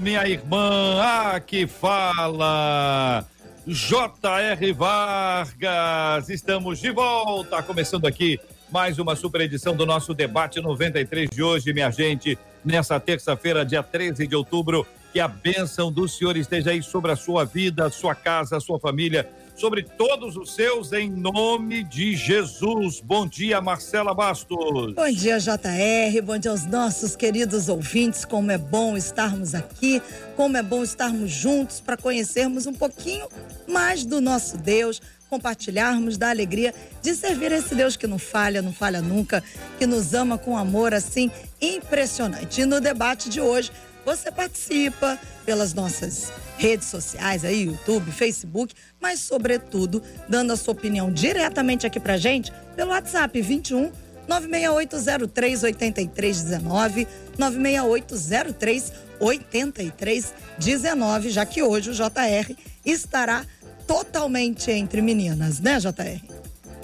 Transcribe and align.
minha 0.00 0.26
irmã! 0.28 1.00
Ah, 1.00 1.40
que 1.40 1.66
fala! 1.66 3.24
J.R. 3.66 4.72
Vargas, 4.72 6.28
estamos 6.28 6.78
de 6.78 6.90
volta, 6.90 7.62
começando 7.62 8.06
aqui 8.06 8.38
mais 8.70 8.98
uma 8.98 9.16
super 9.16 9.40
edição 9.40 9.74
do 9.74 9.86
nosso 9.86 10.12
debate 10.14 10.60
93 10.60 11.30
de 11.30 11.42
hoje, 11.42 11.72
minha 11.72 11.90
gente, 11.90 12.38
nessa 12.64 13.00
terça-feira, 13.00 13.64
dia 13.64 13.82
13 13.82 14.26
de 14.26 14.36
outubro. 14.36 14.86
Que 15.12 15.20
a 15.20 15.28
bênção 15.28 15.90
do 15.90 16.06
Senhor 16.06 16.36
esteja 16.36 16.70
aí 16.70 16.82
sobre 16.82 17.10
a 17.10 17.16
sua 17.16 17.44
vida, 17.44 17.88
sua 17.88 18.14
casa, 18.14 18.60
sua 18.60 18.78
família 18.78 19.28
sobre 19.58 19.82
todos 19.82 20.36
os 20.36 20.54
seus, 20.54 20.92
em 20.92 21.10
nome 21.10 21.82
de 21.82 22.14
Jesus. 22.14 23.00
Bom 23.00 23.26
dia, 23.26 23.60
Marcela 23.60 24.14
Bastos. 24.14 24.94
Bom 24.94 25.10
dia, 25.10 25.38
JR. 25.40 26.22
Bom 26.22 26.38
dia 26.38 26.52
aos 26.52 26.64
nossos 26.64 27.16
queridos 27.16 27.68
ouvintes. 27.68 28.24
Como 28.24 28.52
é 28.52 28.56
bom 28.56 28.96
estarmos 28.96 29.56
aqui, 29.56 30.00
como 30.36 30.56
é 30.56 30.62
bom 30.62 30.84
estarmos 30.84 31.30
juntos 31.32 31.80
para 31.80 31.96
conhecermos 31.96 32.66
um 32.66 32.72
pouquinho 32.72 33.26
mais 33.66 34.04
do 34.04 34.20
nosso 34.20 34.56
Deus, 34.56 35.02
compartilharmos 35.28 36.16
da 36.16 36.30
alegria 36.30 36.72
de 37.02 37.14
servir 37.16 37.50
esse 37.50 37.74
Deus 37.74 37.96
que 37.96 38.06
não 38.06 38.18
falha, 38.18 38.62
não 38.62 38.72
falha 38.72 39.02
nunca, 39.02 39.42
que 39.76 39.86
nos 39.86 40.14
ama 40.14 40.38
com 40.38 40.56
amor 40.56 40.94
assim 40.94 41.32
impressionante. 41.60 42.60
E 42.60 42.64
no 42.64 42.80
debate 42.80 43.28
de 43.28 43.40
hoje, 43.40 43.72
você 44.04 44.30
participa 44.30 45.18
pelas 45.44 45.74
nossas 45.74 46.30
redes 46.58 46.88
sociais 46.88 47.44
aí, 47.44 47.62
YouTube, 47.62 48.10
Facebook, 48.10 48.74
mas 49.00 49.20
sobretudo 49.20 50.02
dando 50.28 50.52
a 50.52 50.56
sua 50.56 50.72
opinião 50.72 51.10
diretamente 51.10 51.86
aqui 51.86 52.00
pra 52.00 52.16
gente 52.16 52.52
pelo 52.74 52.90
WhatsApp 52.90 53.40
21 53.40 53.92
96803 54.26 55.62
8319 55.62 57.08
96803 57.38 58.92
8319, 59.20 61.30
já 61.30 61.46
que 61.46 61.62
hoje 61.62 61.90
o 61.90 61.94
JR 61.94 62.54
estará 62.84 63.46
totalmente 63.86 64.70
entre 64.70 65.00
meninas, 65.00 65.60
né, 65.60 65.78
JR? 65.80 66.37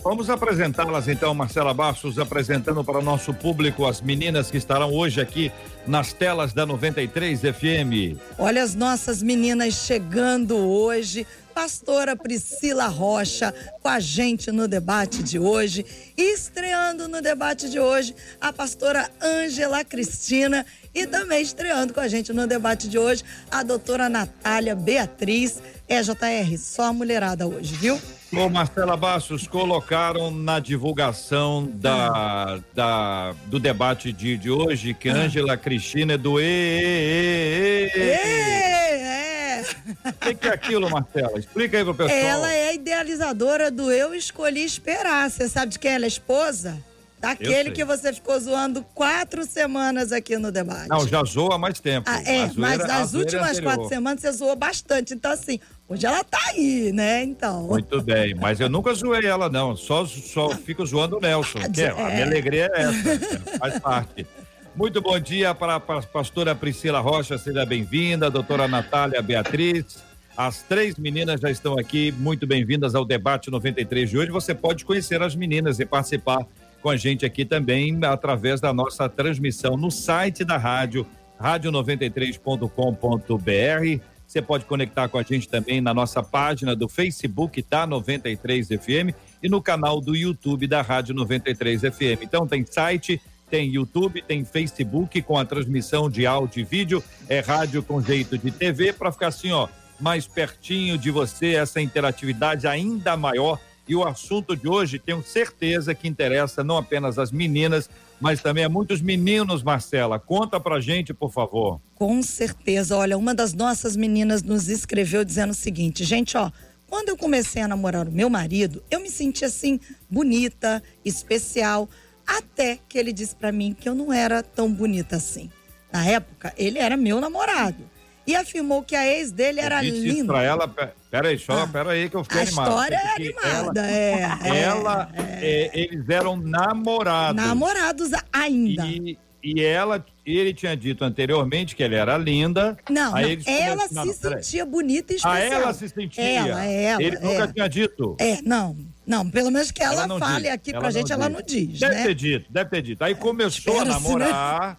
Vamos 0.05 0.29
apresentá-las 0.29 1.09
então, 1.09 1.33
Marcela 1.33 1.73
Bastos, 1.73 2.19
apresentando 2.19 2.85
para 2.85 2.99
o 2.99 3.03
nosso 3.03 3.33
público 3.33 3.87
as 3.87 4.03
meninas 4.03 4.51
que 4.51 4.59
estarão 4.59 4.93
hoje 4.93 5.19
aqui 5.19 5.51
nas 5.87 6.13
telas 6.13 6.53
da 6.53 6.67
93 6.67 7.41
FM. 7.41 8.21
Olha 8.37 8.63
as 8.63 8.75
nossas 8.75 9.23
meninas 9.23 9.73
chegando 9.73 10.59
hoje. 10.59 11.27
Pastora 11.55 12.15
Priscila 12.15 12.87
Rocha 12.87 13.55
com 13.81 13.89
a 13.89 13.99
gente 13.99 14.53
no 14.53 14.69
debate 14.69 15.23
de 15.23 15.39
hoje. 15.39 15.87
E 16.19 16.35
estreando 16.35 17.09
no 17.09 17.23
debate 17.23 17.71
de 17.71 17.81
hoje, 17.81 18.15
a 18.39 18.53
pastora 18.53 19.11
Ângela 19.23 19.83
Cristina. 19.85 20.67
E 20.95 21.07
também 21.07 21.41
estreando 21.41 21.95
com 21.95 22.01
a 22.01 22.09
gente 22.09 22.31
no 22.31 22.47
debate 22.47 22.91
de 22.91 22.99
hoje, 22.99 23.25
a 23.51 23.63
doutora 23.63 24.11
Natália 24.11 24.75
Beatriz. 24.75 25.63
É, 25.89 26.03
JR, 26.03 26.59
só 26.59 26.89
a 26.89 26.93
mulherada 26.93 27.47
hoje, 27.47 27.75
viu? 27.77 27.99
Ô 28.37 28.49
Marcela 28.49 28.97
Bastos, 28.97 29.47
colocaram 29.47 30.31
na 30.31 30.59
divulgação 30.59 31.71
da, 31.75 32.59
da, 32.75 33.33
do 33.47 33.61
debate 33.61 34.13
de, 34.13 34.37
de 34.37 34.51
hoje 34.51 34.93
que 34.93 35.09
ah. 35.09 35.15
Ângela 35.15 35.57
Cristina 35.57 36.15
é 36.15 36.19
do 36.19 36.41
E. 36.41 36.45
E, 36.45 37.93
e, 37.97 38.01
é. 38.01 39.65
O 40.05 40.13
que, 40.15 40.35
que 40.35 40.49
é 40.49 40.53
aquilo, 40.53 40.91
Marcela? 40.91 41.39
Explica 41.39 41.79
aí 41.79 41.85
pro 41.85 41.95
pessoal. 41.95 42.19
Ela 42.19 42.53
é 42.53 42.75
idealizadora 42.75 43.71
do 43.71 43.91
Eu 43.91 44.13
Escolhi 44.15 44.65
Esperar. 44.65 45.31
Você 45.31 45.49
sabe 45.49 45.73
de 45.73 45.79
quem 45.79 45.93
ela 45.93 46.05
é 46.05 46.09
esposa? 46.09 46.77
Daquele 47.25 47.71
que 47.71 47.85
você 47.85 48.13
ficou 48.13 48.39
zoando 48.39 48.85
quatro 48.95 49.47
semanas 49.47 50.13
aqui 50.13 50.37
no 50.37 50.53
debate. 50.53 50.91
Não, 50.91 51.09
já 51.09 51.25
zoou 51.25 51.53
há 51.53 51.59
mais 51.59 51.81
tempo. 51.81 52.11
Ah, 52.11 52.21
é, 52.23 52.51
mas 52.55 52.79
nas 52.79 53.15
últimas 53.15 53.53
anterior. 53.53 53.73
quatro 53.73 53.89
semanas 53.89 54.21
você 54.21 54.33
zoou 54.33 54.55
bastante. 54.55 55.15
Então, 55.15 55.33
assim, 55.33 55.59
Hoje 55.87 56.07
ela 56.07 56.25
tá 56.25 56.41
aí, 56.49 56.93
né? 56.93 57.23
Então. 57.23 57.69
Muito 57.69 58.01
bem, 58.01 58.35
mas 58.35 58.59
eu 58.59 58.71
nunca 58.71 58.95
zoei 58.95 59.27
ela, 59.27 59.51
não. 59.51 59.77
Só, 59.77 60.07
só 60.07 60.49
fico 60.51 60.85
zoando 60.87 61.19
o 61.19 61.21
Nelson. 61.21 61.59
Que 61.73 61.83
é, 61.83 61.91
a 61.91 62.11
minha 62.11 62.25
alegria 62.25 62.71
é 62.73 62.83
essa, 62.83 63.41
faz 63.59 63.79
parte. 63.79 64.27
Muito 64.75 65.03
bom 65.03 65.19
dia 65.21 65.55
para 65.55 65.77
a 65.77 65.81
pastora 65.81 66.55
Priscila 66.55 67.01
Rocha, 67.01 67.37
seja 67.37 67.67
bem-vinda, 67.67 68.31
doutora 68.31 68.67
Natália 68.67 69.21
Beatriz. 69.21 70.03
As 70.37 70.63
três 70.63 70.97
meninas 70.97 71.41
já 71.41 71.51
estão 71.51 71.79
aqui, 71.79 72.13
muito 72.13 72.47
bem-vindas 72.47 72.95
ao 72.95 73.05
debate 73.05 73.51
93 73.51 74.11
de 74.11 74.19
hoje. 74.19 74.31
Você 74.33 74.55
pode 74.55 74.85
conhecer 74.85 75.23
as 75.23 75.37
meninas 75.37 75.79
e 75.79 75.87
participar 75.87 76.45
com 76.83 76.91
a 76.91 76.97
gente 76.97 77.25
aqui 77.25 77.45
também 77.45 77.97
através 78.05 78.61
da 78.61 78.73
nossa 78.73 79.09
transmissão 79.09 79.77
no 79.77 79.91
site 79.91 80.45
da 80.45 80.57
rádio, 80.57 81.07
rádio93.com.br 81.41 84.14
você 84.35 84.43
pode 84.43 84.65
conectar 84.65 85.09
com 85.09 85.17
a 85.17 85.23
gente 85.23 85.49
também 85.49 85.81
na 85.81 85.95
nossa 85.95 86.21
página 86.21 86.75
do 86.75 86.89
Facebook 86.89 87.65
da 87.71 87.87
93 87.87 88.67
FM 88.67 89.15
e 89.41 89.49
no 89.49 89.63
canal 89.63 90.01
do 90.01 90.17
YouTube 90.17 90.67
da 90.67 90.83
Rádio 90.83 91.15
93 91.15 91.83
FM. 91.83 92.23
Então 92.23 92.45
tem 92.45 92.67
site, 92.67 93.23
tem 93.49 93.71
YouTube, 93.71 94.21
tem 94.23 94.45
Facebook 94.45 95.23
com 95.23 95.39
a 95.39 95.45
transmissão 95.45 96.11
de 96.11 96.27
áudio 96.27 96.63
e 96.63 96.65
vídeo, 96.65 97.05
é 97.29 97.39
rádio 97.39 97.81
com 97.81 98.03
jeito 98.03 98.37
de 98.37 98.51
TV 98.51 98.93
para 98.93 99.13
ficar 99.13 99.29
assim, 99.29 99.53
ó, 99.53 99.69
mais 100.01 100.27
pertinho 100.27 100.99
de 100.99 101.13
você, 101.13 101.55
essa 101.55 101.81
interatividade 101.81 102.67
ainda 102.67 103.17
maior. 103.17 103.61
E 103.87 103.95
o 103.95 104.03
assunto 104.03 104.57
de 104.57 104.67
hoje, 104.67 104.99
tenho 104.99 105.23
certeza 105.23 105.95
que 105.95 106.09
interessa 106.09 106.65
não 106.65 106.77
apenas 106.77 107.21
as 107.21 107.31
meninas, 107.31 107.89
mas 108.25 108.41
também 108.41 108.65
a 108.65 108.71
muitos 108.71 109.03
meninos, 109.03 109.63
Marcela. 109.63 110.19
Conta 110.19 110.59
pra 110.59 110.81
gente, 110.81 111.13
por 111.13 111.31
favor. 111.31 111.79
Com 111.95 112.23
certeza. 112.23 112.97
Olha, 112.97 113.19
uma 113.19 113.35
das 113.35 113.53
nossas 113.53 113.95
meninas 113.97 114.43
nos 114.43 114.67
escreveu 114.67 115.27
dizendo 115.27 115.51
o 115.51 115.55
seguinte: 115.55 116.03
gente, 116.05 116.35
ó. 116.35 116.51
Quando 116.89 117.11
eu 117.11 117.19
comecei 117.19 117.61
a 117.61 117.69
namorar 117.69 118.09
o 118.09 118.11
meu 118.11 118.31
marido, 118.31 118.83
eu 118.91 119.01
me 119.01 119.11
senti 119.11 119.45
assim, 119.45 119.81
bonita, 120.09 120.83
especial, 121.05 121.89
até 122.27 122.79
que 122.89 122.97
ele 122.97 123.13
disse 123.13 123.35
para 123.35 123.51
mim 123.51 123.77
que 123.79 123.89
eu 123.89 123.95
não 123.95 124.13
era 124.13 124.43
tão 124.43 124.73
bonita 124.73 125.17
assim. 125.17 125.51
Na 125.93 126.07
época, 126.07 126.55
ele 126.57 126.79
era 126.79 126.97
meu 126.97 127.21
namorado 127.21 127.94
e 128.27 128.35
afirmou 128.35 128.83
que 128.83 128.97
a 128.97 129.07
ex 129.07 129.31
dele 129.31 129.61
era 129.61 129.83
linda. 129.83 130.33
Pra 130.33 130.43
ela, 130.43 130.69
peraí, 131.11 131.39
só, 131.39 131.63
ah, 131.63 131.69
peraí 131.69 132.09
que 132.09 132.17
eu 132.17 132.25
fiquei 132.25 132.41
a 132.41 132.43
animado. 132.43 132.67
A 132.67 132.71
história 132.71 132.97
é 132.97 133.15
animada, 133.17 133.81
ela, 133.81 134.47
é. 134.47 134.59
Ela, 134.59 135.11
é, 135.15 135.23
é. 135.43 135.71
eles 135.75 136.09
eram 136.09 136.37
namorados. 136.37 137.43
Namorados 137.43 138.11
ainda. 138.33 138.87
E, 138.87 139.19
e 139.43 139.63
ela, 139.63 140.05
ele 140.25 140.55
tinha 140.55 140.75
dito 140.75 141.05
anteriormente 141.05 141.77
que 141.77 141.83
ela 141.83 141.95
era 141.95 142.17
linda. 142.17 142.79
Não, 142.89 143.13
não 143.13 143.19
ela 143.19 143.89
se 143.89 144.15
sentia 144.15 144.65
bonita 144.65 145.13
e 145.13 145.17
especial. 145.17 145.35
Ah, 145.35 145.39
ela 145.39 145.75
se 145.75 145.89
sentia? 145.91 146.25
Ela, 146.25 146.65
ela. 146.65 147.03
Ele 147.03 147.19
nunca 147.19 147.45
é. 147.45 147.53
tinha 147.53 147.69
dito? 147.69 148.17
É, 148.19 148.41
não. 148.41 148.75
Não, 149.07 149.29
pelo 149.29 149.51
menos 149.51 149.71
que 149.71 149.83
ela, 149.83 150.05
ela 150.05 150.19
fale 150.19 150.45
diz. 150.45 150.53
aqui 150.53 150.71
ela 150.71 150.81
pra 150.81 150.91
gente, 150.91 151.03
diz. 151.03 151.11
ela 151.11 151.29
não 151.29 151.43
diz, 151.43 151.79
Deve 151.79 151.95
né? 151.95 152.03
ter 152.05 152.15
dito, 152.15 152.47
deve 152.51 152.71
ter 152.71 152.81
dito. 152.81 153.03
Aí 153.03 153.15
começou 153.15 153.81
a 153.81 153.85
né? 153.85 153.91
namorar... 153.91 154.71
Né? 154.71 154.77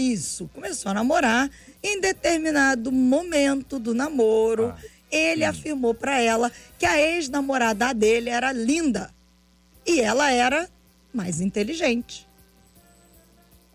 Isso, 0.00 0.48
começou 0.54 0.90
a 0.90 0.94
namorar. 0.94 1.50
Em 1.82 2.00
determinado 2.00 2.90
momento 2.90 3.78
do 3.78 3.92
namoro, 3.92 4.68
ah, 4.74 4.78
ele 5.10 5.42
sim. 5.42 5.46
afirmou 5.46 5.92
para 5.92 6.18
ela 6.18 6.50
que 6.78 6.86
a 6.86 6.98
ex-namorada 6.98 7.92
dele 7.92 8.30
era 8.30 8.50
linda 8.50 9.10
e 9.86 10.00
ela 10.00 10.32
era 10.32 10.70
mais 11.12 11.42
inteligente. 11.42 12.26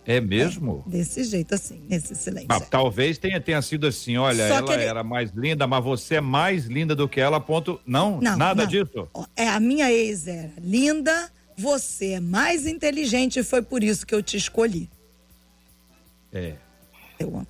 É 0.03 0.19
mesmo? 0.19 0.83
É, 0.87 0.89
desse 0.89 1.23
jeito, 1.23 1.53
assim, 1.53 1.81
nesse 1.87 2.15
silêncio. 2.15 2.47
Ah, 2.49 2.59
talvez 2.59 3.19
tenha, 3.19 3.39
tenha 3.39 3.61
sido 3.61 3.85
assim: 3.85 4.17
olha, 4.17 4.47
Só 4.47 4.55
ela 4.57 4.73
ele... 4.73 4.83
era 4.83 5.03
mais 5.03 5.31
linda, 5.31 5.67
mas 5.67 5.83
você 5.83 6.15
é 6.15 6.21
mais 6.21 6.65
linda 6.65 6.95
do 6.95 7.07
que 7.07 7.19
ela, 7.19 7.39
ponto. 7.39 7.79
Não, 7.85 8.19
não 8.19 8.37
nada 8.37 8.63
não. 8.63 8.69
disso. 8.69 9.07
É, 9.35 9.47
a 9.47 9.59
minha 9.59 9.91
ex 9.91 10.27
era 10.27 10.53
linda, 10.59 11.31
você 11.57 12.13
é 12.13 12.19
mais 12.19 12.67
inteligente 12.67 13.39
e 13.39 13.43
foi 13.43 13.61
por 13.61 13.83
isso 13.83 14.05
que 14.05 14.13
eu 14.13 14.21
te 14.21 14.37
escolhi. 14.37 14.89
É. 16.35 16.53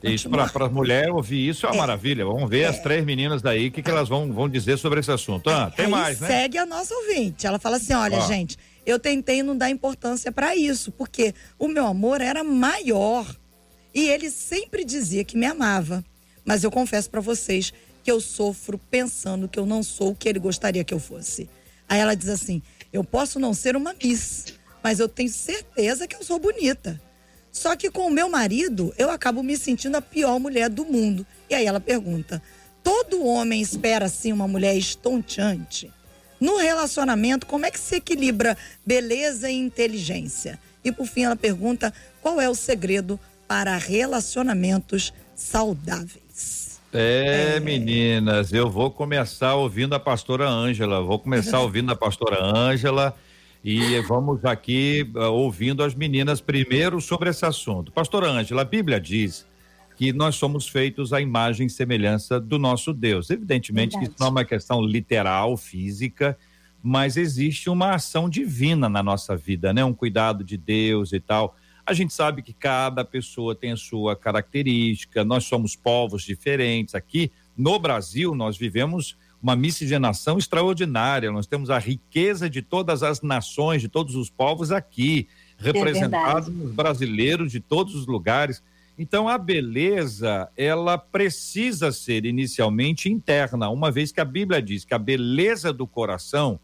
Isso 0.03 0.29
para 0.29 0.65
as 0.67 0.71
mulheres 0.71 1.09
ouvir 1.09 1.49
isso 1.49 1.65
é 1.65 1.69
uma 1.69 1.75
é. 1.75 1.79
maravilha. 1.79 2.23
Vamos 2.23 2.47
ver 2.47 2.61
é. 2.61 2.65
as 2.67 2.79
três 2.79 3.03
meninas 3.03 3.41
daí, 3.41 3.67
o 3.67 3.71
que, 3.71 3.81
que 3.81 3.89
elas 3.89 4.07
vão, 4.07 4.31
vão 4.31 4.47
dizer 4.47 4.77
sobre 4.77 4.99
esse 4.99 5.11
assunto. 5.11 5.49
Ah, 5.49 5.71
tem 5.75 5.85
Aí 5.85 5.91
mais, 5.91 6.19
né? 6.19 6.27
Segue 6.27 6.59
a 6.59 6.65
nossa 6.65 6.93
ouvinte. 6.93 7.47
Ela 7.47 7.57
fala 7.57 7.77
assim: 7.77 7.93
olha, 7.93 8.19
Ó. 8.19 8.27
gente, 8.27 8.57
eu 8.85 8.99
tentei 8.99 9.41
não 9.41 9.57
dar 9.57 9.71
importância 9.71 10.31
para 10.31 10.55
isso, 10.55 10.91
porque 10.91 11.33
o 11.57 11.67
meu 11.67 11.87
amor 11.87 12.21
era 12.21 12.43
maior. 12.43 13.25
E 13.93 14.07
ele 14.07 14.29
sempre 14.29 14.85
dizia 14.85 15.23
que 15.23 15.37
me 15.37 15.47
amava. 15.47 16.05
Mas 16.45 16.63
eu 16.63 16.69
confesso 16.69 17.09
para 17.09 17.21
vocês 17.21 17.73
que 18.03 18.11
eu 18.11 18.21
sofro 18.21 18.77
pensando 18.77 19.47
que 19.47 19.57
eu 19.57 19.65
não 19.65 19.81
sou 19.81 20.11
o 20.11 20.15
que 20.15 20.29
ele 20.29 20.37
gostaria 20.37 20.83
que 20.83 20.93
eu 20.93 20.99
fosse. 20.99 21.49
Aí 21.89 21.99
ela 21.99 22.15
diz 22.15 22.29
assim: 22.29 22.61
eu 22.93 23.03
posso 23.03 23.39
não 23.39 23.51
ser 23.51 23.75
uma 23.75 23.95
Miss, 24.01 24.53
mas 24.83 24.99
eu 24.99 25.09
tenho 25.09 25.29
certeza 25.29 26.07
que 26.07 26.15
eu 26.15 26.23
sou 26.23 26.37
bonita. 26.37 27.01
Só 27.55 27.73
que 27.73 27.89
com 27.89 28.07
o 28.07 28.11
meu 28.11 28.27
marido, 28.27 28.93
eu 28.97 29.09
acabo 29.09 29.41
me 29.41 29.55
sentindo 29.55 29.95
a 29.95 30.01
pior 30.01 30.37
mulher 30.41 30.69
do 30.69 30.83
mundo. 30.83 31.25
E 31.49 31.55
aí 31.55 31.65
ela 31.65 31.79
pergunta: 31.79 32.41
todo 32.83 33.23
homem 33.23 33.61
espera 33.61 34.07
assim 34.07 34.33
uma 34.33 34.45
mulher 34.45 34.75
estonteante? 34.75 35.89
No 36.37 36.57
relacionamento, 36.57 37.45
como 37.45 37.65
é 37.65 37.71
que 37.71 37.79
se 37.79 37.95
equilibra 37.95 38.57
beleza 38.85 39.49
e 39.49 39.55
inteligência? 39.55 40.59
E 40.83 40.91
por 40.91 41.07
fim, 41.07 41.23
ela 41.23 41.37
pergunta: 41.37 41.93
qual 42.21 42.41
é 42.41 42.49
o 42.49 42.53
segredo 42.53 43.17
para 43.47 43.77
relacionamentos 43.77 45.13
saudáveis? 45.33 46.81
É, 46.91 47.53
é, 47.55 47.59
meninas, 47.61 48.51
eu 48.51 48.69
vou 48.69 48.91
começar 48.91 49.55
ouvindo 49.55 49.95
a 49.95 49.99
pastora 49.99 50.45
Ângela, 50.45 51.01
vou 51.01 51.19
começar 51.19 51.61
ouvindo 51.63 51.89
a 51.89 51.95
pastora 51.95 52.43
Ângela 52.43 53.15
e 53.67 53.99
vamos 54.01 54.45
aqui 54.45 55.11
uh, 55.15 55.21
ouvindo 55.31 55.83
as 55.83 55.95
meninas 55.95 56.39
primeiro 56.39 57.01
sobre 57.01 57.31
esse 57.31 57.47
assunto. 57.47 57.91
Pastora 57.91 58.29
Ângela, 58.29 58.61
a 58.61 58.65
Bíblia 58.65 59.01
diz 59.01 59.43
que 59.97 60.13
nós 60.13 60.35
somos 60.35 60.67
feitos 60.67 61.11
à 61.11 61.19
imagem 61.19 61.65
e 61.65 61.69
semelhança 61.71 62.39
do 62.39 62.59
nosso 62.59 62.93
Deus. 62.93 63.31
Evidentemente 63.31 63.93
Verdade. 63.93 64.05
que 64.05 64.11
isso 64.11 64.19
não 64.19 64.27
é 64.27 64.29
uma 64.29 64.45
questão 64.45 64.85
literal, 64.85 65.57
física, 65.57 66.37
mas 66.83 67.17
existe 67.17 67.67
uma 67.67 67.95
ação 67.95 68.29
divina 68.29 68.87
na 68.87 69.01
nossa 69.01 69.35
vida, 69.35 69.73
né? 69.73 69.83
Um 69.83 69.95
cuidado 69.95 70.43
de 70.43 70.57
Deus 70.57 71.11
e 71.11 71.19
tal. 71.19 71.55
A 71.83 71.91
gente 71.91 72.13
sabe 72.13 72.43
que 72.43 72.53
cada 72.53 73.03
pessoa 73.03 73.55
tem 73.55 73.71
a 73.71 73.77
sua 73.77 74.15
característica, 74.15 75.25
nós 75.25 75.45
somos 75.45 75.75
povos 75.75 76.21
diferentes. 76.21 76.93
Aqui 76.93 77.31
no 77.57 77.79
Brasil, 77.79 78.35
nós 78.35 78.55
vivemos 78.55 79.17
uma 79.41 79.55
miscigenação 79.55 80.37
extraordinária, 80.37 81.31
nós 81.31 81.47
temos 81.47 81.69
a 81.69 81.77
riqueza 81.77 82.49
de 82.49 82.61
todas 82.61 83.03
as 83.03 83.21
nações, 83.21 83.81
de 83.81 83.87
todos 83.87 84.15
os 84.15 84.29
povos 84.29 84.71
aqui, 84.71 85.27
é 85.59 85.63
representados 85.63 86.49
é 86.49 86.73
brasileiros 86.73 87.51
de 87.51 87.59
todos 87.59 87.95
os 87.95 88.07
lugares. 88.07 88.63
Então, 88.97 89.27
a 89.27 89.37
beleza, 89.37 90.49
ela 90.55 90.97
precisa 90.97 91.91
ser 91.91 92.25
inicialmente 92.25 93.09
interna, 93.09 93.69
uma 93.69 93.91
vez 93.91 94.11
que 94.11 94.21
a 94.21 94.25
Bíblia 94.25 94.61
diz 94.61 94.85
que 94.85 94.93
a 94.93 94.99
beleza 94.99 95.73
do 95.73 95.85
coração 95.85 96.59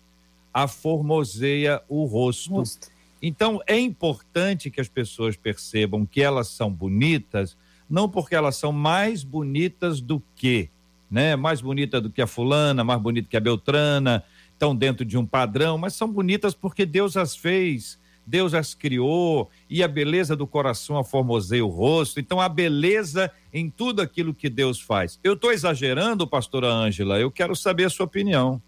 aformoseia 0.54 1.82
o 1.90 2.06
rosto. 2.06 2.56
rosto. 2.56 2.88
Então, 3.22 3.62
é 3.68 3.78
importante 3.78 4.72
que 4.72 4.82
as 4.82 4.90
pessoas 4.90 5.36
percebam 5.36 6.06
que 6.06 6.22
elas 6.22 6.48
são 6.48 6.72
bonitas, 6.72 7.58
não 7.90 8.10
porque 8.10 8.34
elas 8.34 8.56
são 8.56 8.72
mais 8.72 9.24
bonitas 9.24 10.02
do 10.02 10.22
que, 10.36 10.70
né? 11.12 11.36
Mais 11.36 11.62
bonita 11.62 12.00
do 12.00 12.10
que 12.10 12.22
a 12.22 12.28
fulana, 12.28 12.84
mais 12.84 13.02
bonita 13.02 13.28
que 13.30 13.38
a 13.38 13.42
beltrana, 13.42 14.24
estão 14.54 14.76
dentro 14.76 15.04
de 15.04 15.18
um 15.18 15.26
padrão, 15.26 15.78
mas 15.78 15.94
são 15.94 16.08
bonitas 16.08 16.56
porque 16.56 16.86
Deus 16.86 17.18
as 17.18 17.36
fez 17.36 18.00
Deus 18.26 18.54
as 18.54 18.74
criou 18.74 19.50
e 19.70 19.84
a 19.84 19.88
beleza 19.88 20.36
do 20.36 20.46
coração 20.46 20.98
aformoseia 20.98 21.66
o 21.66 21.70
rosto. 21.70 22.20
Então, 22.20 22.40
a 22.40 22.48
beleza 22.48 23.32
em 23.54 23.70
tudo 23.70 24.02
aquilo 24.02 24.34
que 24.34 24.50
Deus 24.50 24.80
faz. 24.80 25.20
Eu 25.24 25.34
estou 25.34 25.52
exagerando, 25.52 26.28
pastora 26.28 26.68
Ângela? 26.68 27.20
Eu 27.20 27.32
quero 27.32 27.56
saber 27.56 27.86
a 27.86 27.90
sua 27.90 28.06
opinião. 28.06 28.62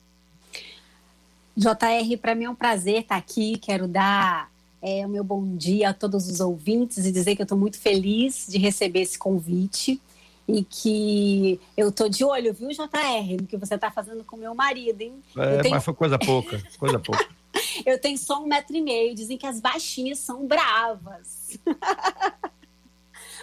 JR, 1.55 2.17
para 2.19 2.33
mim 2.33 2.45
é 2.45 2.49
um 2.49 2.55
prazer 2.55 3.01
estar 3.01 3.15
aqui. 3.15 3.57
Quero 3.57 3.87
dar 3.87 4.49
é, 4.81 5.05
o 5.05 5.09
meu 5.09 5.23
bom 5.23 5.55
dia 5.55 5.89
a 5.89 5.93
todos 5.93 6.27
os 6.27 6.39
ouvintes 6.39 7.05
e 7.05 7.11
dizer 7.11 7.35
que 7.35 7.41
eu 7.41 7.45
estou 7.45 7.57
muito 7.57 7.79
feliz 7.79 8.47
de 8.49 8.57
receber 8.57 9.01
esse 9.01 9.17
convite 9.17 10.01
e 10.47 10.63
que 10.63 11.59
eu 11.75 11.91
tô 11.91 12.09
de 12.09 12.23
olho, 12.23 12.53
viu, 12.53 12.69
JR, 12.69 13.41
no 13.41 13.47
que 13.47 13.57
você 13.57 13.75
está 13.75 13.89
fazendo 13.89 14.23
com 14.23 14.35
meu 14.35 14.53
marido, 14.53 15.01
hein? 15.01 15.13
É, 15.37 15.61
tenho... 15.61 15.73
mas 15.73 15.83
foi 15.83 15.93
coisa 15.93 16.19
pouca, 16.19 16.61
coisa 16.77 16.99
pouca. 16.99 17.27
Eu 17.85 17.99
tenho 17.99 18.17
só 18.17 18.41
um 18.41 18.47
metro 18.47 18.75
e 18.75 18.81
meio. 18.81 19.15
Dizem 19.15 19.37
que 19.37 19.45
as 19.45 19.59
baixinhas 19.59 20.19
são 20.19 20.45
bravas. 20.45 21.59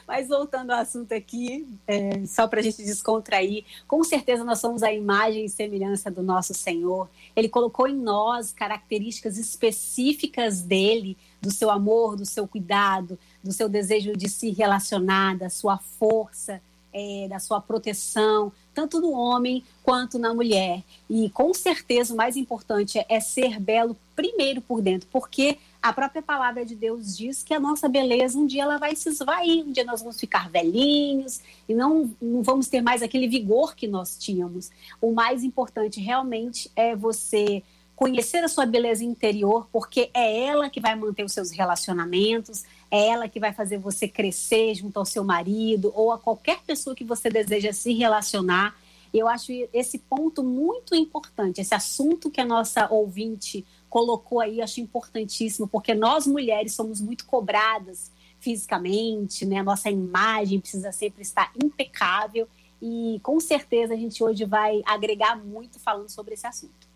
Mas 0.06 0.26
voltando 0.26 0.72
ao 0.72 0.80
assunto 0.80 1.12
aqui, 1.12 1.68
é, 1.86 2.26
só 2.26 2.48
para 2.48 2.58
a 2.58 2.62
gente 2.64 2.78
descontrair, 2.78 3.64
com 3.86 4.02
certeza 4.02 4.42
nós 4.42 4.58
somos 4.58 4.82
a 4.82 4.92
imagem 4.92 5.44
e 5.44 5.48
semelhança 5.48 6.10
do 6.10 6.20
nosso 6.20 6.52
Senhor. 6.52 7.08
Ele 7.36 7.48
colocou 7.48 7.86
em 7.86 7.94
nós 7.94 8.50
características 8.50 9.38
específicas 9.38 10.62
dele, 10.62 11.16
do 11.40 11.52
seu 11.52 11.70
amor, 11.70 12.16
do 12.16 12.26
seu 12.26 12.48
cuidado, 12.48 13.16
do 13.40 13.52
seu 13.52 13.68
desejo 13.68 14.16
de 14.16 14.28
se 14.28 14.50
relacionar, 14.50 15.36
da 15.36 15.48
sua 15.48 15.78
força, 15.78 16.60
é, 16.92 17.26
da 17.28 17.38
sua 17.38 17.60
proteção, 17.60 18.52
tanto 18.74 19.00
no 19.00 19.12
homem 19.12 19.64
quanto 19.82 20.18
na 20.18 20.32
mulher. 20.32 20.82
E 21.08 21.30
com 21.30 21.52
certeza 21.52 22.14
o 22.14 22.16
mais 22.16 22.36
importante 22.36 23.04
é 23.08 23.20
ser 23.20 23.60
belo 23.60 23.96
primeiro 24.14 24.60
por 24.60 24.82
dentro, 24.82 25.08
porque 25.10 25.58
a 25.82 25.92
própria 25.92 26.20
palavra 26.20 26.64
de 26.64 26.74
Deus 26.74 27.16
diz 27.16 27.42
que 27.42 27.54
a 27.54 27.60
nossa 27.60 27.88
beleza 27.88 28.38
um 28.38 28.46
dia 28.46 28.62
ela 28.62 28.76
vai 28.76 28.94
se 28.94 29.08
esvair, 29.08 29.64
um 29.64 29.72
dia 29.72 29.84
nós 29.84 30.00
vamos 30.00 30.20
ficar 30.20 30.50
velhinhos 30.50 31.40
e 31.68 31.74
não, 31.74 32.14
não 32.20 32.42
vamos 32.42 32.68
ter 32.68 32.82
mais 32.82 33.02
aquele 33.02 33.26
vigor 33.26 33.74
que 33.74 33.86
nós 33.86 34.16
tínhamos. 34.18 34.70
O 35.00 35.12
mais 35.12 35.42
importante 35.42 36.00
realmente 36.00 36.70
é 36.76 36.94
você 36.94 37.62
conhecer 38.00 38.42
a 38.42 38.48
sua 38.48 38.64
beleza 38.64 39.04
interior, 39.04 39.68
porque 39.70 40.10
é 40.14 40.44
ela 40.44 40.70
que 40.70 40.80
vai 40.80 40.94
manter 40.94 41.22
os 41.22 41.32
seus 41.32 41.50
relacionamentos, 41.50 42.64
é 42.90 43.08
ela 43.08 43.28
que 43.28 43.38
vai 43.38 43.52
fazer 43.52 43.78
você 43.78 44.08
crescer 44.08 44.74
junto 44.74 44.98
ao 44.98 45.04
seu 45.04 45.22
marido 45.22 45.92
ou 45.94 46.12
a 46.12 46.18
qualquer 46.18 46.60
pessoa 46.62 46.96
que 46.96 47.04
você 47.04 47.30
deseja 47.30 47.72
se 47.72 47.92
relacionar. 47.92 48.76
Eu 49.12 49.28
acho 49.28 49.52
esse 49.72 49.98
ponto 49.98 50.42
muito 50.42 50.94
importante, 50.94 51.60
esse 51.60 51.74
assunto 51.74 52.30
que 52.30 52.40
a 52.40 52.44
nossa 52.44 52.88
ouvinte 52.90 53.64
colocou 53.88 54.40
aí, 54.40 54.60
acho 54.60 54.80
importantíssimo, 54.80 55.66
porque 55.66 55.94
nós 55.94 56.26
mulheres 56.26 56.74
somos 56.74 57.00
muito 57.00 57.26
cobradas 57.26 58.10
fisicamente, 58.38 59.44
né? 59.44 59.62
Nossa 59.62 59.90
imagem 59.90 60.60
precisa 60.60 60.92
sempre 60.92 61.22
estar 61.22 61.52
impecável 61.62 62.48
e 62.80 63.20
com 63.22 63.38
certeza 63.38 63.94
a 63.94 63.96
gente 63.96 64.22
hoje 64.22 64.44
vai 64.44 64.80
agregar 64.86 65.36
muito 65.36 65.78
falando 65.78 66.08
sobre 66.08 66.34
esse 66.34 66.46
assunto. 66.46 66.89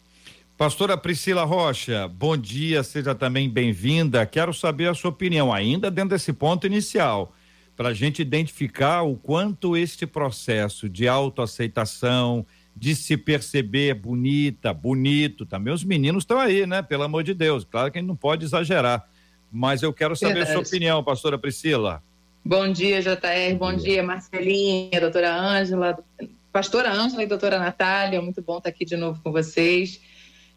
Pastora 0.56 0.96
Priscila 0.96 1.42
Rocha, 1.42 2.06
bom 2.06 2.36
dia, 2.36 2.84
seja 2.84 3.12
também 3.12 3.50
bem-vinda. 3.50 4.24
Quero 4.24 4.54
saber 4.54 4.88
a 4.88 4.94
sua 4.94 5.10
opinião, 5.10 5.52
ainda 5.52 5.90
dentro 5.90 6.10
desse 6.10 6.32
ponto 6.32 6.64
inicial, 6.64 7.34
para 7.76 7.88
a 7.88 7.92
gente 7.92 8.22
identificar 8.22 9.02
o 9.02 9.16
quanto 9.16 9.76
este 9.76 10.06
processo 10.06 10.88
de 10.88 11.08
autoaceitação, 11.08 12.46
de 12.74 12.94
se 12.94 13.16
perceber 13.16 13.94
bonita, 13.94 14.72
bonito, 14.72 15.44
também 15.44 15.74
os 15.74 15.82
meninos 15.82 16.22
estão 16.22 16.38
aí, 16.38 16.64
né? 16.68 16.82
Pelo 16.82 17.02
amor 17.02 17.24
de 17.24 17.34
Deus, 17.34 17.64
claro 17.64 17.90
que 17.90 17.98
a 17.98 18.00
gente 18.00 18.08
não 18.08 18.16
pode 18.16 18.44
exagerar, 18.44 19.08
mas 19.50 19.82
eu 19.82 19.92
quero 19.92 20.14
saber 20.14 20.34
Verdade. 20.34 20.52
a 20.52 20.54
sua 20.54 20.68
opinião, 20.68 21.02
pastora 21.02 21.36
Priscila. 21.36 22.00
Bom 22.44 22.70
dia, 22.70 23.02
JR, 23.02 23.56
bom 23.58 23.74
dia, 23.74 24.04
Marcelinha, 24.04 25.00
doutora 25.00 25.34
Ângela, 25.34 25.98
pastora 26.52 26.92
Ângela 26.92 27.24
e 27.24 27.26
doutora 27.26 27.58
Natália, 27.58 28.22
muito 28.22 28.40
bom 28.40 28.58
estar 28.58 28.68
aqui 28.68 28.84
de 28.84 28.96
novo 28.96 29.20
com 29.20 29.32
vocês. 29.32 30.13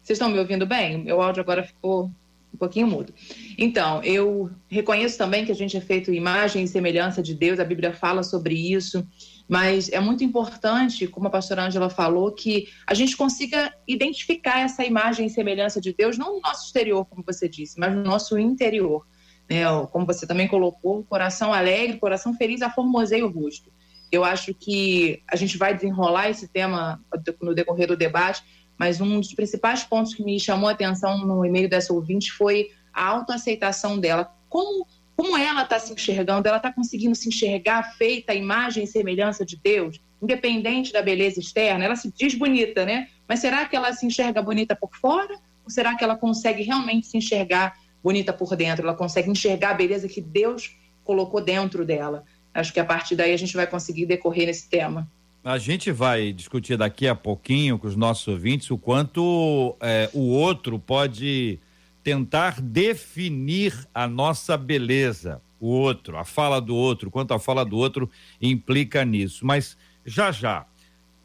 Vocês 0.08 0.16
estão 0.16 0.30
me 0.30 0.38
ouvindo 0.38 0.64
bem? 0.64 0.96
Meu 1.04 1.20
áudio 1.20 1.42
agora 1.42 1.62
ficou 1.62 2.10
um 2.54 2.56
pouquinho 2.56 2.86
mudo. 2.86 3.12
Então, 3.58 4.02
eu 4.02 4.50
reconheço 4.66 5.18
também 5.18 5.44
que 5.44 5.52
a 5.52 5.54
gente 5.54 5.76
é 5.76 5.82
feito 5.82 6.10
imagem 6.10 6.64
e 6.64 6.66
semelhança 6.66 7.22
de 7.22 7.34
Deus, 7.34 7.60
a 7.60 7.64
Bíblia 7.64 7.92
fala 7.92 8.22
sobre 8.22 8.54
isso, 8.54 9.06
mas 9.46 9.90
é 9.90 10.00
muito 10.00 10.24
importante, 10.24 11.06
como 11.06 11.26
a 11.26 11.30
pastora 11.30 11.66
Ângela 11.66 11.90
falou, 11.90 12.32
que 12.32 12.68
a 12.86 12.94
gente 12.94 13.18
consiga 13.18 13.70
identificar 13.86 14.60
essa 14.60 14.82
imagem 14.82 15.26
e 15.26 15.30
semelhança 15.30 15.78
de 15.78 15.92
Deus, 15.92 16.16
não 16.16 16.36
no 16.36 16.40
nosso 16.40 16.64
exterior, 16.64 17.04
como 17.04 17.22
você 17.22 17.46
disse, 17.46 17.78
mas 17.78 17.94
no 17.94 18.02
nosso 18.02 18.38
interior. 18.38 19.06
Né? 19.46 19.64
Como 19.92 20.06
você 20.06 20.26
também 20.26 20.48
colocou, 20.48 21.04
coração 21.04 21.52
alegre, 21.52 21.98
coração 21.98 22.32
feliz, 22.32 22.62
aformoseia 22.62 23.26
o 23.26 23.30
rosto. 23.30 23.70
Eu 24.10 24.24
acho 24.24 24.54
que 24.54 25.22
a 25.28 25.36
gente 25.36 25.58
vai 25.58 25.74
desenrolar 25.74 26.30
esse 26.30 26.48
tema 26.48 26.98
no 27.42 27.54
decorrer 27.54 27.86
do 27.86 27.94
debate, 27.94 28.42
mas 28.78 29.00
um 29.00 29.18
dos 29.18 29.34
principais 29.34 29.82
pontos 29.82 30.14
que 30.14 30.22
me 30.22 30.38
chamou 30.38 30.68
a 30.68 30.72
atenção 30.72 31.18
no 31.18 31.44
e-mail 31.44 31.68
dessa 31.68 31.92
ouvinte 31.92 32.32
foi 32.32 32.70
a 32.94 33.04
autoaceitação 33.04 33.98
dela. 33.98 34.32
Como, 34.48 34.86
como 35.16 35.36
ela 35.36 35.62
está 35.62 35.78
se 35.78 35.92
enxergando? 35.92 36.46
Ela 36.46 36.58
está 36.58 36.72
conseguindo 36.72 37.14
se 37.14 37.28
enxergar 37.28 37.96
feita 37.96 38.32
a 38.32 38.34
imagem 38.36 38.84
e 38.84 38.86
semelhança 38.86 39.44
de 39.44 39.56
Deus, 39.56 40.00
independente 40.22 40.92
da 40.92 41.02
beleza 41.02 41.40
externa? 41.40 41.84
Ela 41.84 41.96
se 41.96 42.12
diz 42.16 42.34
bonita, 42.34 42.86
né? 42.86 43.08
Mas 43.26 43.40
será 43.40 43.66
que 43.66 43.74
ela 43.74 43.92
se 43.92 44.06
enxerga 44.06 44.40
bonita 44.40 44.76
por 44.76 44.94
fora? 44.96 45.34
Ou 45.64 45.70
será 45.70 45.96
que 45.96 46.04
ela 46.04 46.16
consegue 46.16 46.62
realmente 46.62 47.08
se 47.08 47.18
enxergar 47.18 47.76
bonita 48.02 48.32
por 48.32 48.54
dentro? 48.54 48.86
Ela 48.86 48.96
consegue 48.96 49.28
enxergar 49.28 49.70
a 49.70 49.74
beleza 49.74 50.08
que 50.08 50.20
Deus 50.20 50.76
colocou 51.04 51.40
dentro 51.40 51.84
dela? 51.84 52.24
Acho 52.54 52.72
que 52.72 52.80
a 52.80 52.84
partir 52.84 53.16
daí 53.16 53.32
a 53.32 53.36
gente 53.36 53.54
vai 53.54 53.66
conseguir 53.66 54.06
decorrer 54.06 54.46
nesse 54.46 54.68
tema. 54.68 55.10
A 55.44 55.56
gente 55.56 55.90
vai 55.92 56.32
discutir 56.32 56.76
daqui 56.76 57.06
a 57.06 57.14
pouquinho 57.14 57.78
com 57.78 57.86
os 57.86 57.96
nossos 57.96 58.26
ouvintes 58.26 58.70
o 58.70 58.76
quanto 58.76 59.76
é, 59.80 60.10
o 60.12 60.28
outro 60.30 60.78
pode 60.78 61.58
tentar 62.02 62.60
definir 62.60 63.86
a 63.94 64.08
nossa 64.08 64.56
beleza, 64.56 65.40
o 65.60 65.68
outro, 65.68 66.16
a 66.16 66.24
fala 66.24 66.60
do 66.60 66.74
outro, 66.74 67.10
quanto 67.10 67.32
a 67.34 67.38
fala 67.38 67.64
do 67.64 67.76
outro 67.76 68.10
implica 68.40 69.04
nisso. 69.04 69.46
Mas 69.46 69.76
já 70.04 70.32
já, 70.32 70.66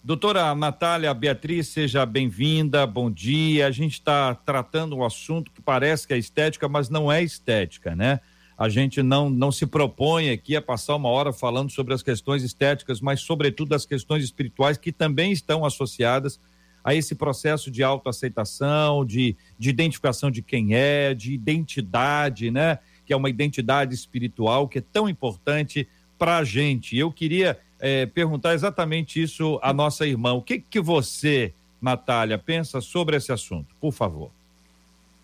Doutora 0.06 0.54
Natália 0.54 1.14
Beatriz, 1.14 1.70
seja 1.70 2.06
bem-vinda, 2.06 2.86
bom 2.86 3.10
dia. 3.10 3.68
A 3.68 3.72
gente 3.72 3.94
está 3.94 4.36
tratando 4.36 4.98
um 4.98 5.06
assunto 5.06 5.50
que 5.50 5.62
parece 5.62 6.06
que 6.06 6.14
é 6.14 6.18
estética, 6.18 6.68
mas 6.68 6.90
não 6.90 7.10
é 7.10 7.24
estética, 7.24 7.96
né? 7.96 8.20
A 8.58 8.70
gente 8.70 9.02
não, 9.02 9.30
não 9.30 9.52
se 9.52 9.66
propõe 9.66 10.30
aqui 10.30 10.56
a 10.56 10.62
passar 10.62 10.96
uma 10.96 11.10
hora 11.10 11.34
falando 11.34 11.72
sobre 11.72 11.94
as 11.94 12.04
questões 12.04 12.44
estéticas, 12.44 13.02
mas, 13.02 13.22
sobretudo, 13.22 13.74
as 13.74 13.86
questões 13.86 14.24
espirituais 14.24 14.78
que 14.78 14.92
também 14.92 15.32
estão 15.32 15.66
associadas 15.66 16.40
a 16.84 16.94
esse 16.94 17.16
processo 17.16 17.72
de 17.72 17.82
autoaceitação, 17.82 19.06
de, 19.06 19.36
de 19.58 19.70
identificação 19.70 20.30
de 20.30 20.42
quem 20.42 20.76
é, 20.76 21.14
de 21.14 21.34
identidade, 21.34 22.52
né? 22.52 22.80
Que 23.06 23.14
é 23.14 23.16
uma 23.16 23.30
identidade 23.30 23.96
espiritual 23.96 24.68
que 24.68 24.80
é 24.80 24.82
tão 24.82 25.08
importante 25.08 25.88
para 26.18 26.38
a 26.38 26.44
gente. 26.44 26.98
Eu 26.98 27.12
queria 27.12 27.58
é, 27.80 28.06
perguntar 28.06 28.54
exatamente 28.54 29.22
isso 29.22 29.60
à 29.62 29.74
nossa 29.74 30.06
irmã. 30.06 30.34
O 30.34 30.42
que, 30.42 30.60
que 30.60 30.80
você, 30.80 31.54
Natália, 31.82 32.38
pensa 32.38 32.82
sobre 32.82 33.16
esse 33.16 33.32
assunto? 33.32 33.76
Por 33.80 33.92
favor. 33.92 34.32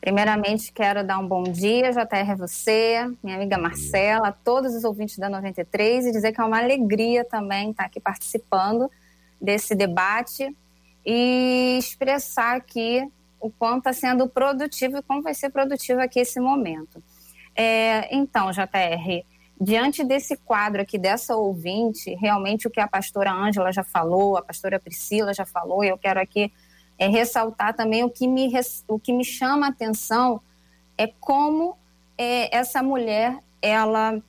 Primeiramente, 0.02 0.72
quero 0.72 1.04
dar 1.04 1.20
um 1.20 1.28
bom 1.28 1.44
dia, 1.44 1.92
JR, 1.92 2.32
a 2.32 2.36
você, 2.36 3.06
minha 3.22 3.36
amiga 3.36 3.58
Marcela, 3.58 4.30
a 4.30 4.32
todos 4.32 4.74
os 4.74 4.86
ouvintes 4.86 5.18
da 5.18 5.28
93 5.28 6.06
e 6.06 6.12
dizer 6.12 6.32
que 6.32 6.40
é 6.40 6.44
uma 6.44 6.58
alegria 6.58 7.26
também 7.26 7.72
estar 7.72 7.84
aqui 7.84 8.00
participando 8.00 8.90
desse 9.42 9.76
debate 9.76 10.56
e 11.06 11.78
expressar 11.78 12.56
aqui 12.56 13.06
o 13.42 13.50
quanto 13.50 13.90
está 13.90 13.94
sendo 13.94 14.28
produtivo 14.28 14.98
e 14.98 15.02
como 15.02 15.22
vai 15.22 15.34
ser 15.34 15.50
produtivo 15.50 16.00
aqui 16.00 16.22
esse 16.22 16.40
momento. 16.40 17.04
É, 17.54 18.16
então, 18.16 18.52
JR, 18.52 19.26
diante 19.60 20.02
desse 20.06 20.38
quadro 20.38 20.82
aqui, 20.82 20.98
dessa 20.98 21.36
ouvinte, 21.36 22.16
realmente 22.16 22.68
o 22.68 22.72
que 22.72 22.80
a 22.80 22.88
pastora 22.88 23.34
Ângela 23.34 23.72
já 23.74 23.84
falou, 23.84 24.38
a 24.38 24.42
pastora 24.42 24.80
Priscila 24.80 25.34
já 25.34 25.46
falou, 25.46 25.84
eu 25.84 25.98
quero 25.98 26.22
aqui 26.22 26.54
é, 27.00 27.08
ressaltar 27.08 27.74
também 27.74 28.04
o 28.04 28.10
que 28.10 28.28
me, 28.28 28.52
o 28.88 29.00
que 29.00 29.14
me 29.14 29.24
chama 29.24 29.68
a 29.68 29.70
atenção 29.70 30.42
é 30.98 31.08
como 31.08 31.78
é, 32.18 32.56
essa 32.56 32.84
mulher, 32.84 33.40
ela 33.62 34.22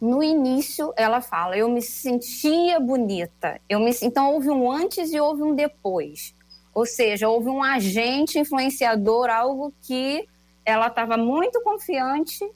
no 0.00 0.22
início 0.22 0.94
ela 0.96 1.20
fala, 1.20 1.56
eu 1.56 1.68
me 1.68 1.82
sentia 1.82 2.80
bonita. 2.80 3.60
Eu 3.68 3.78
me, 3.78 3.92
então 4.02 4.32
houve 4.32 4.48
um 4.48 4.70
antes 4.70 5.12
e 5.12 5.20
houve 5.20 5.42
um 5.42 5.54
depois. 5.54 6.34
Ou 6.74 6.86
seja, 6.86 7.28
houve 7.28 7.48
um 7.48 7.62
agente 7.62 8.38
influenciador, 8.38 9.28
algo 9.28 9.72
que 9.82 10.26
ela 10.64 10.86
estava 10.86 11.16
muito 11.16 11.60
confiante 11.62 12.48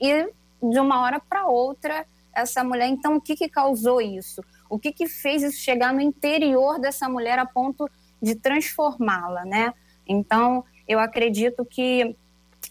e 0.00 0.28
de 0.62 0.78
uma 0.78 1.00
hora 1.00 1.18
para 1.18 1.46
outra 1.46 2.06
essa 2.34 2.62
mulher. 2.62 2.88
Então, 2.88 3.16
o 3.16 3.20
que, 3.20 3.34
que 3.34 3.48
causou 3.48 4.00
isso? 4.00 4.44
O 4.68 4.78
que, 4.78 4.92
que 4.92 5.08
fez 5.08 5.42
isso 5.42 5.58
chegar 5.58 5.92
no 5.92 6.00
interior 6.00 6.78
dessa 6.78 7.08
mulher 7.08 7.38
a 7.38 7.46
ponto 7.46 7.88
de 8.22 8.34
transformá-la, 8.36 9.44
né? 9.44 9.74
Então, 10.06 10.64
eu 10.86 10.98
acredito 10.98 11.64
que 11.64 12.16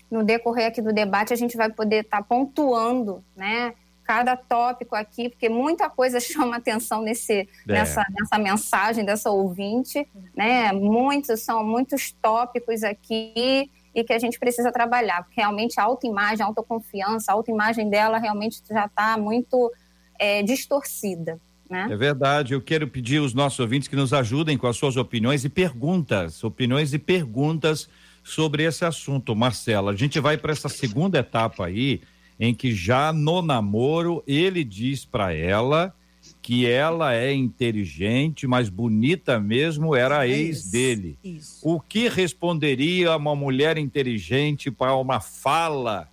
no 0.09 0.23
decorrer 0.23 0.67
aqui 0.67 0.81
do 0.81 0.93
debate 0.93 1.33
a 1.33 1.35
gente 1.35 1.57
vai 1.57 1.71
poder 1.71 2.03
estar 2.05 2.17
tá 2.17 2.23
pontuando, 2.23 3.23
né? 3.35 3.73
cada 4.11 4.35
tópico 4.35 4.93
aqui, 4.93 5.29
porque 5.29 5.47
muita 5.47 5.89
coisa 5.89 6.19
chama 6.19 6.57
atenção 6.57 7.01
nesse, 7.01 7.33
é. 7.33 7.47
nessa, 7.65 8.05
nessa 8.09 8.37
mensagem 8.37 9.05
dessa 9.05 9.31
ouvinte, 9.31 10.05
né? 10.35 10.73
Muitos 10.73 11.41
são 11.41 11.63
muitos 11.63 12.11
tópicos 12.11 12.83
aqui 12.83 13.71
e 13.95 14.03
que 14.03 14.11
a 14.11 14.19
gente 14.19 14.37
precisa 14.37 14.71
trabalhar, 14.71 15.23
porque 15.23 15.39
realmente 15.39 15.79
a 15.79 15.83
autoimagem, 15.83 16.43
a 16.43 16.47
autoconfiança, 16.47 17.31
a 17.31 17.35
autoimagem 17.35 17.89
dela 17.89 18.17
realmente 18.17 18.61
já 18.69 18.85
está 18.85 19.17
muito 19.17 19.71
é, 20.19 20.43
distorcida. 20.43 21.39
Né? 21.71 21.87
É 21.89 21.95
verdade. 21.95 22.53
Eu 22.53 22.61
quero 22.61 22.85
pedir 22.85 23.19
aos 23.19 23.33
nossos 23.33 23.57
ouvintes 23.57 23.87
que 23.87 23.95
nos 23.95 24.11
ajudem 24.11 24.57
com 24.57 24.67
as 24.67 24.75
suas 24.75 24.97
opiniões 24.97 25.45
e 25.45 25.49
perguntas, 25.49 26.43
opiniões 26.43 26.93
e 26.93 26.99
perguntas 26.99 27.87
sobre 28.21 28.63
esse 28.63 28.83
assunto, 28.83 29.33
Marcela. 29.33 29.93
A 29.93 29.95
gente 29.95 30.19
vai 30.19 30.37
para 30.37 30.51
essa 30.51 30.67
segunda 30.67 31.19
etapa 31.19 31.65
aí 31.65 32.01
em 32.37 32.53
que 32.53 32.75
já 32.75 33.13
no 33.13 33.41
namoro 33.41 34.21
ele 34.27 34.65
diz 34.65 35.05
para 35.05 35.33
ela 35.33 35.95
que 36.41 36.67
ela 36.67 37.15
é 37.15 37.31
inteligente, 37.33 38.45
mas 38.45 38.67
bonita 38.67 39.39
mesmo 39.39 39.95
era 39.95 40.19
a 40.19 40.27
ex 40.27 40.57
isso, 40.57 40.71
dele. 40.71 41.17
Isso. 41.23 41.59
O 41.61 41.79
que 41.79 42.09
responderia 42.09 43.15
uma 43.15 43.35
mulher 43.35 43.77
inteligente 43.77 44.69
para 44.69 44.93
uma 44.95 45.21
fala 45.21 46.10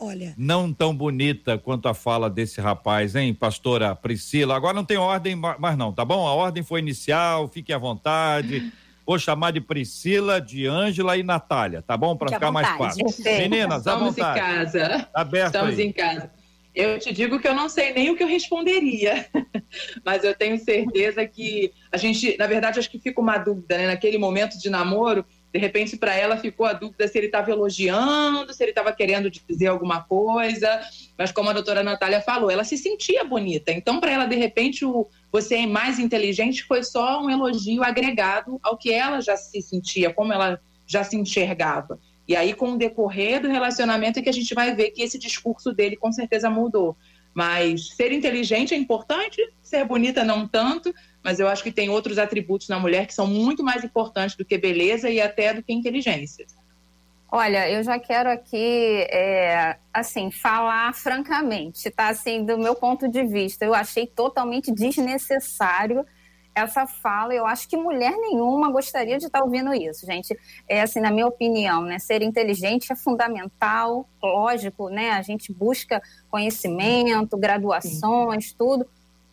Olha. 0.00 0.34
Não 0.36 0.72
tão 0.72 0.96
bonita 0.96 1.58
quanto 1.58 1.86
a 1.86 1.92
fala 1.92 2.30
desse 2.30 2.58
rapaz, 2.58 3.14
hein, 3.14 3.34
pastora 3.34 3.94
Priscila? 3.94 4.56
Agora 4.56 4.72
não 4.72 4.84
tem 4.84 4.96
ordem 4.96 5.36
mais 5.36 5.76
não, 5.76 5.92
tá 5.92 6.04
bom? 6.06 6.26
A 6.26 6.32
ordem 6.32 6.62
foi 6.62 6.80
inicial, 6.80 7.46
fique 7.48 7.70
à 7.70 7.78
vontade. 7.78 8.72
Vou 9.06 9.18
chamar 9.18 9.50
de 9.50 9.60
Priscila, 9.60 10.40
de 10.40 10.66
Ângela 10.66 11.16
e 11.16 11.22
Natália, 11.22 11.82
tá 11.82 11.96
bom? 11.96 12.16
Para 12.16 12.32
ficar 12.32 12.52
mais 12.52 12.68
fácil. 12.78 13.04
Meninas, 13.24 13.86
à 13.86 13.92
Estamos 13.92 14.14
vontade. 14.14 14.38
em 14.38 14.42
casa. 14.42 14.88
Tá 15.12 15.20
aberto 15.20 15.46
Estamos 15.46 15.78
aí. 15.78 15.86
em 15.86 15.92
casa. 15.92 16.30
Eu 16.74 16.98
te 16.98 17.12
digo 17.12 17.40
que 17.40 17.48
eu 17.48 17.54
não 17.54 17.68
sei 17.68 17.92
nem 17.92 18.10
o 18.10 18.16
que 18.16 18.22
eu 18.22 18.28
responderia, 18.28 19.26
mas 20.04 20.22
eu 20.22 20.32
tenho 20.34 20.56
certeza 20.56 21.26
que 21.26 21.72
a 21.90 21.96
gente, 21.96 22.36
na 22.38 22.46
verdade, 22.46 22.78
acho 22.78 22.90
que 22.90 23.00
fica 23.00 23.20
uma 23.20 23.36
dúvida, 23.36 23.76
né? 23.76 23.88
Naquele 23.88 24.16
momento 24.16 24.56
de 24.56 24.70
namoro, 24.70 25.26
de 25.52 25.58
repente, 25.58 25.96
para 25.96 26.14
ela 26.14 26.36
ficou 26.36 26.64
a 26.64 26.72
dúvida 26.72 27.08
se 27.08 27.18
ele 27.18 27.26
estava 27.26 27.50
elogiando, 27.50 28.52
se 28.54 28.62
ele 28.62 28.70
estava 28.70 28.92
querendo 28.92 29.28
dizer 29.30 29.66
alguma 29.66 30.02
coisa. 30.02 30.80
Mas, 31.18 31.32
como 31.32 31.50
a 31.50 31.52
doutora 31.52 31.82
Natália 31.82 32.20
falou, 32.20 32.50
ela 32.50 32.62
se 32.62 32.78
sentia 32.78 33.24
bonita. 33.24 33.72
Então, 33.72 33.98
para 33.98 34.12
ela, 34.12 34.26
de 34.26 34.36
repente, 34.36 34.84
o 34.84 35.08
você 35.32 35.56
é 35.56 35.66
mais 35.66 35.98
inteligente 35.98 36.64
foi 36.64 36.82
só 36.82 37.22
um 37.22 37.30
elogio 37.30 37.82
agregado 37.82 38.58
ao 38.62 38.76
que 38.76 38.92
ela 38.92 39.20
já 39.20 39.36
se 39.36 39.60
sentia, 39.62 40.12
como 40.12 40.32
ela 40.32 40.60
já 40.86 41.04
se 41.04 41.16
enxergava. 41.16 41.98
E 42.26 42.36
aí, 42.36 42.54
com 42.54 42.72
o 42.72 42.78
decorrer 42.78 43.40
do 43.40 43.48
relacionamento, 43.48 44.18
é 44.18 44.22
que 44.22 44.28
a 44.28 44.32
gente 44.32 44.54
vai 44.54 44.74
ver 44.74 44.90
que 44.90 45.02
esse 45.02 45.18
discurso 45.18 45.72
dele 45.72 45.96
com 45.96 46.12
certeza 46.12 46.48
mudou. 46.48 46.96
Mas 47.34 47.90
ser 47.90 48.12
inteligente 48.12 48.74
é 48.74 48.76
importante, 48.76 49.40
ser 49.62 49.84
bonita 49.84 50.24
não 50.24 50.46
tanto, 50.46 50.92
mas 51.22 51.38
eu 51.38 51.48
acho 51.48 51.62
que 51.62 51.72
tem 51.72 51.88
outros 51.88 52.18
atributos 52.18 52.68
na 52.68 52.78
mulher 52.78 53.06
que 53.06 53.14
são 53.14 53.26
muito 53.26 53.62
mais 53.62 53.84
importantes 53.84 54.36
do 54.36 54.44
que 54.44 54.56
beleza 54.56 55.10
e 55.10 55.20
até 55.20 55.52
do 55.52 55.62
que 55.62 55.72
inteligência. 55.72 56.46
Olha, 57.32 57.70
eu 57.70 57.82
já 57.84 57.96
quero 57.96 58.28
aqui, 58.28 59.06
é, 59.08 59.76
assim, 59.94 60.32
falar 60.32 60.92
francamente, 60.92 61.88
tá? 61.90 62.08
Assim, 62.08 62.44
do 62.44 62.58
meu 62.58 62.74
ponto 62.74 63.08
de 63.08 63.22
vista, 63.22 63.64
eu 63.64 63.72
achei 63.72 64.04
totalmente 64.04 64.72
desnecessário 64.72 66.04
essa 66.52 66.88
fala. 66.88 67.32
Eu 67.32 67.46
acho 67.46 67.68
que 67.68 67.76
mulher 67.76 68.10
nenhuma 68.16 68.70
gostaria 68.72 69.16
de 69.16 69.26
estar 69.26 69.44
ouvindo 69.44 69.72
isso, 69.72 70.04
gente. 70.04 70.36
É 70.68 70.80
assim, 70.80 70.98
na 70.98 71.12
minha 71.12 71.26
opinião, 71.26 71.82
né? 71.82 72.00
Ser 72.00 72.20
inteligente 72.20 72.92
é 72.92 72.96
fundamental, 72.96 74.08
lógico, 74.20 74.88
né? 74.88 75.10
A 75.10 75.22
gente 75.22 75.52
busca 75.52 76.02
conhecimento, 76.28 77.36
graduações, 77.36 78.52
tudo. 78.52 78.84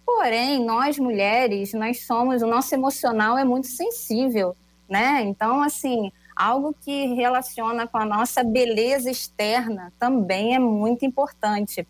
Porém, 0.07 0.63
nós 0.63 0.97
mulheres, 0.97 1.73
nós 1.73 2.05
somos, 2.05 2.41
o 2.41 2.47
nosso 2.47 2.73
emocional 2.73 3.37
é 3.37 3.43
muito 3.43 3.67
sensível, 3.67 4.55
né? 4.87 5.21
Então, 5.23 5.61
assim, 5.61 6.13
algo 6.33 6.73
que 6.73 7.13
relaciona 7.13 7.85
com 7.85 7.97
a 7.97 8.05
nossa 8.05 8.41
beleza 8.41 9.11
externa 9.11 9.91
também 9.99 10.55
é 10.55 10.59
muito 10.59 11.05
importante. 11.05 11.85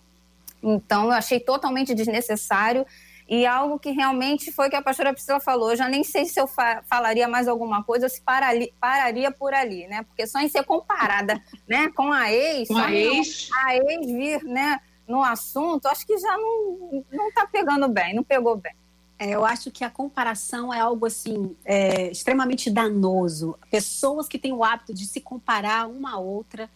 Então, 0.63 1.05
eu 1.05 1.12
achei 1.12 1.39
totalmente 1.39 1.93
desnecessário 1.93 2.88
e 3.29 3.45
algo 3.45 3.77
que 3.77 3.91
realmente 3.91 4.51
foi 4.51 4.67
que 4.67 4.75
a 4.75 4.81
pastora 4.81 5.13
Priscila 5.13 5.39
falou. 5.39 5.69
Eu 5.69 5.77
já 5.77 5.88
nem 5.88 6.03
sei 6.03 6.25
se 6.25 6.41
eu 6.41 6.47
fa 6.47 6.81
falaria 6.89 7.27
mais 7.27 7.47
alguma 7.47 7.83
coisa 7.83 8.07
ou 8.07 8.09
se 8.09 8.21
parali, 8.21 8.74
pararia 8.81 9.29
por 9.29 9.53
ali, 9.53 9.86
né? 9.88 10.01
Porque 10.01 10.25
só 10.25 10.39
em 10.39 10.50
ser 10.50 10.63
comparada 10.63 11.39
né, 11.67 11.89
com 11.89 12.12
a 12.12 12.33
ex, 12.33 12.67
com 12.67 12.77
a 12.77 12.91
ex, 12.91 13.50
a 13.53 13.75
ex 13.75 14.07
vir 14.07 14.43
né, 14.43 14.79
no 15.07 15.23
assunto, 15.23 15.87
acho 15.87 16.05
que 16.05 16.17
já 16.17 16.37
não, 16.37 17.03
não 17.11 17.31
tá 17.31 17.47
pegando 17.47 17.87
bem, 17.87 18.13
não 18.13 18.23
pegou 18.23 18.57
bem. 18.57 18.73
É, 19.19 19.31
eu 19.31 19.45
acho 19.45 19.71
que 19.71 19.83
a 19.83 19.89
comparação 19.89 20.71
é 20.71 20.79
algo 20.79 21.05
assim 21.05 21.55
é, 21.65 22.11
extremamente 22.11 22.69
danoso. 22.69 23.57
Pessoas 23.71 24.27
que 24.27 24.37
têm 24.37 24.53
o 24.53 24.63
hábito 24.63 24.93
de 24.93 25.05
se 25.05 25.19
comparar 25.19 25.87
uma 25.87 26.13
a 26.13 26.19
outra, 26.19 26.69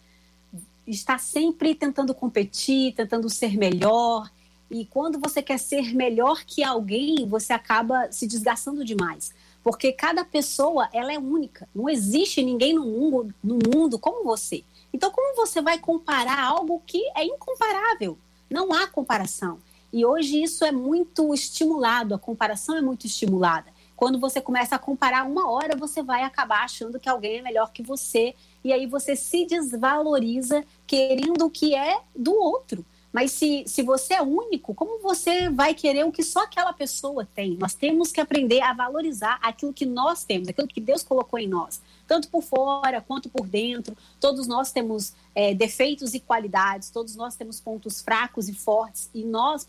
está 0.86 1.18
sempre 1.18 1.74
tentando 1.74 2.12
competir, 2.12 2.94
tentando 2.94 3.28
ser 3.30 3.56
melhor, 3.56 4.28
e 4.72 4.86
quando 4.86 5.18
você 5.18 5.42
quer 5.42 5.58
ser 5.58 5.94
melhor 5.94 6.44
que 6.46 6.64
alguém, 6.64 7.26
você 7.26 7.52
acaba 7.52 8.10
se 8.10 8.26
desgastando 8.26 8.82
demais. 8.82 9.34
Porque 9.62 9.92
cada 9.92 10.24
pessoa, 10.24 10.88
ela 10.94 11.12
é 11.12 11.18
única. 11.18 11.68
Não 11.74 11.90
existe 11.90 12.42
ninguém 12.42 12.74
no 12.74 12.86
mundo, 12.86 13.34
no 13.44 13.58
mundo 13.58 13.98
como 13.98 14.24
você. 14.24 14.64
Então, 14.92 15.10
como 15.10 15.34
você 15.36 15.60
vai 15.60 15.78
comparar 15.78 16.42
algo 16.42 16.82
que 16.86 17.02
é 17.16 17.24
incomparável? 17.24 18.18
Não 18.50 18.72
há 18.72 18.86
comparação. 18.86 19.58
E 19.92 20.06
hoje 20.06 20.42
isso 20.42 20.64
é 20.64 20.72
muito 20.72 21.34
estimulado, 21.34 22.14
a 22.14 22.18
comparação 22.18 22.76
é 22.76 22.80
muito 22.80 23.06
estimulada. 23.06 23.70
Quando 23.94 24.18
você 24.18 24.40
começa 24.40 24.74
a 24.74 24.78
comparar 24.78 25.24
uma 25.24 25.50
hora, 25.50 25.76
você 25.76 26.02
vai 26.02 26.22
acabar 26.22 26.64
achando 26.64 26.98
que 26.98 27.08
alguém 27.08 27.38
é 27.38 27.42
melhor 27.42 27.70
que 27.72 27.82
você. 27.82 28.34
E 28.64 28.72
aí 28.72 28.86
você 28.86 29.14
se 29.14 29.44
desvaloriza 29.46 30.64
querendo 30.86 31.44
o 31.44 31.50
que 31.50 31.74
é 31.74 32.00
do 32.16 32.34
outro. 32.34 32.84
Mas 33.12 33.30
se, 33.32 33.62
se 33.66 33.82
você 33.82 34.14
é 34.14 34.22
único, 34.22 34.74
como 34.74 35.00
você 35.02 35.50
vai 35.50 35.74
querer 35.74 36.04
o 36.04 36.10
que 36.10 36.22
só 36.22 36.44
aquela 36.44 36.72
pessoa 36.72 37.28
tem? 37.34 37.56
Nós 37.58 37.74
temos 37.74 38.10
que 38.10 38.20
aprender 38.20 38.62
a 38.62 38.72
valorizar 38.72 39.38
aquilo 39.42 39.72
que 39.72 39.84
nós 39.84 40.24
temos, 40.24 40.48
aquilo 40.48 40.66
que 40.66 40.80
Deus 40.80 41.02
colocou 41.02 41.38
em 41.38 41.46
nós, 41.46 41.82
tanto 42.12 42.28
por 42.28 42.42
fora 42.42 43.00
quanto 43.00 43.30
por 43.30 43.46
dentro. 43.46 43.96
Todos 44.20 44.46
nós 44.46 44.70
temos 44.70 45.14
é, 45.34 45.54
defeitos 45.54 46.12
e 46.12 46.20
qualidades, 46.20 46.90
todos 46.90 47.16
nós 47.16 47.36
temos 47.36 47.58
pontos 47.58 48.02
fracos 48.02 48.50
e 48.50 48.52
fortes, 48.52 49.08
e 49.14 49.24
nós 49.24 49.66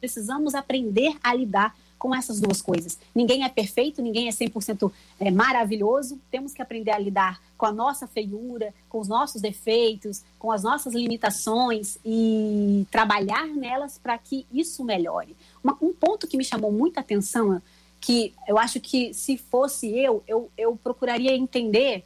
precisamos 0.00 0.56
aprender 0.56 1.16
a 1.22 1.32
lidar 1.32 1.72
com 2.00 2.12
essas 2.12 2.40
duas 2.40 2.60
coisas. 2.60 2.98
Ninguém 3.14 3.44
é 3.44 3.48
perfeito, 3.48 4.02
ninguém 4.02 4.26
é 4.26 4.32
100% 4.32 4.90
é, 5.20 5.30
maravilhoso. 5.30 6.18
Temos 6.32 6.52
que 6.52 6.60
aprender 6.60 6.90
a 6.90 6.98
lidar 6.98 7.40
com 7.56 7.64
a 7.64 7.72
nossa 7.72 8.08
feiura, 8.08 8.74
com 8.88 8.98
os 8.98 9.06
nossos 9.06 9.40
defeitos, 9.40 10.24
com 10.40 10.50
as 10.50 10.64
nossas 10.64 10.94
limitações 10.94 11.96
e 12.04 12.84
trabalhar 12.90 13.46
nelas 13.46 13.98
para 13.98 14.18
que 14.18 14.44
isso 14.52 14.84
melhore. 14.84 15.36
Uma, 15.62 15.78
um 15.80 15.92
ponto 15.92 16.26
que 16.26 16.36
me 16.36 16.44
chamou 16.44 16.72
muita 16.72 17.00
atenção, 17.00 17.62
que 18.06 18.34
eu 18.46 18.58
acho 18.58 18.80
que 18.80 19.12
se 19.12 19.36
fosse 19.36 19.90
eu, 19.98 20.22
eu, 20.26 20.50
eu 20.56 20.76
procuraria 20.76 21.34
entender 21.34 22.04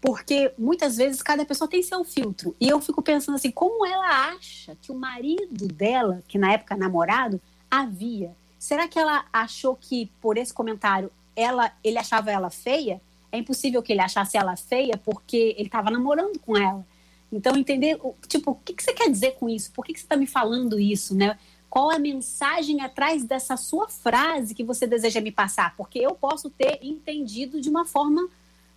porque 0.00 0.52
muitas 0.56 0.96
vezes 0.96 1.20
cada 1.20 1.44
pessoa 1.44 1.68
tem 1.68 1.82
seu 1.82 2.02
filtro. 2.04 2.56
E 2.58 2.68
eu 2.68 2.80
fico 2.80 3.02
pensando 3.02 3.34
assim, 3.34 3.50
como 3.50 3.84
ela 3.84 4.30
acha 4.32 4.74
que 4.80 4.90
o 4.90 4.94
marido 4.94 5.68
dela, 5.68 6.22
que 6.26 6.38
na 6.38 6.52
época 6.52 6.74
namorado, 6.74 7.38
havia 7.70 8.34
Será 8.60 8.86
que 8.86 8.98
ela 8.98 9.24
achou 9.32 9.74
que 9.74 10.12
por 10.20 10.36
esse 10.36 10.52
comentário 10.52 11.10
ela, 11.34 11.72
ele 11.82 11.96
achava 11.96 12.30
ela 12.30 12.50
feia? 12.50 13.00
É 13.32 13.38
impossível 13.38 13.82
que 13.82 13.90
ele 13.90 14.02
achasse 14.02 14.36
ela 14.36 14.54
feia 14.54 14.98
porque 14.98 15.54
ele 15.56 15.68
estava 15.68 15.90
namorando 15.90 16.38
com 16.38 16.54
ela. 16.54 16.86
Então, 17.32 17.56
entender, 17.56 17.98
tipo, 18.28 18.50
o 18.50 18.54
que, 18.56 18.74
que 18.74 18.82
você 18.82 18.92
quer 18.92 19.08
dizer 19.08 19.36
com 19.36 19.48
isso? 19.48 19.72
Por 19.72 19.82
que, 19.82 19.94
que 19.94 20.00
você 20.00 20.04
está 20.04 20.14
me 20.14 20.26
falando 20.26 20.78
isso, 20.78 21.14
né? 21.14 21.38
Qual 21.70 21.90
a 21.90 21.98
mensagem 21.98 22.82
atrás 22.82 23.24
dessa 23.24 23.56
sua 23.56 23.88
frase 23.88 24.54
que 24.54 24.64
você 24.64 24.86
deseja 24.86 25.20
me 25.20 25.30
passar? 25.30 25.74
Porque 25.76 26.00
eu 26.00 26.14
posso 26.14 26.50
ter 26.50 26.80
entendido 26.82 27.60
de 27.60 27.70
uma 27.70 27.84
forma 27.84 28.28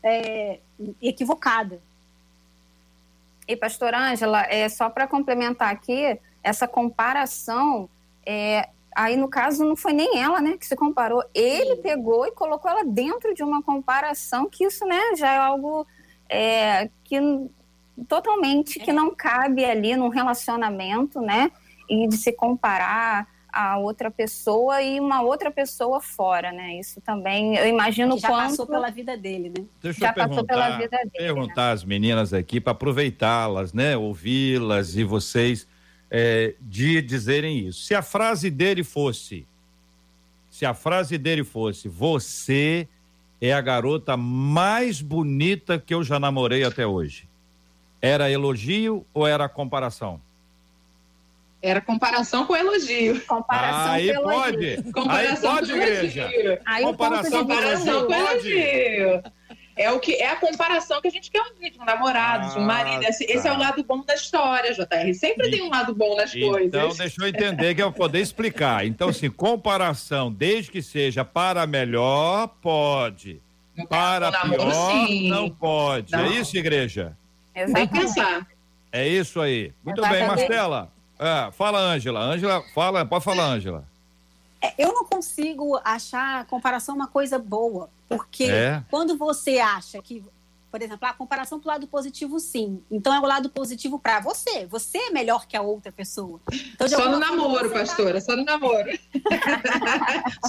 é, 0.04 0.60
equivocada. 1.02 1.82
E, 3.48 3.56
pastor 3.56 3.96
Ângela, 3.96 4.44
é, 4.44 4.70
só 4.70 4.90
para 4.90 5.08
complementar 5.08 5.72
aqui, 5.72 6.20
essa 6.44 6.68
comparação 6.68 7.90
é, 8.26 8.70
Aí, 8.96 9.18
no 9.18 9.28
caso, 9.28 9.66
não 9.66 9.76
foi 9.76 9.92
nem 9.92 10.20
ela, 10.20 10.40
né, 10.40 10.56
que 10.58 10.66
se 10.66 10.76
comparou. 10.76 11.24
Ele 11.34 11.78
pegou 11.78 12.28
e 12.28 12.32
colocou 12.32 12.70
ela 12.70 12.84
dentro 12.86 13.34
de 13.34 13.44
uma 13.44 13.62
comparação 13.62 14.48
que 14.48 14.66
isso, 14.66 14.86
né, 14.86 15.16
já 15.16 15.34
é 15.34 15.38
algo 15.38 15.86
é, 16.30 16.90
que 17.04 17.20
totalmente 18.08 18.80
que 18.80 18.92
não 18.92 19.14
cabe 19.14 19.66
ali 19.66 19.96
num 19.96 20.10
relacionamento, 20.10 21.22
né, 21.22 21.52
e 21.90 22.08
de 22.08 22.18
se 22.18 22.32
comparar 22.32 23.28
a 23.54 23.78
outra 23.78 24.10
pessoa 24.10 24.82
e 24.82 25.00
uma 25.00 25.22
outra 25.22 25.52
pessoa 25.52 26.02
fora, 26.02 26.52
né? 26.52 26.80
Isso 26.80 27.00
também, 27.02 27.56
eu 27.56 27.68
imagino 27.68 28.16
que 28.16 28.22
já 28.22 28.30
quanto... 28.30 28.50
passou 28.50 28.66
pela 28.66 28.90
vida 28.90 29.16
dele, 29.16 29.50
né? 29.56 29.66
Deixa 29.80 30.00
já 30.00 30.10
eu 30.10 30.14
passou 30.16 30.44
pela 30.44 30.78
vida 30.78 30.98
dele. 30.98 31.12
Perguntar 31.16 31.68
né? 31.68 31.74
às 31.74 31.84
meninas 31.84 32.34
aqui 32.34 32.60
para 32.60 32.72
aproveitá-las, 32.72 33.72
né? 33.72 33.96
Ouvi-las 33.96 34.96
e 34.96 35.04
vocês 35.04 35.68
é, 36.10 36.56
de 36.60 37.00
dizerem 37.04 37.68
isso. 37.68 37.84
Se 37.84 37.94
a 37.94 38.02
frase 38.02 38.50
dele 38.50 38.84
fosse, 38.84 39.46
se 40.50 40.66
a 40.66 40.74
frase 40.74 41.18
dele 41.20 41.44
fosse, 41.44 41.88
você 41.88 42.88
é 43.40 43.54
a 43.54 43.62
garota 43.62 44.18
mais 44.18 45.00
bonita 45.00 45.78
que 45.78 45.94
eu 45.94 46.04
já 46.04 46.20
namorei 46.20 46.64
até 46.64 46.88
hoje. 46.88 47.28
Era 48.02 48.32
elogio 48.32 49.06
ou 49.14 49.28
era 49.28 49.48
comparação? 49.48 50.20
Era 51.64 51.80
comparação 51.80 52.46
com 52.46 52.54
elogio. 52.54 53.22
Comparação 53.22 53.94
aí 53.94 54.14
com 54.14 54.24
pode. 54.24 54.66
elogio. 54.66 54.92
Comparação 54.92 55.52
aí 55.52 55.56
pode, 55.56 55.72
com 55.72 55.78
igreja. 55.78 56.62
Aí 56.66 56.84
comparação, 56.84 57.48
comparação 57.48 58.06
com 58.06 58.14
elogio. 58.14 59.24
É 59.78 59.90
o 59.90 60.00
que 60.00 60.16
é 60.16 60.30
a 60.30 60.36
comparação 60.36 61.02
que 61.02 61.08
a 61.08 61.12
gente 61.12 61.32
quer 61.32 61.42
ouvir 61.42 61.72
de 61.72 61.80
um 61.80 61.86
namorado, 61.86 62.48
ah, 62.48 62.50
de 62.50 62.60
um 62.60 62.64
marido. 62.64 63.04
Esse, 63.06 63.26
tá. 63.26 63.34
esse, 63.34 63.48
é 63.48 63.54
o 63.54 63.58
lado 63.58 63.82
bom 63.82 64.04
da 64.04 64.14
história, 64.14 64.74
JR. 64.74 65.14
Sempre 65.14 65.48
e, 65.48 65.52
tem 65.52 65.62
um 65.64 65.70
lado 65.70 65.96
bom 65.96 66.18
nas 66.18 66.36
então, 66.36 66.50
coisas. 66.50 66.68
Então, 66.68 66.90
deixa 66.90 67.24
eu 67.24 67.28
entender 67.30 67.74
que 67.74 67.82
eu 67.82 67.86
vou 67.86 67.94
poder 67.94 68.20
explicar. 68.20 68.86
Então, 68.86 69.08
assim, 69.08 69.30
comparação, 69.30 70.32
desde 70.32 70.70
que 70.70 70.82
seja 70.82 71.24
para 71.24 71.66
melhor, 71.66 72.48
pode. 72.62 73.42
No 73.76 73.88
para 73.88 74.32
pior, 74.32 74.92
sim. 74.92 75.30
não 75.30 75.50
pode. 75.50 76.12
Não. 76.12 76.26
É 76.26 76.28
isso, 76.34 76.58
igreja? 76.58 77.18
Exatamente. 77.56 77.74
Tem 77.74 77.88
que 77.88 78.06
pensar. 78.06 78.48
É 78.92 79.08
isso 79.08 79.40
aí. 79.40 79.74
Muito 79.84 80.02
Exatamente. 80.02 80.20
bem, 80.20 80.28
Marcela. 80.28 80.93
É, 81.24 81.52
fala, 81.54 81.80
Ângela. 81.80 82.20
Ângela, 82.20 82.62
fala, 82.76 83.06
pode 83.06 83.24
falar, 83.24 83.46
Ângela. 83.46 83.86
É, 84.62 84.74
eu 84.78 84.92
não 84.92 85.06
consigo 85.06 85.80
achar 85.82 86.42
a 86.42 86.44
comparação 86.44 86.96
uma 86.96 87.08
coisa 87.08 87.40
boa, 87.40 87.90
porque 88.10 88.44
é. 88.44 88.84
quando 88.90 89.18
você 89.18 89.60
acha 89.60 90.02
que, 90.02 90.22
por 90.74 90.82
exemplo, 90.82 91.08
a 91.08 91.14
comparação 91.14 91.60
para 91.60 91.70
o 91.70 91.72
lado 91.74 91.88
positivo, 91.88 92.40
sim. 92.40 92.82
Então 92.90 93.14
é 93.14 93.20
o 93.20 93.26
lado 93.28 93.48
positivo 93.48 94.00
para 94.00 94.20
você. 94.20 94.66
Você 94.66 94.98
é 94.98 95.10
melhor 95.12 95.46
que 95.46 95.56
a 95.56 95.62
outra 95.62 95.92
pessoa. 95.92 96.42
Então, 96.74 96.90
só 96.90 97.12
no 97.12 97.20
namoro, 97.20 97.70
tá 97.70 97.82
pastora, 97.82 98.16
tá... 98.16 98.22
só 98.22 98.36
no 98.36 98.44
namoro. 98.44 98.90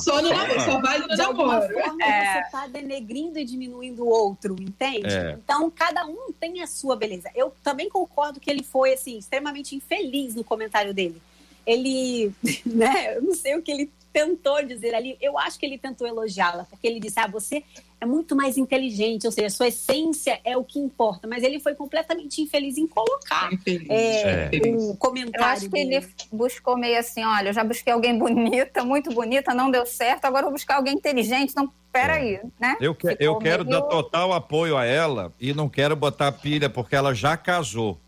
só 0.03 0.23
no 0.23 0.31
namoro, 0.31 0.61
só 0.63 0.81
vale 0.81 1.03
no 1.03 1.09
de 1.11 1.17
namoro. 1.19 1.75
Forma, 1.75 2.03
é. 2.03 2.33
Você 2.33 2.39
está 2.47 2.67
denegrindo 2.69 3.39
e 3.39 3.45
diminuindo 3.45 4.03
o 4.03 4.09
outro, 4.09 4.57
entende? 4.59 5.15
É. 5.15 5.33
Então 5.45 5.71
cada 5.71 6.07
um 6.07 6.33
tem 6.33 6.63
a 6.63 6.67
sua 6.67 6.97
beleza. 6.97 7.31
Eu 7.35 7.53
também 7.63 7.91
concordo 7.91 8.41
que 8.41 8.51
ele 8.51 8.63
foi 8.63 8.95
assim 8.95 9.19
extremamente 9.19 9.77
infeliz 9.77 10.35
no 10.35 10.43
comentário 10.43 10.95
dele 10.95 11.21
ele, 11.67 12.33
né, 12.65 13.17
eu 13.17 13.23
não 13.23 13.35
sei 13.35 13.57
o 13.57 13.63
que 13.63 13.71
ele 13.71 13.91
tentou 14.15 14.65
dizer 14.65 14.95
ali, 14.95 15.19
eu 15.21 15.37
acho 15.37 15.59
que 15.59 15.67
ele 15.67 15.77
tentou 15.77 16.07
elogiá-la, 16.07 16.63
porque 16.71 16.87
ele 16.87 17.01
disse: 17.01 17.19
ah, 17.19 17.27
você 17.27 17.65
é 18.01 18.07
muito 18.07 18.37
mais 18.37 18.57
inteligente, 18.57 19.27
ou 19.27 19.33
seja, 19.33 19.51
sua 19.51 19.67
essência 19.67 20.41
é 20.45 20.57
o 20.57 20.63
que 20.63 20.79
importa. 20.79 21.27
Mas 21.27 21.43
ele 21.43 21.59
foi 21.59 21.75
completamente 21.75 22.41
infeliz 22.41 22.79
em 22.79 22.87
colocar 22.87 23.51
é, 23.89 24.51
é. 24.53 24.69
um 24.69 24.95
comentário. 24.95 25.45
Eu 25.45 25.45
acho 25.45 25.63
que 25.63 25.71
dele. 25.71 25.97
ele 25.97 26.07
buscou 26.31 26.79
meio 26.79 26.97
assim: 26.97 27.25
olha, 27.25 27.49
eu 27.49 27.53
já 27.53 27.65
busquei 27.65 27.93
alguém 27.93 28.17
bonita, 28.17 28.85
muito 28.85 29.13
bonita, 29.13 29.53
não 29.53 29.69
deu 29.69 29.85
certo, 29.85 30.27
agora 30.27 30.43
eu 30.43 30.51
vou 30.51 30.53
buscar 30.53 30.77
alguém 30.77 30.95
inteligente, 30.95 31.51
então 31.51 31.73
peraí, 31.93 32.37
é. 32.37 32.43
né? 32.61 32.77
Eu, 32.81 32.95
que, 32.95 33.17
eu 33.19 33.37
quero 33.39 33.65
meio... 33.65 33.81
dar 33.81 33.87
total 33.89 34.33
apoio 34.33 34.77
a 34.77 34.85
ela 34.85 35.33
e 35.41 35.53
não 35.53 35.69
quero 35.69 35.97
botar 35.97 36.31
pilha, 36.31 36.71
porque 36.71 36.95
ela 36.95 37.13
já 37.13 37.37
casou. 37.37 37.99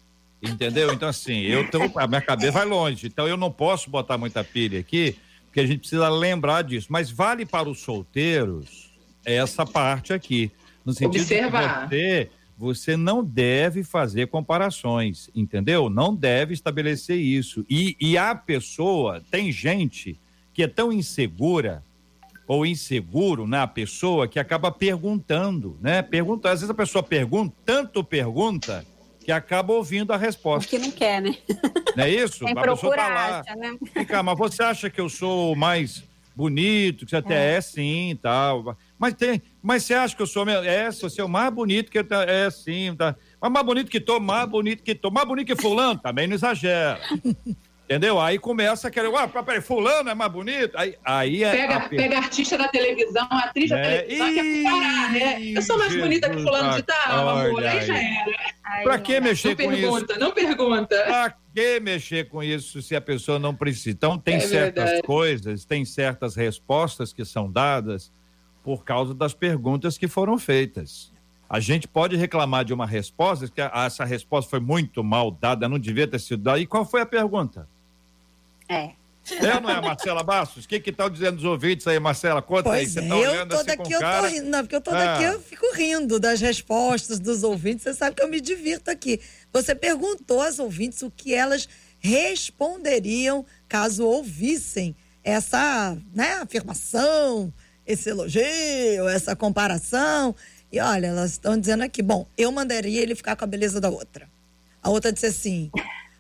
Entendeu? 0.41 0.93
Então, 0.93 1.09
assim, 1.09 1.41
eu 1.41 1.69
tô, 1.69 1.79
a 1.97 2.07
minha 2.07 2.21
cabeça 2.21 2.53
vai 2.53 2.65
longe, 2.65 3.09
então 3.09 3.27
eu 3.27 3.37
não 3.37 3.51
posso 3.51 3.91
botar 3.91 4.17
muita 4.19 4.45
pilha 4.45 4.79
aqui, 4.79 5.17
porque 5.57 5.61
a 5.61 5.67
gente 5.67 5.79
precisa 5.81 6.11
lembrar 6.11 6.63
disso. 6.63 6.89
Mas 6.91 7.11
vale 7.11 7.47
para 7.47 7.67
os 7.67 7.81
solteiros 7.81 8.91
essa 9.25 9.65
parte 9.65 10.13
aqui. 10.13 10.53
No 10.85 10.93
sentido 10.93 11.23
Observar. 11.23 11.89
de 11.89 11.97
você, 11.97 12.31
você 12.59 12.97
não 12.97 13.25
deve 13.25 13.83
fazer 13.83 14.27
comparações, 14.27 15.31
entendeu? 15.35 15.89
Não 15.89 16.15
deve 16.15 16.53
estabelecer 16.53 17.17
isso. 17.17 17.65
E, 17.71 17.97
e 17.99 18.19
a 18.19 18.35
pessoa, 18.35 19.23
tem 19.31 19.51
gente 19.51 20.21
que 20.53 20.63
é 20.63 20.69
tão 20.69 20.93
insegura 20.93 21.83
ou 22.47 22.67
inseguro 22.67 23.47
na 23.47 23.61
né, 23.61 23.67
pessoa 23.67 24.29
que 24.29 24.39
acaba 24.39 24.71
perguntando, 24.71 25.79
né? 25.81 26.03
Pergunta, 26.03 26.51
às 26.51 26.61
vezes 26.61 26.71
a 26.71 26.75
pessoa 26.75 27.03
pergunta, 27.03 27.57
tanto 27.65 28.05
pergunta 28.05 28.85
que 29.27 29.33
acaba 29.33 29.73
ouvindo 29.73 30.13
a 30.13 30.17
resposta. 30.17 30.71
Porque 30.71 30.79
não 30.79 30.93
quer, 30.93 31.21
né? 31.21 31.37
Não 31.97 32.05
é 32.05 32.11
isso? 32.11 32.45
Quem 32.45 32.53
a 32.57 32.63
pessoa 32.63 32.95
tá 32.95 33.09
lá. 33.09 33.41
Acha, 33.41 33.57
né? 33.57 33.77
Fica, 33.93 34.23
mas 34.23 34.39
você 34.39 34.63
acha 34.63 34.89
que 34.89 35.01
eu 35.01 35.09
sou 35.09 35.57
mais 35.57 36.05
bonito, 36.33 37.05
que 37.05 37.11
você 37.11 37.17
até 37.17 37.35
é, 37.35 37.57
é 37.57 37.61
sim, 37.61 38.17
tal. 38.23 38.77
Mas 38.97 39.15
tem, 39.15 39.43
mas 39.61 39.83
você 39.83 39.95
acha 39.95 40.15
que 40.15 40.23
eu 40.23 40.29
sou 40.29 40.49
é, 40.49 40.93
você 40.93 41.21
é 41.21 41.25
o 41.25 41.29
mais 41.29 41.53
bonito 41.53 41.91
que 41.91 41.99
eu, 41.99 42.07
é 42.25 42.49
sim, 42.53 42.95
tá. 42.97 43.17
Mas 43.41 43.51
mais 43.51 43.67
bonito 43.67 43.91
que 43.91 43.99
tô, 43.99 44.21
mais 44.21 44.49
bonito 44.49 44.85
que 44.85 44.95
tô, 44.95 45.11
mais 45.11 45.27
bonito 45.27 45.49
que 45.49 45.61
fulano, 45.61 45.99
também 45.99 46.29
não 46.29 46.37
exagera. 46.37 47.01
Entendeu? 47.87 48.21
Aí 48.21 48.37
começa 48.37 48.89
aquele, 48.89 49.07
ah, 49.17 49.29
peraí, 49.29 49.61
fulano 49.61 50.11
é 50.11 50.15
mais 50.15 50.31
bonito. 50.31 50.77
Aí, 50.77 50.97
aí 51.05 51.45
é 51.45 51.53
pega, 51.53 51.77
a... 51.77 51.89
pega 51.89 52.17
artista 52.19 52.59
da 52.59 52.67
televisão, 52.67 53.29
atriz 53.31 53.71
da 53.71 53.79
é, 53.79 54.03
televisão, 54.03 54.35
quer 54.35 54.63
comparar, 54.65 55.13
né? 55.13 55.43
Eu 55.43 55.63
sou 55.63 55.79
mais 55.79 55.93
Jesus 55.93 56.05
bonita 56.05 56.29
que 56.29 56.43
fulano 56.43 56.75
de 56.75 56.83
tal, 56.83 57.29
amor, 57.29 57.65
aí 57.65 57.87
já 57.87 57.97
era. 57.97 58.46
Pra 58.83 58.99
que 58.99 59.21
mexer 59.21 59.49
não 59.49 59.57
com 59.57 59.71
pergunta, 59.71 60.13
isso? 60.13 60.21
Não 60.21 60.33
pergunta, 60.33 61.03
Pra 61.05 61.35
que 61.55 61.81
mexer 61.81 62.29
com 62.29 62.43
isso 62.43 62.83
se 62.83 62.97
a 62.97 63.01
pessoa 63.01 63.39
não 63.39 63.55
precisa? 63.55 63.91
Então 63.91 64.19
tem 64.19 64.37
é 64.37 64.41
certas 64.41 64.85
verdade. 64.85 65.07
coisas, 65.07 65.65
tem 65.65 65.85
certas 65.85 66.35
respostas 66.35 67.13
que 67.13 67.25
são 67.25 67.51
dadas 67.51 68.13
por 68.63 68.85
causa 68.85 69.15
das 69.15 69.33
perguntas 69.33 69.97
que 69.97 70.09
foram 70.09 70.39
feitas. 70.39 71.13
A 71.49 71.61
gente 71.61 71.87
pode 71.87 72.17
reclamar 72.17 72.65
de 72.65 72.75
uma 72.75 72.87
resposta, 72.87 73.49
que 73.49 73.61
essa 73.61 74.05
resposta 74.05 74.51
foi 74.51 74.59
muito 74.59 75.05
mal 75.05 75.31
dada, 75.31 75.69
não 75.69 75.79
devia 75.79 76.09
ter 76.09 76.19
sido 76.19 76.43
dada. 76.43 76.59
E 76.59 76.67
qual 76.67 76.85
foi 76.85 77.01
a 77.01 77.07
pergunta? 77.07 77.69
É. 78.69 78.91
É 79.35 79.61
não 79.61 79.71
é, 79.71 79.81
Marcela 79.81 80.23
Bastos? 80.23 80.65
O 80.65 80.69
que 80.69 80.79
que 80.79 80.91
estão 80.91 81.11
dizendo 81.11 81.39
os 81.39 81.45
ouvintes 81.45 81.87
aí, 81.87 81.99
Marcela? 81.99 82.41
Conta 82.41 82.65
pois 82.65 82.79
aí, 82.79 82.87
você 82.87 83.01
é, 83.01 83.09
tá 83.09 83.17
eu 83.17 83.49
tô 83.49 83.57
assim 83.57 83.67
daqui, 83.67 83.93
eu 83.93 84.01
tô 84.01 84.27
rindo, 84.27 84.51
não, 84.51 84.61
porque 84.61 84.77
eu 84.77 84.81
tô 84.81 84.91
ah. 84.93 85.05
daqui, 85.05 85.25
eu 85.25 85.41
fico 85.41 85.75
rindo 85.75 86.21
das 86.21 86.41
respostas 86.41 87.19
dos 87.19 87.43
ouvintes, 87.43 87.83
você 87.83 87.95
sabe 87.95 88.17
que 88.17 88.23
eu 88.23 88.29
me 88.29 88.41
divirto 88.41 88.91
aqui. 88.91 89.21
Você 89.53 89.75
perguntou 89.75 90.41
às 90.41 90.59
ouvintes 90.59 91.03
o 91.03 91.11
que 91.11 91.35
elas 91.35 91.69
responderiam 91.99 93.45
caso 93.69 94.07
ouvissem 94.07 94.95
essa 95.25 95.97
né, 96.15 96.35
afirmação, 96.35 97.53
esse 97.85 98.11
elogio, 98.11 99.09
essa 99.09 99.35
comparação. 99.35 100.35
E 100.71 100.79
olha, 100.81 101.09
elas 101.09 101.33
estão 101.33 101.59
dizendo 101.59 101.83
aqui, 101.83 102.03
bom, 102.03 102.29
eu 102.39 102.53
mandaria 102.53 103.03
ele 103.03 103.15
ficar 103.15 103.35
com 103.35 103.45
a 103.45 103.49
beleza 103.49 103.81
da 103.81 103.91
outra. 103.91 104.29
A 104.83 104.91
outra 104.91 105.13
disse 105.13 105.27
assim: 105.27 105.71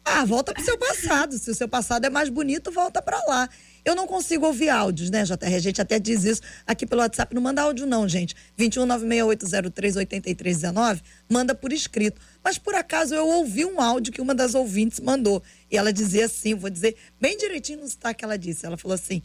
ah, 0.08 0.24
volta 0.24 0.54
pro 0.54 0.62
seu 0.62 0.78
passado. 0.78 1.36
Se 1.36 1.50
o 1.50 1.54
seu 1.54 1.68
passado 1.68 2.04
é 2.04 2.10
mais 2.10 2.28
bonito, 2.28 2.70
volta 2.70 3.02
para 3.02 3.18
lá. 3.26 3.48
Eu 3.84 3.96
não 3.96 4.06
consigo 4.06 4.46
ouvir 4.46 4.68
áudios, 4.68 5.10
né, 5.10 5.24
JR? 5.24 5.36
A 5.42 5.58
gente 5.58 5.82
até 5.82 5.98
diz 5.98 6.22
isso 6.22 6.42
aqui 6.64 6.86
pelo 6.86 7.00
WhatsApp. 7.00 7.34
Não 7.34 7.42
manda 7.42 7.62
áudio, 7.62 7.86
não, 7.86 8.08
gente. 8.08 8.36
21968038319, 8.56 11.02
manda 11.28 11.56
por 11.56 11.72
escrito. 11.72 12.20
Mas 12.42 12.56
por 12.56 12.76
acaso 12.76 13.16
eu 13.16 13.26
ouvi 13.26 13.64
um 13.64 13.80
áudio 13.80 14.12
que 14.12 14.20
uma 14.20 14.32
das 14.32 14.54
ouvintes 14.54 15.00
mandou. 15.00 15.42
E 15.68 15.76
ela 15.76 15.92
dizia 15.92 16.26
assim: 16.26 16.54
vou 16.54 16.70
dizer 16.70 16.94
bem 17.20 17.36
direitinho 17.36 17.80
no 17.80 17.88
sotaque 17.88 18.20
que 18.20 18.24
ela 18.24 18.38
disse. 18.38 18.64
Ela 18.64 18.76
falou 18.76 18.94
assim: 18.94 19.20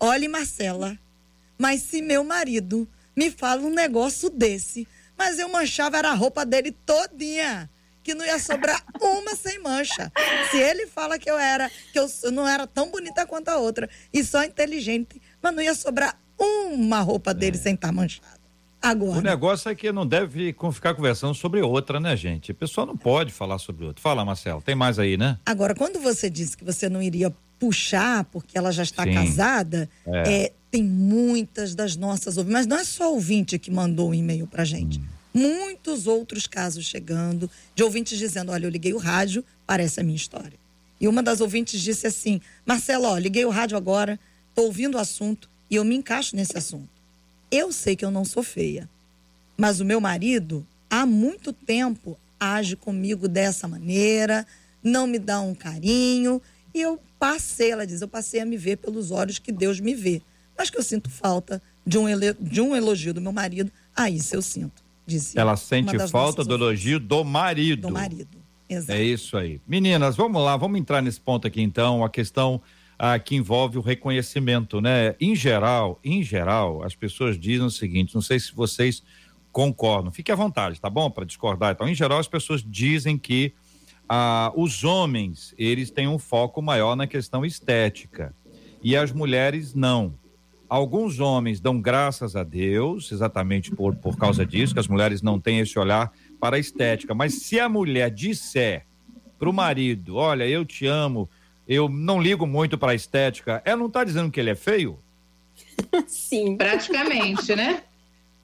Olhe, 0.00 0.26
Marcela, 0.26 0.98
mas 1.56 1.80
se 1.82 2.02
meu 2.02 2.24
marido 2.24 2.88
me 3.16 3.30
fala 3.30 3.62
um 3.62 3.70
negócio 3.70 4.28
desse, 4.30 4.88
mas 5.16 5.38
eu 5.38 5.48
manchava 5.48 5.96
era 5.96 6.10
a 6.10 6.14
roupa 6.14 6.44
dele 6.44 6.72
todinha 6.84 7.70
que 8.04 8.14
não 8.14 8.24
ia 8.24 8.38
sobrar 8.38 8.84
uma 9.00 9.34
sem 9.34 9.58
mancha. 9.60 10.12
Se 10.50 10.58
ele 10.58 10.86
fala 10.86 11.18
que 11.18 11.28
eu 11.28 11.38
era, 11.38 11.70
que 11.90 11.98
eu 11.98 12.06
não 12.30 12.46
era 12.46 12.66
tão 12.66 12.90
bonita 12.90 13.26
quanto 13.26 13.48
a 13.48 13.56
outra 13.56 13.88
e 14.12 14.22
só 14.22 14.44
inteligente, 14.44 15.20
mas 15.42 15.54
não 15.54 15.62
ia 15.62 15.74
sobrar 15.74 16.20
uma 16.38 17.00
roupa 17.00 17.32
dele 17.32 17.56
é. 17.56 17.60
sem 17.60 17.74
estar 17.74 17.90
manchada. 17.90 18.44
Agora. 18.82 19.18
O 19.18 19.22
negócio 19.22 19.70
é 19.70 19.74
que 19.74 19.90
não 19.90 20.06
deve 20.06 20.54
ficar 20.70 20.94
conversando 20.94 21.34
sobre 21.34 21.62
outra, 21.62 21.98
né, 21.98 22.14
gente? 22.14 22.52
A 22.52 22.54
pessoa 22.54 22.86
não 22.86 22.94
pode 22.94 23.32
falar 23.32 23.58
sobre 23.58 23.86
outra. 23.86 24.02
Fala, 24.02 24.22
Marcelo, 24.26 24.60
tem 24.60 24.74
mais 24.74 24.98
aí, 24.98 25.16
né? 25.16 25.38
Agora, 25.46 25.74
quando 25.74 25.98
você 25.98 26.28
disse 26.28 26.54
que 26.54 26.62
você 26.62 26.86
não 26.90 27.00
iria 27.00 27.34
puxar 27.58 28.24
porque 28.24 28.58
ela 28.58 28.70
já 28.70 28.82
está 28.82 29.04
Sim. 29.04 29.14
casada, 29.14 29.88
é. 30.06 30.44
É, 30.44 30.52
tem 30.70 30.84
muitas 30.84 31.74
das 31.74 31.96
nossas 31.96 32.36
ouvintes, 32.36 32.52
mas 32.52 32.66
não 32.66 32.76
é 32.76 32.84
só 32.84 33.10
ouvinte 33.10 33.58
que 33.58 33.70
mandou 33.70 34.10
um 34.10 34.14
e-mail 34.14 34.46
pra 34.46 34.66
gente. 34.66 34.98
Hum 34.98 35.14
muitos 35.34 36.06
outros 36.06 36.46
casos 36.46 36.86
chegando 36.86 37.50
de 37.74 37.82
ouvintes 37.82 38.16
dizendo: 38.16 38.52
Olha, 38.52 38.66
eu 38.66 38.70
liguei 38.70 38.94
o 38.94 38.98
rádio, 38.98 39.44
parece 39.66 40.00
a 40.00 40.04
minha 40.04 40.16
história. 40.16 40.58
E 41.00 41.08
uma 41.08 41.22
das 41.22 41.40
ouvintes 41.40 41.80
disse 41.80 42.06
assim: 42.06 42.40
Marcelo, 42.64 43.06
ó, 43.06 43.18
liguei 43.18 43.44
o 43.44 43.50
rádio 43.50 43.76
agora, 43.76 44.18
estou 44.50 44.66
ouvindo 44.66 44.94
o 44.94 45.00
assunto 45.00 45.50
e 45.68 45.74
eu 45.74 45.84
me 45.84 45.96
encaixo 45.96 46.36
nesse 46.36 46.56
assunto. 46.56 46.88
Eu 47.50 47.72
sei 47.72 47.96
que 47.96 48.04
eu 48.04 48.10
não 48.10 48.24
sou 48.24 48.42
feia, 48.42 48.88
mas 49.56 49.80
o 49.80 49.84
meu 49.84 50.00
marido, 50.00 50.64
há 50.88 51.04
muito 51.04 51.52
tempo, 51.52 52.16
age 52.38 52.76
comigo 52.76 53.26
dessa 53.26 53.66
maneira, 53.66 54.46
não 54.82 55.06
me 55.06 55.18
dá 55.18 55.40
um 55.40 55.54
carinho. 55.54 56.40
E 56.72 56.80
eu 56.80 57.00
passei, 57.18 57.70
ela 57.70 57.86
diz, 57.86 58.00
eu 58.00 58.08
passei 58.08 58.40
a 58.40 58.44
me 58.44 58.56
ver 58.56 58.78
pelos 58.78 59.12
olhos 59.12 59.38
que 59.38 59.52
Deus 59.52 59.78
me 59.78 59.94
vê. 59.94 60.20
Mas 60.58 60.70
que 60.70 60.78
eu 60.78 60.82
sinto 60.82 61.08
falta 61.08 61.62
de 61.86 61.98
um, 61.98 62.06
de 62.40 62.60
um 62.60 62.74
elogio 62.74 63.14
do 63.14 63.20
meu 63.20 63.32
marido, 63.32 63.70
aí 63.94 64.16
isso 64.16 64.34
eu 64.34 64.42
sinto 64.42 64.83
dizia. 65.06 65.40
Ela 65.40 65.56
sente 65.56 65.98
falta 66.08 66.44
do 66.44 66.54
elogio 66.54 66.98
do 66.98 67.24
marido. 67.24 67.88
Do 67.88 67.92
marido, 67.92 68.38
exato. 68.68 68.98
É 68.98 69.02
isso 69.02 69.36
aí. 69.36 69.60
Meninas, 69.66 70.16
vamos 70.16 70.42
lá, 70.42 70.56
vamos 70.56 70.78
entrar 70.78 71.02
nesse 71.02 71.20
ponto 71.20 71.46
aqui 71.46 71.62
então, 71.62 72.04
a 72.04 72.10
questão 72.10 72.60
ah, 72.98 73.18
que 73.18 73.34
envolve 73.34 73.78
o 73.78 73.80
reconhecimento, 73.80 74.80
né? 74.80 75.14
Em 75.20 75.34
geral, 75.34 75.98
em 76.04 76.22
geral, 76.22 76.82
as 76.82 76.94
pessoas 76.94 77.38
dizem 77.38 77.66
o 77.66 77.70
seguinte, 77.70 78.14
não 78.14 78.22
sei 78.22 78.38
se 78.38 78.54
vocês 78.54 79.02
concordam, 79.52 80.10
fique 80.10 80.32
à 80.32 80.34
vontade, 80.34 80.80
tá 80.80 80.90
bom? 80.90 81.10
Para 81.10 81.24
discordar. 81.24 81.72
Então, 81.72 81.88
em 81.88 81.94
geral, 81.94 82.18
as 82.18 82.28
pessoas 82.28 82.62
dizem 82.62 83.16
que 83.16 83.52
ah, 84.08 84.52
os 84.56 84.84
homens, 84.84 85.54
eles 85.56 85.90
têm 85.90 86.08
um 86.08 86.18
foco 86.18 86.60
maior 86.60 86.94
na 86.96 87.06
questão 87.06 87.44
estética 87.44 88.34
e 88.82 88.96
as 88.96 89.12
mulheres 89.12 89.74
não. 89.74 90.14
Alguns 90.68 91.20
homens 91.20 91.60
dão 91.60 91.80
graças 91.80 92.34
a 92.34 92.42
Deus, 92.42 93.12
exatamente 93.12 93.70
por, 93.70 93.94
por 93.94 94.16
causa 94.16 94.44
disso, 94.46 94.72
que 94.72 94.80
as 94.80 94.88
mulheres 94.88 95.22
não 95.22 95.38
têm 95.38 95.60
esse 95.60 95.78
olhar 95.78 96.12
para 96.40 96.56
a 96.56 96.58
estética. 96.58 97.14
Mas 97.14 97.34
se 97.42 97.60
a 97.60 97.68
mulher 97.68 98.10
disser 98.10 98.86
para 99.38 99.48
o 99.48 99.52
marido: 99.52 100.16
Olha, 100.16 100.46
eu 100.46 100.64
te 100.64 100.86
amo, 100.86 101.28
eu 101.68 101.88
não 101.88 102.20
ligo 102.20 102.46
muito 102.46 102.78
para 102.78 102.92
a 102.92 102.94
estética, 102.94 103.62
ela 103.64 103.76
não 103.76 103.86
está 103.86 104.04
dizendo 104.04 104.30
que 104.30 104.40
ele 104.40 104.50
é 104.50 104.54
feio? 104.54 104.98
Sim. 106.06 106.56
Praticamente, 106.56 107.54
né? 107.54 107.82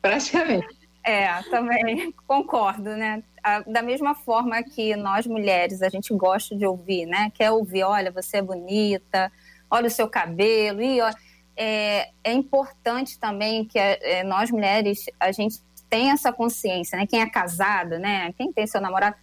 Praticamente. 0.01 0.81
É, 1.05 1.43
também 1.45 2.13
concordo, 2.27 2.91
né? 2.91 3.23
Da 3.67 3.81
mesma 3.81 4.15
forma 4.15 4.63
que 4.63 4.95
nós 4.97 5.27
mulheres, 5.27 5.81
a 5.81 5.89
gente 5.89 6.13
gosta 6.15 6.55
de 6.55 6.67
ouvir, 6.67 7.07
né? 7.07 7.33
Quer 7.35 7.51
ouvir, 7.51 7.85
olha, 7.85 8.11
você 8.11 8.37
é 8.37 8.43
bonita, 8.43 9.33
olha 9.71 9.87
o 9.87 9.91
seu 9.91 10.07
cabelo, 10.09 10.83
e 10.83 11.01
olha 11.01 11.17
é, 11.63 12.09
é 12.25 12.33
importante 12.33 13.19
também 13.19 13.67
que 13.67 13.79
é, 13.79 14.25
nós 14.25 14.51
mulheres 14.51 15.05
a 15.21 15.31
gente 15.31 15.61
tenha 15.91 16.15
essa 16.15 16.33
consciência, 16.33 16.97
né? 16.97 17.07
Quem 17.07 17.21
é 17.21 17.29
casado, 17.29 17.99
né? 17.99 18.33
Quem 18.33 18.51
tem 18.51 18.67
seu 18.67 18.81
namorado, 18.81 19.15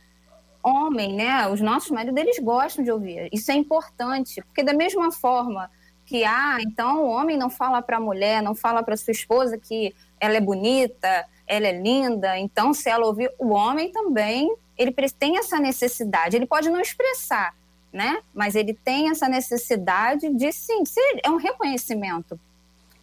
homem, 0.62 1.16
né? 1.16 1.48
Os 1.48 1.62
nossos 1.62 1.90
maridos 1.90 2.22
eles 2.22 2.38
gostam 2.38 2.84
de 2.84 2.92
ouvir. 2.92 3.28
Isso 3.34 3.52
é 3.52 3.56
importante, 3.56 4.40
porque 4.44 4.62
da 4.62 4.74
mesma 4.74 5.12
forma 5.12 5.68
que 6.06 6.24
ah, 6.24 6.60
então 6.62 7.06
o 7.06 7.10
homem 7.10 7.36
não 7.36 7.50
fala 7.50 7.82
para 7.82 7.98
a 7.98 8.00
mulher, 8.00 8.44
não 8.44 8.54
fala 8.54 8.84
para 8.84 8.96
sua 8.96 9.12
esposa 9.12 9.58
que 9.58 9.96
ela 10.20 10.38
é 10.38 10.42
bonita, 10.42 11.26
ela 11.48 11.66
é 11.66 11.82
linda. 11.82 12.38
Então, 12.38 12.72
se 12.72 12.88
ela 12.88 13.08
ouvir, 13.08 13.32
o 13.40 13.50
homem 13.50 13.92
também 13.92 14.56
ele 14.78 14.94
tem 15.18 15.40
essa 15.40 15.60
necessidade. 15.60 16.36
Ele 16.36 16.46
pode 16.46 16.70
não 16.70 16.80
expressar, 16.80 17.56
né? 17.98 18.20
Mas 18.32 18.54
ele 18.54 18.76
tem 18.76 19.10
essa 19.10 19.28
necessidade 19.28 20.32
de 20.36 20.52
sim, 20.52 20.84
é 21.24 21.30
um 21.32 21.38
reconhecimento 21.38 22.40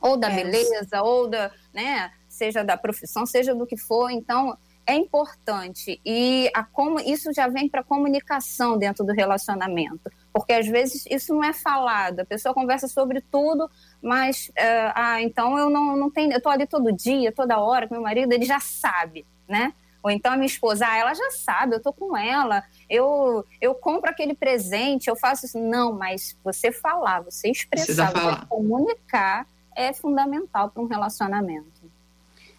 ou 0.00 0.16
da 0.16 0.30
é. 0.30 0.34
beleza, 0.34 1.02
ou 1.02 1.26
da, 1.26 1.50
né, 1.72 2.12
seja 2.28 2.62
da 2.62 2.76
profissão, 2.76 3.26
seja 3.26 3.54
do 3.54 3.66
que 3.66 3.76
for. 3.76 4.10
Então, 4.10 4.56
é 4.86 4.94
importante 4.94 5.98
e 6.04 6.50
a 6.54 6.62
como 6.62 7.00
isso 7.00 7.32
já 7.32 7.48
vem 7.48 7.68
para 7.68 7.82
comunicação 7.82 8.76
dentro 8.76 9.04
do 9.04 9.12
relacionamento, 9.12 10.10
porque 10.32 10.52
às 10.52 10.66
vezes 10.66 11.06
isso 11.10 11.34
não 11.34 11.42
é 11.42 11.54
falado. 11.54 12.20
A 12.20 12.24
pessoa 12.24 12.54
conversa 12.54 12.86
sobre 12.86 13.20
tudo, 13.22 13.68
mas 14.00 14.48
uh, 14.50 14.92
ah, 14.94 15.22
então 15.22 15.58
eu 15.58 15.70
não, 15.70 15.96
não 15.96 16.10
tenho, 16.10 16.32
eu 16.32 16.40
tô 16.40 16.50
ali 16.50 16.66
todo 16.66 16.92
dia, 16.92 17.32
toda 17.32 17.58
hora 17.58 17.88
com 17.88 17.94
meu 17.94 18.02
marido, 18.02 18.32
ele 18.32 18.44
já 18.44 18.60
sabe, 18.60 19.26
né? 19.48 19.72
Ou 20.04 20.10
então 20.10 20.34
a 20.34 20.36
minha 20.36 20.46
esposa, 20.46 20.86
ah, 20.86 20.98
ela 20.98 21.14
já 21.14 21.30
sabe, 21.30 21.74
eu 21.74 21.80
tô 21.80 21.90
com 21.90 22.14
ela, 22.14 22.62
eu, 22.90 23.42
eu 23.58 23.74
compro 23.74 24.10
aquele 24.10 24.34
presente, 24.34 25.08
eu 25.08 25.16
faço 25.16 25.46
isso. 25.46 25.58
Não, 25.58 25.94
mas 25.94 26.36
você 26.44 26.70
falar, 26.70 27.22
você 27.22 27.50
expressar, 27.50 28.12
você 28.12 28.46
comunicar 28.46 29.46
é 29.74 29.94
fundamental 29.94 30.68
para 30.68 30.82
um 30.82 30.86
relacionamento. 30.86 31.90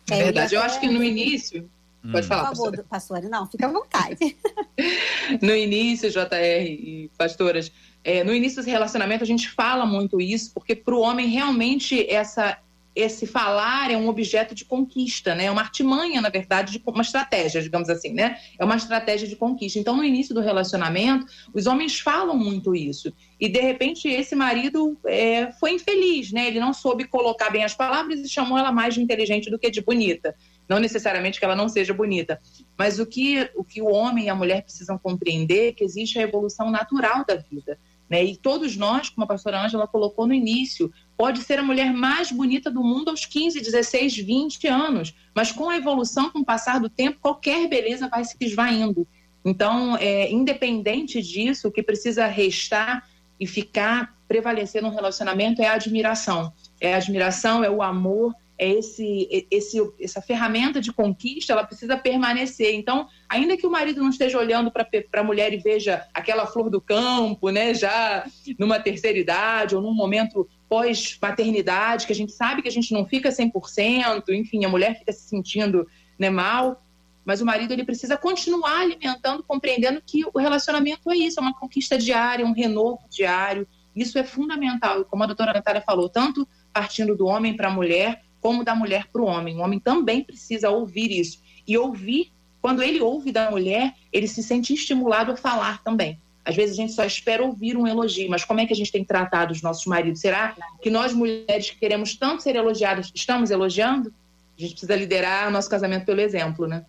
É 0.10 0.24
verdade, 0.24 0.56
eu 0.56 0.62
acho 0.62 0.80
que 0.80 0.88
no 0.88 1.04
início. 1.04 1.70
Hum. 2.04 2.12
Pode 2.12 2.28
falar. 2.28 2.50
Por 2.50 2.58
favor, 2.58 2.84
pastora. 2.90 3.30
Não, 3.30 3.46
fica 3.46 3.68
à 3.68 3.72
vontade. 3.72 4.18
no 5.40 5.56
início, 5.56 6.10
JR 6.10 6.66
e 6.68 7.12
pastoras, 7.16 7.72
é, 8.04 8.24
no 8.24 8.34
início 8.34 8.64
do 8.64 8.68
relacionamento 8.68 9.24
a 9.24 9.28
gente 9.28 9.52
fala 9.52 9.86
muito 9.86 10.20
isso, 10.20 10.52
porque 10.52 10.76
para 10.76 10.96
o 10.96 11.00
homem 11.00 11.28
realmente 11.28 12.12
essa 12.12 12.58
esse 12.96 13.28
falar 13.28 13.92
é 13.92 13.98
um 13.98 14.08
objeto 14.08 14.56
de 14.56 14.64
conquista, 14.64 15.36
né? 15.36 15.46
É 15.46 15.52
uma 15.52 15.62
artimanha, 15.62 16.22
na 16.22 16.30
verdade, 16.30 16.72
de 16.72 16.82
uma 16.86 17.02
estratégia, 17.02 17.62
digamos 17.62 17.90
assim, 17.90 18.14
né? 18.14 18.38
É 18.58 18.64
uma 18.64 18.78
estratégia 18.78 19.28
de 19.28 19.36
conquista. 19.36 19.78
Então, 19.78 19.98
no 19.98 20.04
início 20.04 20.34
do 20.34 20.40
relacionamento, 20.40 21.26
os 21.54 21.68
homens 21.68 22.00
falam 22.00 22.38
muito 22.38 22.74
isso. 22.74 23.12
E, 23.38 23.50
de 23.50 23.60
repente, 23.60 24.08
esse 24.08 24.34
marido 24.34 24.98
é, 25.06 25.52
foi 25.60 25.74
infeliz, 25.74 26.32
né? 26.32 26.48
Ele 26.48 26.60
não 26.60 26.74
soube 26.74 27.06
colocar 27.06 27.50
bem 27.50 27.66
as 27.66 27.76
palavras 27.76 28.22
e 28.22 28.30
chamou 28.30 28.58
ela 28.58 28.72
mais 28.72 28.94
de 28.94 29.02
inteligente 29.02 29.52
do 29.52 29.60
que 29.60 29.70
de 29.70 29.82
bonita. 29.82 30.34
Não 30.68 30.80
necessariamente 30.80 31.38
que 31.38 31.46
ela 31.46 31.56
não 31.56 31.68
seja 31.68 31.94
bonita. 31.94 32.40
Mas 32.78 32.98
o 32.98 33.06
que 33.06 33.50
o, 33.56 33.64
que 33.64 33.82
o 33.82 33.92
homem 33.92 34.26
e 34.26 34.30
a 34.30 34.36
mulher 34.36 34.64
precisam 34.64 34.98
compreender 34.98 35.70
é 35.70 35.72
que 35.74 35.84
existe 35.84 36.18
a 36.18 36.22
evolução 36.22 36.72
natural 36.72 37.26
da 37.26 37.36
vida. 37.36 37.78
Né? 38.10 38.24
E 38.24 38.38
todos 38.38 38.78
nós, 38.78 39.10
como 39.10 39.26
a 39.26 39.28
pastora 39.28 39.64
Ângela 39.64 39.88
colocou 39.88 40.28
no 40.28 40.34
início, 40.34 40.92
pode 41.18 41.42
ser 41.42 41.60
a 41.60 41.64
mulher 41.64 41.94
mais 41.94 42.32
bonita 42.32 42.70
do 42.70 42.84
mundo 42.84 43.10
aos 43.10 43.26
15, 43.26 43.62
16, 43.62 44.18
20 44.18 44.68
anos, 44.68 45.16
mas 45.34 45.52
com 45.52 45.70
a 45.70 45.78
evolução, 45.78 46.30
com 46.30 46.40
o 46.40 46.46
passar 46.46 46.80
do 46.80 46.90
tempo, 46.90 47.20
qualquer 47.22 47.68
beleza 47.68 48.08
vai 48.08 48.24
se 48.24 48.36
esvaindo. 48.42 49.08
Então, 49.44 49.96
é, 49.98 50.32
independente 50.32 51.22
disso, 51.22 51.68
o 51.68 51.72
que 51.72 51.84
precisa 51.84 52.26
restar 52.26 53.08
e 53.40 53.46
ficar, 53.46 54.16
prevalecer 54.28 54.82
no 54.82 54.90
relacionamento 54.90 55.62
é 55.62 55.68
a 55.68 55.74
admiração. 55.74 56.52
É 56.82 56.94
a 56.94 56.98
admiração, 56.98 57.64
é 57.64 57.70
o 57.70 57.82
amor, 57.82 58.34
é 58.58 58.70
esse, 58.70 59.46
esse, 59.52 59.78
essa 60.00 60.22
ferramenta 60.22 60.80
de 60.80 60.92
conquista, 60.92 61.54
ela 61.54 61.66
precisa 61.66 61.98
permanecer. 61.98 62.74
Então, 62.74 63.08
ainda 63.28 63.58
que 63.58 63.68
o 63.68 63.72
marido 63.72 64.02
não 64.02 64.10
esteja 64.10 64.40
olhando 64.40 64.72
para 64.72 64.88
a 65.14 65.24
mulher 65.24 65.54
e 65.54 65.58
veja 65.58 66.08
aquela 66.14 66.48
flor 66.48 66.70
do 66.70 66.80
campo, 66.80 67.50
né, 67.50 67.74
já 67.74 68.26
numa 68.58 68.80
terceira 68.80 69.18
idade 69.18 69.76
ou 69.76 69.82
num 69.82 69.94
momento 69.94 70.48
pós-paternidade, 70.70 72.06
que 72.06 72.14
a 72.14 72.16
gente 72.16 72.32
sabe 72.32 72.62
que 72.62 72.68
a 72.68 72.72
gente 72.72 72.94
não 72.94 73.06
fica 73.06 73.30
100%, 73.30 74.30
enfim, 74.30 74.66
a 74.66 74.70
mulher 74.70 74.98
fica 75.00 75.14
se 75.14 75.28
sentindo 75.28 75.88
né, 76.18 76.30
mal, 76.30 76.84
mas 77.24 77.42
o 77.42 77.46
marido 77.46 77.72
ele 77.72 77.84
precisa 77.84 78.18
continuar 78.18 78.82
alimentando, 78.82 79.44
compreendendo 79.44 80.02
que 80.06 80.24
o 80.26 80.40
relacionamento 80.40 81.10
é 81.12 81.18
isso, 81.18 81.40
é 81.40 81.44
uma 81.44 81.58
conquista 81.58 81.98
diária, 81.98 82.46
um 82.46 82.54
renovo 82.54 83.02
diário. 83.10 83.68
Isso 83.96 84.20
é 84.20 84.24
fundamental. 84.24 85.06
Como 85.06 85.24
a 85.24 85.26
doutora 85.26 85.54
Natália 85.54 85.82
falou, 85.82 86.08
tanto 86.08 86.48
partindo 86.72 87.16
do 87.16 87.26
homem 87.26 87.56
para 87.56 87.68
a 87.68 87.72
mulher, 87.72 88.24
como 88.40 88.64
da 88.64 88.76
mulher 88.76 89.08
para 89.12 89.24
o 89.24 89.26
homem. 89.26 89.58
O 89.58 89.62
homem 89.62 89.80
também 89.80 90.24
precisa 90.24 90.70
ouvir 90.70 91.12
isso. 91.12 91.42
E 91.68 91.76
ouvir, 91.76 92.32
quando 92.62 92.84
ele 92.84 93.02
ouve 93.02 93.32
da 93.32 93.50
mulher, 93.50 93.96
ele 94.14 94.28
se 94.28 94.44
sente 94.44 94.74
estimulado 94.74 95.32
a 95.32 95.36
falar 95.36 95.84
também. 95.84 96.22
Às 96.46 96.56
vezes 96.56 96.78
a 96.78 96.82
gente 96.82 96.94
só 96.94 97.04
espera 97.04 97.44
ouvir 97.44 97.76
um 97.76 97.88
elogio, 97.88 98.30
mas 98.30 98.46
como 98.46 98.60
é 98.60 98.68
que 98.68 98.74
a 98.74 98.76
gente 98.76 98.92
tem 98.92 99.04
tratado 99.04 99.52
os 99.52 99.64
nossos 99.64 99.86
maridos? 99.88 100.22
Será 100.22 100.56
que 100.82 100.92
nós 100.92 101.12
mulheres 101.12 101.72
que 101.72 101.78
queremos 101.78 102.16
tanto 102.16 102.44
ser 102.44 102.56
elogiadas, 102.56 103.12
estamos 103.16 103.50
elogiando? 103.50 104.14
A 104.58 104.62
gente 104.62 104.72
precisa 104.72 104.96
liderar 104.96 105.48
o 105.48 105.52
nosso 105.52 105.70
casamento 105.70 106.06
pelo 106.06 106.22
exemplo, 106.22 106.68
né? 106.68 106.86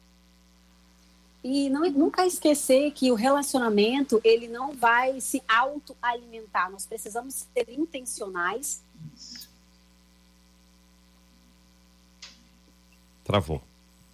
E 1.42 1.70
não, 1.70 1.88
nunca 1.90 2.26
esquecer 2.26 2.90
que 2.90 3.10
o 3.10 3.14
relacionamento 3.14 4.20
ele 4.22 4.46
não 4.46 4.74
vai 4.74 5.20
se 5.20 5.42
autoalimentar. 5.48 6.70
Nós 6.70 6.84
precisamos 6.84 7.46
ser 7.54 7.66
intencionais. 7.70 8.82
Travou. 13.24 13.62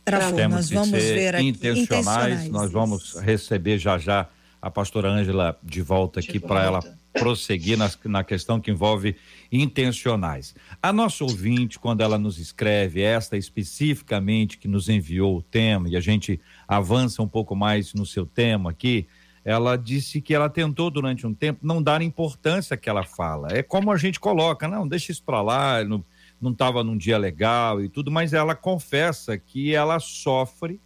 Travou. 0.05 0.37
Temos 0.37 0.57
Nós 0.57 0.69
que 0.69 0.75
vamos 0.75 0.91
ser 0.91 1.15
ver 1.15 1.35
aqui. 1.35 1.49
intencionais. 1.49 2.49
Nós 2.49 2.71
vamos 2.71 3.15
receber 3.15 3.79
já 3.79 3.99
já 3.99 4.29
a 4.63 4.71
pastora 4.71 5.11
Ângela 5.11 5.59
de 5.61 5.83
volta 5.83 6.21
aqui 6.21 6.39
para 6.39 6.63
ela 6.63 6.81
prosseguir 7.13 7.77
na, 7.77 7.91
na 8.05 8.23
questão 8.23 8.61
que 8.61 8.71
envolve 8.71 9.17
intencionais. 9.51 10.55
A 10.81 10.93
nossa 10.93 11.25
ouvinte, 11.25 11.81
quando 11.81 12.01
ela 12.01 12.17
nos 12.17 12.39
escreve, 12.39 13.03
esta 13.03 13.37
especificamente 13.37 14.57
que 14.57 14.69
nos 14.69 14.89
enviou 14.89 15.37
o 15.37 15.43
tema, 15.43 15.89
e 15.89 15.97
a 15.97 16.01
gente 16.01 16.41
avança 16.69 17.21
um 17.21 17.29
pouco 17.29 17.57
mais 17.57 17.93
no 17.93 18.07
seu 18.07 18.25
tema 18.25 18.71
aqui, 18.71 19.09
ela 19.45 19.77
disse 19.77 20.21
que 20.21 20.33
ela 20.33 20.49
tentou 20.49 20.89
durante 20.89 21.27
um 21.27 21.35
tempo 21.35 21.59
não 21.67 21.83
dar 21.83 22.01
importância 22.01 22.77
que 22.77 22.89
ela 22.89 23.03
fala. 23.03 23.49
É 23.51 23.65
como 23.65 23.91
a 23.91 23.97
gente 23.97 24.21
coloca, 24.21 24.69
não, 24.69 24.87
deixa 24.87 25.11
isso 25.11 25.25
para 25.25 25.43
lá, 25.43 25.83
não 25.85 26.05
estava 26.53 26.85
num 26.85 26.97
dia 26.97 27.19
legal 27.19 27.83
e 27.83 27.89
tudo, 27.89 28.13
mas 28.13 28.33
ela 28.33 28.55
confessa 28.55 29.37
que 29.37 29.75
ela 29.75 29.99
sofre 29.99 30.81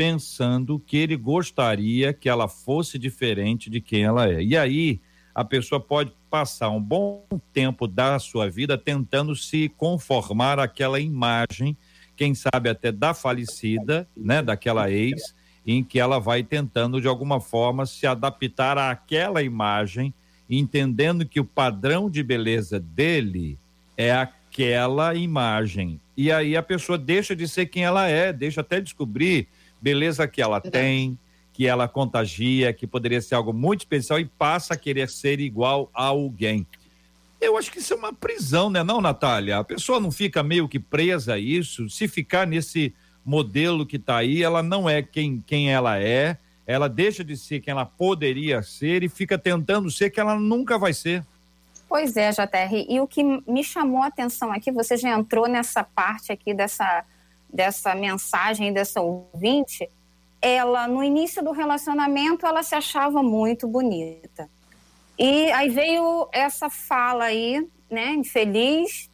pensando 0.00 0.78
que 0.78 0.96
ele 0.96 1.14
gostaria 1.14 2.14
que 2.14 2.26
ela 2.26 2.48
fosse 2.48 2.98
diferente 2.98 3.68
de 3.68 3.82
quem 3.82 4.02
ela 4.02 4.26
é. 4.26 4.42
E 4.42 4.56
aí 4.56 4.98
a 5.34 5.44
pessoa 5.44 5.78
pode 5.78 6.10
passar 6.30 6.70
um 6.70 6.80
bom 6.80 7.26
tempo 7.52 7.86
da 7.86 8.18
sua 8.18 8.48
vida 8.48 8.78
tentando 8.78 9.36
se 9.36 9.68
conformar 9.76 10.58
àquela 10.58 10.98
imagem, 10.98 11.76
quem 12.16 12.34
sabe 12.34 12.70
até 12.70 12.90
da 12.90 13.12
falecida, 13.12 14.08
né, 14.16 14.40
daquela 14.40 14.90
ex, 14.90 15.34
em 15.66 15.84
que 15.84 16.00
ela 16.00 16.18
vai 16.18 16.42
tentando 16.42 16.98
de 16.98 17.06
alguma 17.06 17.38
forma 17.38 17.84
se 17.84 18.06
adaptar 18.06 18.78
àquela 18.78 19.42
imagem, 19.42 20.14
entendendo 20.48 21.26
que 21.26 21.40
o 21.40 21.44
padrão 21.44 22.08
de 22.08 22.22
beleza 22.22 22.80
dele 22.80 23.58
é 23.98 24.12
aquela 24.12 25.14
imagem. 25.14 26.00
E 26.16 26.32
aí 26.32 26.56
a 26.56 26.62
pessoa 26.62 26.96
deixa 26.96 27.36
de 27.36 27.46
ser 27.46 27.66
quem 27.66 27.84
ela 27.84 28.08
é, 28.08 28.32
deixa 28.32 28.62
até 28.62 28.80
descobrir 28.80 29.46
beleza 29.80 30.26
que 30.28 30.42
ela 30.42 30.60
tem, 30.60 31.18
que 31.52 31.66
ela 31.66 31.88
contagia, 31.88 32.72
que 32.72 32.86
poderia 32.86 33.20
ser 33.20 33.34
algo 33.34 33.52
muito 33.52 33.80
especial 33.80 34.18
e 34.18 34.24
passa 34.24 34.74
a 34.74 34.76
querer 34.76 35.08
ser 35.08 35.40
igual 35.40 35.90
a 35.92 36.04
alguém. 36.04 36.66
Eu 37.40 37.56
acho 37.56 37.72
que 37.72 37.78
isso 37.78 37.94
é 37.94 37.96
uma 37.96 38.12
prisão, 38.12 38.68
né, 38.68 38.82
não, 38.82 39.00
Natália? 39.00 39.58
A 39.58 39.64
pessoa 39.64 39.98
não 39.98 40.10
fica 40.10 40.42
meio 40.42 40.68
que 40.68 40.78
presa 40.78 41.34
a 41.34 41.38
isso. 41.38 41.88
Se 41.88 42.06
ficar 42.06 42.46
nesse 42.46 42.94
modelo 43.24 43.86
que 43.86 43.96
está 43.96 44.16
aí, 44.16 44.42
ela 44.42 44.62
não 44.62 44.88
é 44.88 45.02
quem, 45.02 45.42
quem 45.46 45.72
ela 45.72 45.98
é, 45.98 46.36
ela 46.66 46.88
deixa 46.88 47.24
de 47.24 47.36
ser 47.36 47.60
quem 47.60 47.72
ela 47.72 47.86
poderia 47.86 48.62
ser 48.62 49.02
e 49.02 49.08
fica 49.08 49.38
tentando 49.38 49.90
ser 49.90 50.10
que 50.10 50.20
ela 50.20 50.38
nunca 50.38 50.78
vai 50.78 50.92
ser. 50.92 51.24
Pois 51.88 52.16
é, 52.16 52.30
JR. 52.30 52.86
E 52.88 53.00
o 53.00 53.06
que 53.06 53.24
me 53.24 53.64
chamou 53.64 54.02
a 54.02 54.06
atenção 54.06 54.52
aqui, 54.52 54.70
você 54.70 54.96
já 54.96 55.10
entrou 55.10 55.48
nessa 55.48 55.82
parte 55.82 56.30
aqui 56.30 56.54
dessa, 56.54 57.04
dessa 57.52 57.94
mensagem 57.94 58.72
dessa 58.72 59.00
ouvinte, 59.00 59.88
ela, 60.40 60.88
no 60.88 61.02
início 61.04 61.42
do 61.42 61.52
relacionamento, 61.52 62.46
ela 62.46 62.62
se 62.62 62.74
achava 62.74 63.22
muito 63.22 63.68
bonita. 63.68 64.48
E 65.18 65.50
aí 65.52 65.68
veio 65.68 66.28
essa 66.32 66.70
fala 66.70 67.24
aí, 67.24 67.68
né, 67.90 68.12
infeliz, 68.12 69.10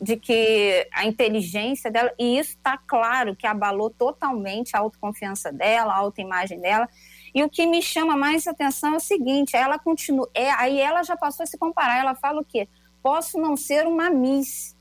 de 0.00 0.16
que 0.16 0.86
a 0.92 1.06
inteligência 1.06 1.90
dela, 1.90 2.12
e 2.18 2.38
isso 2.38 2.50
está 2.50 2.76
claro 2.76 3.36
que 3.36 3.46
abalou 3.46 3.90
totalmente 3.90 4.76
a 4.76 4.80
autoconfiança 4.80 5.52
dela, 5.52 5.92
a 5.92 5.98
autoimagem 5.98 6.60
dela. 6.60 6.88
E 7.34 7.42
o 7.42 7.48
que 7.48 7.66
me 7.66 7.80
chama 7.80 8.16
mais 8.16 8.46
atenção 8.46 8.94
é 8.94 8.96
o 8.96 9.00
seguinte: 9.00 9.56
ela 9.56 9.78
continua, 9.78 10.28
é, 10.34 10.50
aí 10.52 10.80
ela 10.80 11.02
já 11.02 11.16
passou 11.16 11.44
a 11.44 11.46
se 11.46 11.56
comparar. 11.56 11.98
Ela 11.98 12.14
fala 12.14 12.40
o 12.40 12.44
quê? 12.44 12.68
Posso 13.02 13.38
não 13.38 13.56
ser 13.56 13.86
uma 13.86 14.10
Miss, 14.10 14.73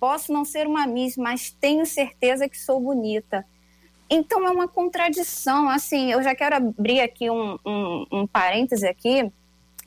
posso 0.00 0.32
não 0.32 0.44
ser 0.44 0.66
uma 0.66 0.86
Miss, 0.86 1.16
mas 1.16 1.50
tenho 1.50 1.84
certeza 1.84 2.48
que 2.48 2.58
sou 2.58 2.80
bonita. 2.80 3.46
Então 4.08 4.44
é 4.46 4.50
uma 4.50 4.66
contradição. 4.66 5.68
Assim, 5.68 6.10
eu 6.10 6.22
já 6.22 6.34
quero 6.34 6.56
abrir 6.56 7.00
aqui 7.00 7.30
um, 7.30 7.58
um, 7.64 8.06
um 8.10 8.26
parêntese 8.26 8.88
aqui 8.88 9.30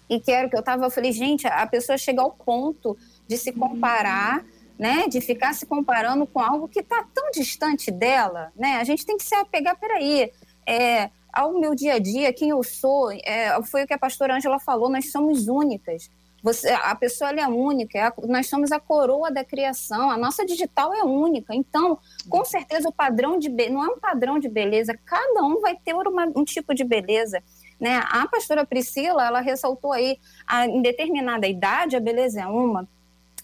e 0.09 0.19
quero 0.19 0.49
que 0.49 0.55
eu 0.55 0.63
tava, 0.63 0.85
eu 0.85 0.91
falei, 0.91 1.11
gente, 1.11 1.47
a 1.47 1.65
pessoa 1.65 1.97
chega 1.97 2.21
ao 2.21 2.31
ponto 2.31 2.95
de 3.27 3.37
se 3.37 3.51
comparar, 3.51 4.45
né, 4.77 5.07
de 5.07 5.19
ficar 5.21 5.53
se 5.53 5.65
comparando 5.65 6.27
com 6.27 6.39
algo 6.39 6.67
que 6.67 6.79
está 6.79 7.05
tão 7.13 7.31
distante 7.31 7.89
dela, 7.89 8.51
né? 8.55 8.77
A 8.77 8.83
gente 8.83 9.05
tem 9.05 9.17
que 9.17 9.23
se 9.23 9.33
apegar, 9.35 9.77
peraí, 9.79 10.31
é, 10.67 11.09
ao 11.31 11.59
meu 11.59 11.73
dia 11.73 11.95
a 11.95 11.99
dia, 11.99 12.33
quem 12.33 12.49
eu 12.49 12.61
sou, 12.63 13.11
é, 13.11 13.59
foi 13.63 13.83
o 13.83 13.87
que 13.87 13.93
a 13.93 13.97
pastora 13.97 14.35
Ângela 14.35 14.59
falou, 14.59 14.89
nós 14.89 15.11
somos 15.11 15.47
únicas. 15.47 16.09
Você, 16.43 16.69
a 16.69 16.93
pessoa 16.93 17.31
é 17.31 17.47
única, 17.47 17.97
é 17.97 18.01
a, 18.01 18.13
nós 18.27 18.49
somos 18.49 18.73
a 18.73 18.79
coroa 18.79 19.31
da 19.31 19.45
criação, 19.45 20.11
a 20.11 20.17
nossa 20.17 20.45
digital 20.45 20.93
é 20.93 21.01
única. 21.01 21.55
Então, 21.55 21.97
com 22.29 22.43
certeza, 22.43 22.89
o 22.89 22.93
padrão 22.93 23.39
de 23.39 23.47
não 23.69 23.81
é 23.81 23.87
um 23.87 23.97
padrão 23.97 24.37
de 24.37 24.49
beleza, 24.49 24.99
cada 25.05 25.41
um 25.41 25.61
vai 25.61 25.77
ter 25.77 25.93
uma, 25.93 26.25
um 26.35 26.43
tipo 26.43 26.75
de 26.75 26.83
beleza. 26.83 27.41
Né? 27.79 28.01
A 28.09 28.27
pastora 28.27 28.65
Priscila, 28.65 29.25
ela 29.25 29.39
ressaltou 29.39 29.93
aí, 29.93 30.19
a, 30.45 30.67
em 30.67 30.81
determinada 30.81 31.47
idade, 31.47 31.95
a 31.95 31.99
beleza 32.01 32.41
é 32.41 32.45
uma, 32.45 32.87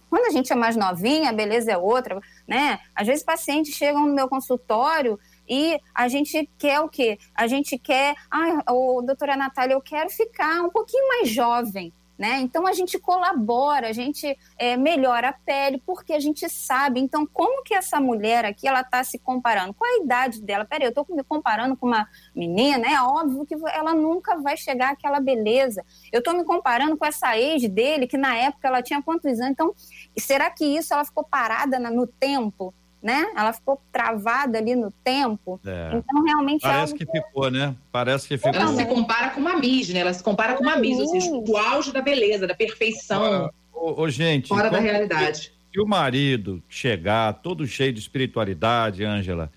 quando 0.09 0.25
a 0.25 0.31
gente 0.31 0.51
é 0.51 0.55
mais 0.55 0.75
novinha, 0.75 1.29
a 1.29 1.33
beleza 1.33 1.71
é 1.71 1.77
outra, 1.77 2.19
né? 2.47 2.79
Às 2.95 3.05
vezes 3.05 3.23
pacientes 3.23 3.75
chegam 3.75 4.07
no 4.07 4.13
meu 4.13 4.27
consultório 4.27 5.19
e 5.47 5.79
a 5.93 6.07
gente 6.07 6.49
quer 6.57 6.79
o 6.79 6.89
quê? 6.89 7.19
A 7.35 7.45
gente 7.45 7.77
quer, 7.77 8.15
ah, 8.31 8.63
oh, 8.71 9.01
doutora 9.03 9.37
Natália, 9.37 9.75
eu 9.75 9.81
quero 9.81 10.09
ficar 10.09 10.63
um 10.63 10.69
pouquinho 10.69 11.07
mais 11.07 11.29
jovem. 11.29 11.93
Né? 12.19 12.41
Então 12.41 12.67
a 12.67 12.73
gente 12.73 12.99
colabora, 12.99 13.87
a 13.87 13.93
gente 13.93 14.37
é, 14.57 14.75
melhora 14.75 15.29
a 15.29 15.33
pele, 15.33 15.81
porque 15.85 16.11
a 16.11 16.19
gente 16.19 16.49
sabe. 16.49 16.99
Então, 16.99 17.25
como 17.25 17.63
que 17.63 17.73
essa 17.73 17.97
mulher 18.01 18.43
aqui 18.43 18.67
ela 18.67 18.81
está 18.81 19.01
se 19.05 19.17
comparando? 19.17 19.73
Qual 19.73 19.89
a 19.89 20.03
idade 20.03 20.41
dela? 20.41 20.65
Peraí, 20.65 20.85
eu 20.85 20.89
estou 20.89 21.05
me 21.09 21.23
comparando 21.23 21.77
com 21.77 21.87
uma 21.87 22.05
menina, 22.35 22.85
é 22.91 23.01
óbvio 23.01 23.45
que 23.45 23.55
ela 23.73 23.95
nunca 23.95 24.35
vai 24.35 24.57
chegar 24.57 24.91
àquela 24.91 25.21
beleza. 25.21 25.81
Eu 26.11 26.19
estou 26.19 26.33
me 26.33 26.43
comparando 26.43 26.97
com 26.97 27.05
essa 27.05 27.37
ex 27.37 27.69
dele, 27.69 28.05
que 28.05 28.17
na 28.17 28.35
época 28.35 28.67
ela 28.67 28.83
tinha 28.83 29.01
quantos 29.01 29.39
anos? 29.39 29.51
Então, 29.51 29.73
será 30.17 30.49
que 30.49 30.65
isso 30.65 30.93
ela 30.93 31.05
ficou 31.05 31.23
parada 31.23 31.79
no 31.79 32.05
tempo? 32.05 32.73
Né? 33.01 33.27
Ela 33.35 33.53
ficou 33.53 33.81
travada 33.91 34.57
ali 34.57 34.75
no 34.75 34.91
tempo. 35.03 35.59
É. 35.65 35.91
Então, 35.95 36.23
realmente. 36.23 36.65
É 36.65 36.69
Parece 36.69 36.93
é 36.93 36.97
que, 36.97 37.05
que 37.05 37.21
ficou, 37.21 37.49
né? 37.49 37.75
Parece 37.91 38.27
que 38.27 38.37
ficou. 38.37 38.53
Ela 38.53 38.75
se 38.75 38.85
compara 38.85 39.29
com 39.29 39.39
uma 39.39 39.57
Miss, 39.57 39.89
né? 39.89 39.99
Ela 39.99 40.13
se 40.13 40.23
compara 40.23 40.55
com 40.55 40.63
uma 40.63 40.75
Miss, 40.77 40.99
ou 40.99 41.07
seja, 41.07 41.31
o 41.31 41.57
auge 41.57 41.91
da 41.91 42.01
beleza, 42.01 42.45
da 42.45 42.55
perfeição. 42.55 43.49
Ô, 43.73 44.01
ô, 44.01 44.09
gente. 44.09 44.49
Fora 44.49 44.69
da 44.69 44.79
realidade. 44.79 45.53
Se 45.71 45.79
o 45.79 45.85
marido 45.85 46.61
chegar 46.67 47.33
todo 47.33 47.65
cheio 47.65 47.93
de 47.93 47.99
espiritualidade, 47.99 49.03
Ângela. 49.03 49.51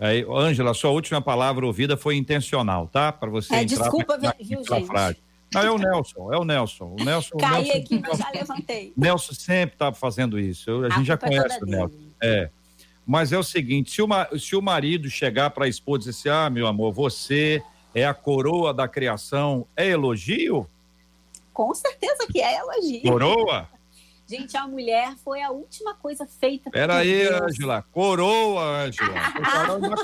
Aí, 0.00 0.24
Ângela, 0.28 0.72
sua 0.74 0.90
última 0.90 1.20
palavra 1.20 1.66
ouvida 1.66 1.96
foi 1.96 2.16
intencional, 2.16 2.86
tá? 2.86 3.12
Para 3.12 3.28
você 3.30 3.54
é, 3.54 3.62
entrar 3.62 3.82
desculpa, 3.82 4.16
na, 4.16 4.34
viu, 4.40 4.64
gente? 4.64 4.86
Frase. 4.86 5.16
Não, 5.52 5.62
é 5.62 5.70
o 5.70 5.78
Nelson, 5.78 6.32
é 6.32 6.36
o 6.36 6.44
Nelson. 6.44 6.96
O 6.98 7.04
Nelson 7.04 7.36
Caí 7.38 7.64
Nelson, 7.64 7.78
aqui, 7.78 8.00
mas 8.00 8.18
já 8.18 8.30
levantei. 8.30 8.92
Nelson 8.96 9.32
sempre 9.32 9.76
tá 9.76 9.92
fazendo 9.92 10.38
isso. 10.38 10.70
Eu, 10.70 10.84
a, 10.84 10.86
a 10.86 10.90
gente 10.90 11.06
já 11.06 11.14
é 11.14 11.16
conhece 11.16 11.62
o 11.62 11.66
Nelson. 11.66 11.96
É. 12.22 12.50
Mas 13.08 13.32
é 13.32 13.38
o 13.38 13.42
seguinte: 13.42 13.90
se 13.90 14.02
o, 14.02 14.08
se 14.38 14.54
o 14.54 14.60
marido 14.60 15.08
chegar 15.08 15.48
para 15.48 15.64
a 15.64 15.68
esposa 15.68 16.02
e 16.02 16.12
dizer 16.12 16.28
assim, 16.28 16.28
ah, 16.28 16.50
meu 16.50 16.66
amor, 16.66 16.92
você 16.92 17.62
é 17.94 18.04
a 18.04 18.12
coroa 18.12 18.74
da 18.74 18.86
criação, 18.86 19.66
é 19.74 19.88
elogio? 19.88 20.68
Com 21.50 21.74
certeza 21.74 22.26
que 22.30 22.38
é 22.42 22.58
elogio. 22.58 23.00
Coroa? 23.00 23.66
Gente, 24.26 24.54
a 24.58 24.68
mulher 24.68 25.14
foi 25.24 25.40
a 25.40 25.50
última 25.50 25.94
coisa 25.94 26.26
feita. 26.26 26.70
Peraí, 26.70 27.26
Ângela. 27.26 27.82
Coroa, 27.90 28.84
Ângela. 28.84 29.14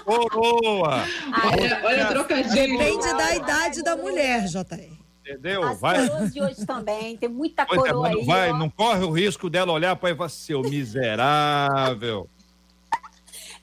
coroa. 0.02 1.04
olha, 1.52 1.82
olha 1.84 2.06
trocadilho. 2.06 2.78
Depende 2.78 3.12
da 3.18 3.34
idade 3.36 3.82
da 3.82 3.94
mulher, 3.94 4.46
JR. 4.46 4.96
Entendeu? 5.20 5.62
As 5.62 5.78
vai. 5.78 6.08
coroas 6.08 6.32
de 6.32 6.40
hoje 6.40 6.64
também, 6.64 7.18
tem 7.18 7.28
muita 7.28 7.66
pois 7.66 7.84
é, 7.84 7.88
coroa 7.90 8.08
é, 8.08 8.14
aí. 8.14 8.24
Vai, 8.24 8.50
ó. 8.50 8.56
não 8.56 8.70
corre 8.70 9.04
o 9.04 9.10
risco 9.10 9.50
dela 9.50 9.72
olhar 9.72 9.94
para 9.94 10.10
e 10.10 10.16
falar, 10.16 10.30
seu 10.30 10.62
miserável. 10.62 12.30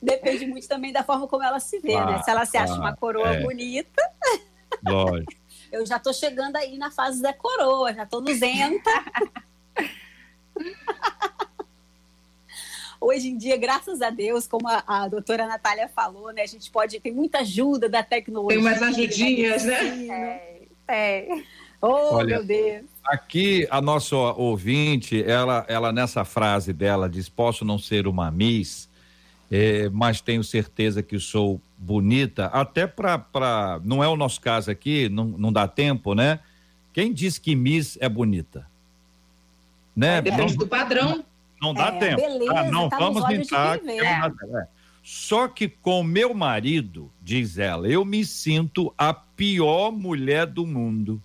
Depende 0.02 0.46
muito 0.46 0.66
também 0.66 0.92
da 0.92 1.04
forma 1.04 1.28
como 1.28 1.44
ela 1.44 1.60
se 1.60 1.78
vê, 1.78 1.94
ah, 1.94 2.06
né? 2.06 2.22
Se 2.22 2.30
ela 2.30 2.44
se 2.44 2.56
acha 2.56 2.74
ah, 2.74 2.78
uma 2.78 2.96
coroa 2.96 3.36
é. 3.36 3.40
bonita. 3.40 4.02
Lógico. 4.84 5.32
Eu 5.70 5.86
já 5.86 5.98
tô 5.98 6.12
chegando 6.12 6.56
aí 6.56 6.76
na 6.76 6.90
fase 6.90 7.22
da 7.22 7.32
coroa, 7.32 7.94
já 7.94 8.04
tô 8.04 8.20
nuzenta. 8.20 8.90
Hoje 13.00 13.28
em 13.28 13.36
dia, 13.36 13.56
graças 13.56 14.02
a 14.02 14.10
Deus, 14.10 14.46
como 14.46 14.68
a, 14.68 14.82
a, 14.86 15.08
doutora 15.08 15.46
Natália 15.46 15.88
falou, 15.88 16.32
né? 16.32 16.42
A 16.42 16.46
gente 16.46 16.70
pode, 16.70 17.00
tem 17.00 17.12
muita 17.12 17.38
ajuda 17.38 17.88
da 17.88 18.02
tecnologia. 18.02 18.60
Tem 18.60 18.66
umas 18.66 18.82
ajudinhas, 18.82 19.64
né? 19.64 20.08
É, 20.08 20.62
é. 20.88 21.42
Oh, 21.80 22.14
Olha, 22.14 22.36
meu 22.36 22.44
Deus. 22.44 22.84
Aqui, 23.04 23.66
a 23.70 23.80
nossa 23.80 24.14
ouvinte, 24.14 25.24
ela, 25.24 25.64
ela 25.68 25.92
nessa 25.92 26.24
frase 26.24 26.72
dela 26.72 27.10
diz: 27.10 27.28
Posso 27.28 27.64
não 27.64 27.76
ser 27.76 28.06
uma 28.06 28.30
Miss, 28.30 28.88
é, 29.54 29.90
mas 29.90 30.22
tenho 30.22 30.42
certeza 30.42 31.02
que 31.02 31.18
sou 31.20 31.60
bonita. 31.76 32.46
Até 32.46 32.86
para. 32.86 33.78
Não 33.84 34.02
é 34.02 34.08
o 34.08 34.16
nosso 34.16 34.40
caso 34.40 34.70
aqui, 34.70 35.10
não, 35.10 35.26
não 35.26 35.52
dá 35.52 35.68
tempo, 35.68 36.14
né? 36.14 36.40
Quem 36.90 37.12
diz 37.12 37.36
que 37.36 37.54
Miss 37.54 37.98
é 38.00 38.08
bonita? 38.08 38.66
Né? 39.94 40.22
Depende 40.22 40.52
não, 40.52 40.56
do 40.56 40.66
padrão. 40.66 41.22
Não 41.60 41.74
dá 41.74 41.88
é, 41.88 41.98
tempo. 41.98 42.22
Beleza, 42.22 42.58
ah, 42.60 42.70
não 42.70 42.88
tá 42.88 42.96
vamos 42.96 43.24
tentar. 43.26 43.76
É. 43.76 44.66
Só 45.02 45.46
que 45.46 45.68
com 45.68 46.02
meu 46.02 46.32
marido, 46.32 47.10
diz 47.20 47.58
ela, 47.58 47.86
eu 47.86 48.06
me 48.06 48.24
sinto 48.24 48.94
a 48.96 49.12
pior 49.12 49.92
mulher 49.92 50.46
do 50.46 50.66
mundo. 50.66 51.22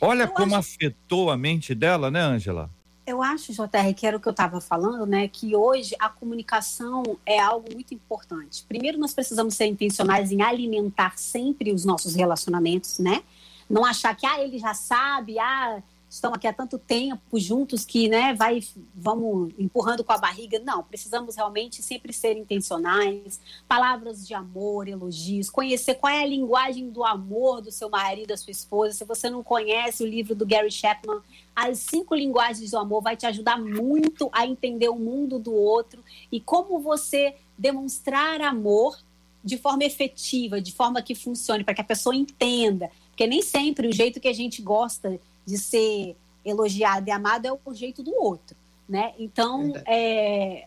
Olha 0.00 0.22
eu 0.22 0.28
como 0.28 0.54
acho... 0.54 0.76
afetou 0.76 1.28
a 1.28 1.36
mente 1.36 1.74
dela, 1.74 2.08
né, 2.08 2.20
Ângela? 2.20 2.70
Eu 3.08 3.22
acho, 3.22 3.54
JR, 3.54 3.94
que 3.96 4.06
era 4.06 4.18
o 4.18 4.20
que 4.20 4.28
eu 4.28 4.32
estava 4.32 4.60
falando, 4.60 5.06
né? 5.06 5.28
Que 5.28 5.56
hoje 5.56 5.96
a 5.98 6.10
comunicação 6.10 7.02
é 7.24 7.40
algo 7.40 7.66
muito 7.72 7.94
importante. 7.94 8.62
Primeiro, 8.68 8.98
nós 8.98 9.14
precisamos 9.14 9.54
ser 9.54 9.64
intencionais 9.64 10.30
em 10.30 10.42
alimentar 10.42 11.16
sempre 11.16 11.72
os 11.72 11.86
nossos 11.86 12.14
relacionamentos, 12.14 12.98
né? 12.98 13.22
Não 13.68 13.82
achar 13.82 14.14
que, 14.14 14.26
ah, 14.26 14.42
ele 14.42 14.58
já 14.58 14.74
sabe, 14.74 15.38
ah, 15.38 15.82
estão 16.08 16.32
aqui 16.32 16.46
há 16.46 16.52
tanto 16.52 16.78
tempo 16.78 17.38
juntos 17.38 17.84
que, 17.84 18.08
né, 18.08 18.34
vai, 18.34 18.62
vamos 18.94 19.52
empurrando 19.58 20.02
com 20.02 20.12
a 20.12 20.18
barriga. 20.18 20.58
Não, 20.58 20.82
precisamos 20.82 21.36
realmente 21.36 21.82
sempre 21.82 22.12
ser 22.12 22.36
intencionais, 22.36 23.40
palavras 23.68 24.26
de 24.26 24.32
amor, 24.32 24.88
elogios, 24.88 25.50
conhecer 25.50 25.96
qual 25.96 26.12
é 26.12 26.22
a 26.22 26.26
linguagem 26.26 26.90
do 26.90 27.04
amor 27.04 27.60
do 27.60 27.70
seu 27.70 27.90
marido, 27.90 28.28
da 28.28 28.36
sua 28.36 28.50
esposa. 28.50 28.94
Se 28.94 29.04
você 29.04 29.28
não 29.28 29.42
conhece 29.42 30.02
o 30.02 30.06
livro 30.06 30.34
do 30.34 30.46
Gary 30.46 30.70
Chapman, 30.70 31.20
As 31.54 31.78
Cinco 31.78 32.14
Linguagens 32.14 32.70
do 32.70 32.78
Amor, 32.78 33.02
vai 33.02 33.16
te 33.16 33.26
ajudar 33.26 33.58
muito 33.58 34.30
a 34.32 34.46
entender 34.46 34.88
o 34.88 34.96
mundo 34.96 35.38
do 35.38 35.52
outro 35.52 36.02
e 36.32 36.40
como 36.40 36.78
você 36.80 37.34
demonstrar 37.56 38.40
amor 38.40 38.96
de 39.44 39.56
forma 39.56 39.84
efetiva, 39.84 40.60
de 40.60 40.72
forma 40.72 41.02
que 41.02 41.14
funcione, 41.14 41.64
para 41.64 41.74
que 41.74 41.80
a 41.80 41.84
pessoa 41.84 42.14
entenda. 42.14 42.90
Porque 43.08 43.26
nem 43.26 43.42
sempre 43.42 43.88
o 43.88 43.92
jeito 43.92 44.20
que 44.20 44.28
a 44.28 44.32
gente 44.32 44.62
gosta 44.62 45.18
de 45.48 45.56
ser 45.56 46.14
elogiado 46.44 47.08
e 47.08 47.10
amado 47.10 47.46
é 47.46 47.52
o 47.52 47.74
jeito 47.74 48.02
do 48.02 48.14
outro, 48.14 48.54
né? 48.86 49.14
Então, 49.18 49.72
é, 49.86 50.66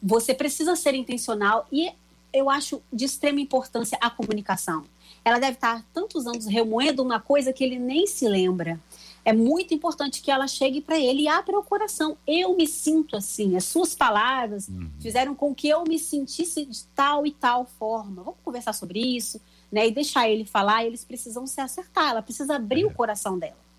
você 0.00 0.32
precisa 0.32 0.76
ser 0.76 0.94
intencional 0.94 1.66
e 1.72 1.90
eu 2.32 2.48
acho 2.48 2.80
de 2.92 3.04
extrema 3.04 3.40
importância 3.40 3.98
a 4.00 4.08
comunicação. 4.08 4.84
Ela 5.24 5.40
deve 5.40 5.54
estar 5.54 5.84
tantos 5.92 6.28
anos 6.28 6.46
remoendo 6.46 7.02
uma 7.02 7.18
coisa 7.20 7.52
que 7.52 7.64
ele 7.64 7.76
nem 7.76 8.06
se 8.06 8.28
lembra. 8.28 8.80
É 9.24 9.32
muito 9.32 9.74
importante 9.74 10.22
que 10.22 10.30
ela 10.30 10.46
chegue 10.46 10.80
para 10.80 10.96
ele 10.96 11.22
e 11.22 11.28
abra 11.28 11.58
o 11.58 11.62
coração. 11.64 12.16
Eu 12.24 12.56
me 12.56 12.68
sinto 12.68 13.16
assim. 13.16 13.56
As 13.56 13.64
suas 13.64 13.96
palavras 13.96 14.68
uhum. 14.68 14.88
fizeram 15.00 15.34
com 15.34 15.52
que 15.52 15.68
eu 15.68 15.82
me 15.82 15.98
sentisse 15.98 16.64
de 16.64 16.84
tal 16.94 17.26
e 17.26 17.32
tal 17.32 17.66
forma. 17.66 18.22
Vamos 18.22 18.40
conversar 18.44 18.72
sobre 18.72 19.00
isso, 19.00 19.40
né? 19.72 19.88
E 19.88 19.90
deixar 19.90 20.28
ele 20.28 20.44
falar. 20.44 20.86
Eles 20.86 21.04
precisam 21.04 21.48
se 21.48 21.60
acertar. 21.60 22.12
Ela 22.12 22.22
precisa 22.22 22.54
abrir 22.54 22.82
é. 22.82 22.86
o 22.86 22.94
coração 22.94 23.36
dela. 23.36 23.69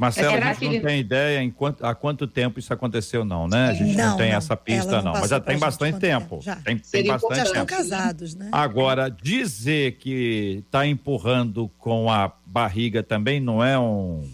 Marcelo, 0.00 0.42
a 0.42 0.54
gente 0.54 0.76
não 0.76 0.80
tem 0.80 0.98
ideia 0.98 1.42
em 1.42 1.50
quanto, 1.50 1.84
há 1.84 1.94
quanto 1.94 2.26
tempo 2.26 2.58
isso 2.58 2.72
aconteceu, 2.72 3.22
não, 3.22 3.46
né? 3.46 3.68
A 3.68 3.74
gente 3.74 3.94
não, 3.94 4.10
não 4.10 4.16
tem 4.16 4.30
não. 4.30 4.38
essa 4.38 4.56
pista, 4.56 5.02
não. 5.02 5.12
não. 5.12 5.20
Mas 5.20 5.28
já 5.28 5.38
tem 5.38 5.58
bastante 5.58 5.98
tempo. 5.98 6.40
Já. 6.40 6.56
Tem, 6.56 6.78
tem 6.78 7.04
bastante 7.04 7.36
já 7.36 7.44
estão 7.44 7.66
casados, 7.66 8.34
né? 8.34 8.48
Agora, 8.50 9.10
dizer 9.10 9.98
que 9.98 10.62
está 10.64 10.86
empurrando 10.86 11.70
com 11.76 12.10
a 12.10 12.32
barriga 12.46 13.02
também 13.02 13.40
não 13.40 13.62
é 13.62 13.78
um. 13.78 14.26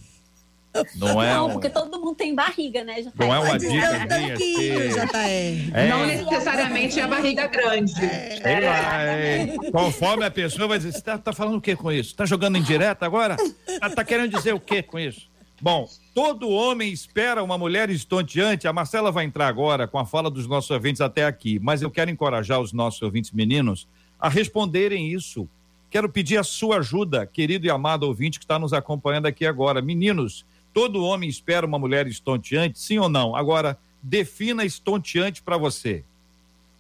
Não, 0.95 1.21
é 1.21 1.35
não 1.35 1.49
um... 1.49 1.53
porque 1.55 1.69
todo 1.69 1.99
mundo 1.99 2.15
tem 2.15 2.33
barriga, 2.33 2.85
né? 2.85 3.03
Já 3.03 3.11
não 3.17 3.35
é 3.35 3.39
uma 3.41 3.59
dica 3.59 3.75
é 3.75 4.21
minha. 4.21 4.37
Que... 4.37 4.91
Já 4.93 5.09
tá 5.09 5.29
é. 5.29 5.57
é. 5.75 5.89
Não 5.89 6.07
necessariamente 6.07 7.01
é 7.01 7.03
a 7.03 7.09
barriga 7.09 7.49
grande. 7.49 8.05
É. 8.05 8.39
Sei 8.41 8.61
lá, 8.61 9.03
é. 9.03 9.57
Conforme 9.73 10.25
a 10.25 10.31
pessoa 10.31 10.69
vai 10.69 10.79
dizer, 10.79 10.93
você 10.93 11.01
tá, 11.01 11.19
tá 11.19 11.33
falando 11.33 11.57
o 11.57 11.61
que 11.61 11.75
com 11.75 11.91
isso? 11.91 12.15
Tá 12.15 12.25
jogando 12.25 12.57
em 12.57 12.63
direto 12.63 13.03
agora? 13.03 13.37
Tá, 13.81 13.91
tá 13.91 14.05
querendo 14.05 14.31
dizer 14.31 14.55
o 14.55 14.61
que 14.61 14.81
com 14.81 14.97
isso? 14.97 15.35
Bom, 15.61 15.89
todo 16.15 16.51
homem 16.51 16.93
espera 16.93 17.43
uma 17.43 17.57
mulher 17.57 17.89
estonteante. 17.89 18.69
A 18.69 18.73
Marcela 18.73 19.11
vai 19.11 19.25
entrar 19.25 19.49
agora 19.49 19.89
com 19.89 19.99
a 19.99 20.05
fala 20.05 20.31
dos 20.31 20.47
nossos 20.47 20.71
ouvintes 20.71 21.01
até 21.01 21.25
aqui, 21.25 21.59
mas 21.59 21.81
eu 21.81 21.91
quero 21.91 22.11
encorajar 22.11 22.61
os 22.61 22.75
nossos 22.75 23.01
ouvintes 23.01 23.31
meninos 23.31 23.89
a 24.21 24.29
responderem 24.29 25.11
isso. 25.11 25.49
Quero 25.89 26.11
pedir 26.11 26.37
a 26.37 26.45
sua 26.45 26.79
ajuda, 26.79 27.27
querido 27.27 27.67
e 27.67 27.71
amado 27.71 28.03
ouvinte 28.03 28.39
que 28.39 28.45
está 28.45 28.59
nos 28.59 28.75
acompanhando 28.75 29.27
aqui 29.27 29.47
agora. 29.47 29.81
Meninos, 29.81 30.45
todo 30.75 31.03
homem 31.03 31.29
espera 31.29 31.65
uma 31.65 31.79
mulher 31.79 32.07
estonteante, 32.07 32.79
sim 32.79 32.99
ou 32.99 33.09
não? 33.09 33.35
Agora, 33.35 33.79
defina 34.03 34.63
estonteante 34.63 35.43
para 35.43 35.57
você. 35.57 36.05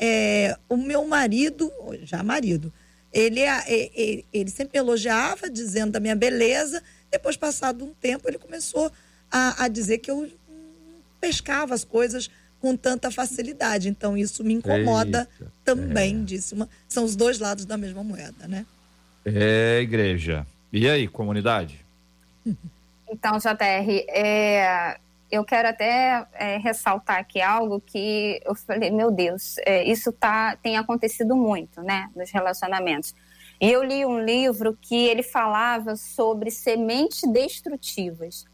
É, 0.01 0.57
o 0.69 0.77
meu 0.77 1.05
marido, 1.05 1.71
já 2.03 2.23
marido, 2.23 2.71
ele, 3.11 3.41
ele, 3.67 4.25
ele 4.31 4.49
sempre 4.49 4.77
elogiava, 4.77 5.49
dizendo 5.49 5.91
da 5.91 5.99
minha 5.99 6.15
beleza. 6.15 6.81
Depois, 7.11 7.35
passado 7.35 7.83
um 7.83 7.93
tempo, 7.93 8.29
ele 8.29 8.37
começou 8.37 8.91
a, 9.31 9.65
a 9.65 9.67
dizer 9.67 9.99
que 9.99 10.11
eu 10.11 10.29
pescava 11.19 11.73
as 11.73 11.83
coisas 11.83 12.29
com 12.59 12.75
tanta 12.75 13.09
facilidade. 13.11 13.89
Então, 13.89 14.17
isso 14.17 14.43
me 14.43 14.53
incomoda 14.53 15.27
Eita, 15.39 15.53
também, 15.63 16.21
é. 16.21 16.23
disse 16.23 16.53
uma. 16.53 16.69
São 16.87 17.03
os 17.03 17.15
dois 17.15 17.39
lados 17.39 17.65
da 17.65 17.77
mesma 17.77 18.03
moeda, 18.03 18.47
né? 18.47 18.65
É, 19.25 19.79
igreja. 19.81 20.45
E 20.71 20.87
aí, 20.87 21.07
comunidade? 21.07 21.85
Então, 23.11 23.39
JR, 23.39 24.05
é, 24.07 24.99
eu 25.31 25.43
quero 25.43 25.67
até 25.67 26.27
é, 26.33 26.57
ressaltar 26.57 27.17
aqui 27.17 27.41
algo 27.41 27.81
que 27.81 28.39
eu 28.45 28.53
falei, 28.53 28.91
meu 28.91 29.09
Deus, 29.09 29.57
é, 29.65 29.83
isso 29.83 30.11
tá, 30.11 30.55
tem 30.57 30.77
acontecido 30.77 31.35
muito, 31.35 31.81
né, 31.81 32.07
nos 32.15 32.29
relacionamentos. 32.29 33.15
E 33.59 33.69
eu 33.69 33.83
li 33.83 34.05
um 34.05 34.23
livro 34.23 34.77
que 34.79 34.95
ele 35.07 35.21
falava 35.21 35.95
sobre 35.95 36.49
sementes 36.49 37.21
destrutivas. 37.31 38.45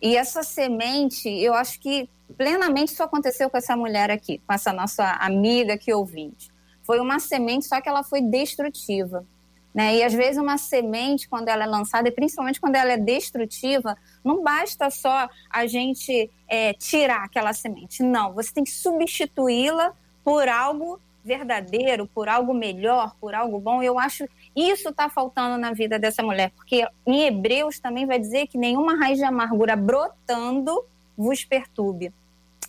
E 0.00 0.16
essa 0.16 0.42
semente, 0.42 1.28
eu 1.28 1.54
acho 1.54 1.80
que 1.80 2.08
plenamente 2.36 2.92
isso 2.92 3.02
aconteceu 3.02 3.50
com 3.50 3.56
essa 3.56 3.76
mulher 3.76 4.10
aqui, 4.10 4.40
com 4.46 4.52
essa 4.52 4.72
nossa 4.72 5.04
amiga 5.20 5.76
que 5.76 5.92
ouvinte. 5.92 6.50
Foi 6.82 7.00
uma 7.00 7.18
semente, 7.18 7.66
só 7.66 7.80
que 7.80 7.88
ela 7.88 8.02
foi 8.02 8.22
destrutiva. 8.22 9.26
Né? 9.74 9.96
E 9.96 10.02
às 10.02 10.12
vezes 10.12 10.38
uma 10.40 10.56
semente, 10.56 11.28
quando 11.28 11.48
ela 11.48 11.64
é 11.64 11.66
lançada, 11.66 12.08
e 12.08 12.12
principalmente 12.12 12.60
quando 12.60 12.76
ela 12.76 12.92
é 12.92 12.96
destrutiva, 12.96 13.96
não 14.24 14.42
basta 14.42 14.90
só 14.90 15.28
a 15.50 15.66
gente 15.66 16.30
é, 16.48 16.72
tirar 16.72 17.24
aquela 17.24 17.52
semente. 17.52 18.02
Não, 18.02 18.32
você 18.32 18.52
tem 18.52 18.64
que 18.64 18.70
substituí-la 18.70 19.92
por 20.24 20.48
algo 20.48 21.00
verdadeiro, 21.24 22.06
por 22.06 22.28
algo 22.28 22.54
melhor, 22.54 23.14
por 23.20 23.34
algo 23.34 23.60
bom. 23.60 23.82
Eu 23.82 23.98
acho 23.98 24.26
isso 24.58 24.88
está 24.88 25.08
faltando 25.08 25.58
na 25.58 25.72
vida 25.72 25.98
dessa 25.98 26.22
mulher, 26.22 26.50
porque 26.56 26.86
em 27.06 27.22
Hebreus 27.22 27.78
também 27.78 28.06
vai 28.06 28.18
dizer 28.18 28.46
que 28.46 28.58
nenhuma 28.58 28.96
raiz 28.96 29.18
de 29.18 29.24
amargura 29.24 29.76
brotando 29.76 30.84
vos 31.16 31.44
perturbe. 31.44 32.12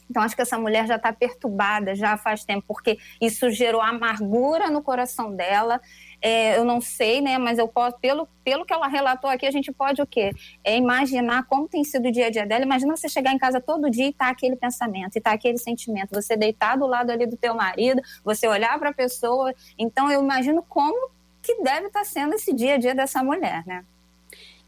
Então, 0.10 0.24
acho 0.24 0.36
que 0.36 0.42
essa 0.42 0.58
mulher 0.58 0.88
já 0.88 0.96
está 0.96 1.14
perturbada 1.14 1.94
já 1.94 2.18
faz 2.18 2.44
tempo, 2.44 2.64
porque 2.68 2.98
isso 3.22 3.52
gerou 3.52 3.80
amargura 3.80 4.70
no 4.72 4.82
coração 4.82 5.36
dela. 5.36 5.80
É, 6.20 6.58
eu 6.58 6.66
não 6.66 6.82
sei, 6.82 7.22
né? 7.22 7.38
Mas 7.38 7.60
eu 7.60 7.68
posso, 7.68 7.98
pelo, 8.00 8.28
pelo 8.44 8.66
que 8.66 8.74
ela 8.74 8.88
relatou 8.88 9.30
aqui, 9.30 9.46
a 9.46 9.52
gente 9.52 9.72
pode 9.72 10.02
o 10.02 10.08
quê? 10.08 10.32
É 10.64 10.76
imaginar 10.76 11.44
como 11.46 11.68
tem 11.68 11.84
sido 11.84 12.08
o 12.08 12.12
dia 12.12 12.26
a 12.26 12.30
dia 12.32 12.46
dela. 12.46 12.66
Imagina 12.66 12.98
você 12.98 13.08
chegar 13.08 13.32
em 13.34 13.38
casa 13.38 13.62
todo 13.62 13.90
dia 13.90 14.08
e 14.08 14.14
tá 14.14 14.30
aquele 14.30 14.56
pensamento, 14.56 15.16
e 15.16 15.22
tá 15.22 15.32
aquele 15.32 15.60
sentimento. 15.60 16.10
Você 16.12 16.36
deitar 16.36 16.76
do 16.76 16.88
lado 16.88 17.12
ali 17.12 17.28
do 17.28 17.38
teu 17.38 17.54
marido, 17.54 18.02
você 18.24 18.48
olhar 18.48 18.80
para 18.80 18.90
a 18.90 18.94
pessoa. 18.94 19.54
Então, 19.78 20.12
eu 20.12 20.24
imagino 20.24 20.64
como 20.68 21.12
que 21.42 21.62
deve 21.64 21.88
estar 21.88 22.00
tá 22.00 22.06
sendo 22.06 22.34
esse 22.36 22.54
dia 22.54 22.76
a 22.76 22.78
dia 22.78 22.94
dessa 22.94 23.24
mulher, 23.24 23.64
né? 23.66 23.86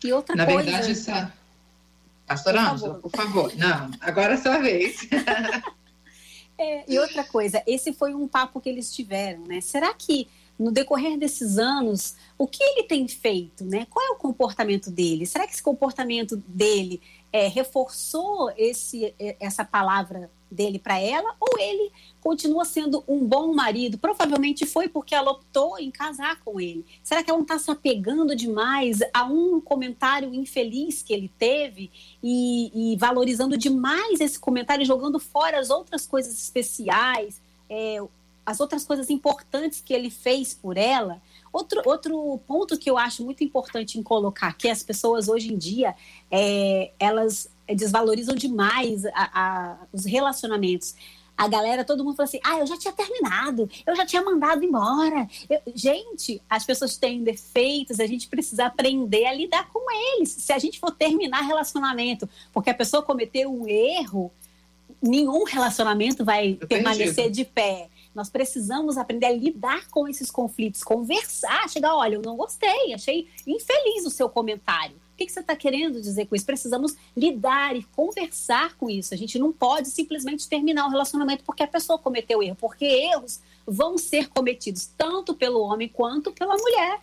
E 0.04 0.12
outra 0.12 0.36
Na 0.36 0.46
coisa... 0.46 0.64
verdade, 0.64 0.92
essa 0.92 1.34
Pastor 2.32 2.56
Ângela, 2.56 2.96
por 2.96 3.12
favor. 3.12 3.54
Não, 3.58 3.92
agora 4.00 4.36
é 4.36 4.38
sua 4.38 4.60
vez. 4.60 5.06
é, 6.58 6.86
e 6.88 6.98
outra 6.98 7.26
coisa, 7.26 7.62
esse 7.68 7.92
foi 7.92 8.16
um 8.16 8.26
papo 8.26 8.62
que 8.62 8.70
eles 8.70 8.94
tiveram, 8.96 9.44
né? 9.44 9.60
Será 9.60 9.94
que 9.94 10.30
no 10.58 10.72
decorrer 10.72 11.18
desses 11.18 11.58
anos, 11.58 12.16
o 12.38 12.48
que 12.48 12.64
ele 12.64 12.84
tem 12.84 13.06
feito, 13.08 13.66
né? 13.66 13.86
Qual 13.90 14.06
é 14.06 14.12
o 14.12 14.16
comportamento 14.16 14.90
dele? 14.90 15.26
Será 15.26 15.46
que 15.46 15.54
esse 15.54 15.64
comportamento 15.64 16.38
dele 16.48 17.02
é, 17.34 17.48
reforçou 17.48 18.52
esse, 18.56 19.14
essa 19.40 19.66
palavra 19.66 20.30
dele 20.50 20.78
para 20.78 21.00
ela 21.00 21.36
ou 21.40 21.60
ele 21.60 21.92
continua 22.22 22.64
sendo 22.64 23.04
um 23.08 23.26
bom 23.26 23.54
marido? 23.54 23.98
Provavelmente 23.98 24.66
foi 24.66 24.88
porque 24.88 25.14
ela 25.14 25.32
optou 25.32 25.78
em 25.80 25.90
casar 25.92 26.40
com 26.46 26.62
ele. 26.62 26.86
Será 27.04 27.24
que 27.24 27.30
ela 27.30 27.38
não 27.38 27.44
está 27.44 27.58
se 27.58 27.70
apegando 27.70 28.36
demais 28.36 29.00
a 29.14 29.26
um 29.26 29.60
comentário 29.60 30.34
infeliz 30.34 31.02
que 31.02 31.14
ele 31.14 31.32
teve 31.38 31.92
e, 32.24 32.94
e 32.94 32.96
valorizando 32.96 33.58
demais 33.58 34.22
esse 34.22 34.40
comentário, 34.40 34.86
jogando 34.86 35.20
fora 35.20 35.60
as 35.60 35.70
outras 35.70 36.06
coisas 36.06 36.34
especiais, 36.34 37.42
é, 37.70 37.98
as 38.46 38.60
outras 38.60 38.86
coisas 38.86 39.10
importantes 39.10 39.82
que 39.82 39.94
ele 39.94 40.12
fez 40.12 40.54
por 40.54 40.78
ela? 40.78 41.22
Outro, 41.52 41.82
outro 41.86 42.40
ponto 42.48 42.78
que 42.78 42.90
eu 42.90 42.98
acho 42.98 43.26
muito 43.26 43.44
importante 43.44 43.98
em 44.00 44.04
colocar, 44.04 44.54
que 44.54 44.70
as 44.70 44.84
pessoas 44.84 45.28
hoje 45.28 45.52
em 45.52 45.58
dia, 45.58 45.96
é, 46.30 46.92
elas 47.00 47.50
desvalorizam 47.68 48.36
demais 48.36 49.06
a, 49.08 49.12
a, 49.16 49.78
os 49.92 50.06
relacionamentos. 50.06 50.96
A 51.42 51.48
galera, 51.48 51.84
todo 51.84 52.04
mundo 52.04 52.16
fala 52.16 52.30
assim: 52.30 52.40
ah, 52.44 52.60
eu 52.60 52.68
já 52.68 52.78
tinha 52.78 52.94
terminado, 52.94 53.68
eu 53.84 53.96
já 53.96 54.06
tinha 54.06 54.22
mandado 54.22 54.64
embora. 54.64 55.28
Eu, 55.50 55.60
gente, 55.74 56.40
as 56.48 56.64
pessoas 56.64 56.98
têm 56.98 57.24
defeitos, 57.24 58.00
a 58.00 58.06
gente 58.06 58.28
precisa 58.28 58.68
aprender 58.68 59.26
a 59.26 59.34
lidar 59.34 59.68
com 59.74 59.84
eles. 59.90 60.30
Se 60.30 60.54
a 60.54 60.60
gente 60.60 60.80
for 60.80 60.92
terminar 60.92 61.42
relacionamento 61.42 62.30
porque 62.54 62.70
a 62.70 62.76
pessoa 62.76 63.02
cometeu 63.02 63.52
um 63.52 63.68
erro, 63.68 64.32
nenhum 65.02 65.44
relacionamento 65.44 66.24
vai 66.24 66.60
permanecer 66.70 67.32
de 67.32 67.44
pé. 67.44 67.90
Nós 68.14 68.30
precisamos 68.30 68.96
aprender 68.96 69.26
a 69.26 69.32
lidar 69.32 69.88
com 69.90 70.08
esses 70.08 70.30
conflitos, 70.30 70.84
conversar, 70.84 71.68
chegar, 71.70 71.96
olha, 71.96 72.16
eu 72.16 72.22
não 72.22 72.38
gostei, 72.38 72.94
achei 72.94 73.28
infeliz 73.48 74.06
o 74.06 74.12
seu 74.12 74.30
comentário. 74.30 74.96
Que, 75.22 75.28
que 75.28 75.34
você 75.34 75.42
está 75.42 75.56
querendo 75.56 76.02
dizer 76.02 76.26
com 76.26 76.36
isso? 76.36 76.46
Precisamos 76.46 76.96
lidar 77.16 77.76
e 77.76 77.84
conversar 77.84 78.76
com 78.76 78.90
isso. 78.90 79.14
A 79.14 79.18
gente 79.18 79.38
não 79.38 79.54
pode 79.54 79.90
simplesmente 79.90 80.50
terminar 80.50 80.88
o 80.88 80.90
relacionamento 80.90 81.44
porque 81.44 81.62
a 81.62 81.68
pessoa 81.68 82.00
cometeu 82.00 82.42
erro, 82.42 82.58
porque 82.60 82.86
erros 82.86 83.40
vão 83.66 84.00
ser 84.00 84.30
cometidos 84.30 84.90
tanto 84.98 85.36
pelo 85.36 85.62
homem 85.62 85.88
quanto 85.88 86.32
pela 86.32 86.58
mulher. 86.58 87.02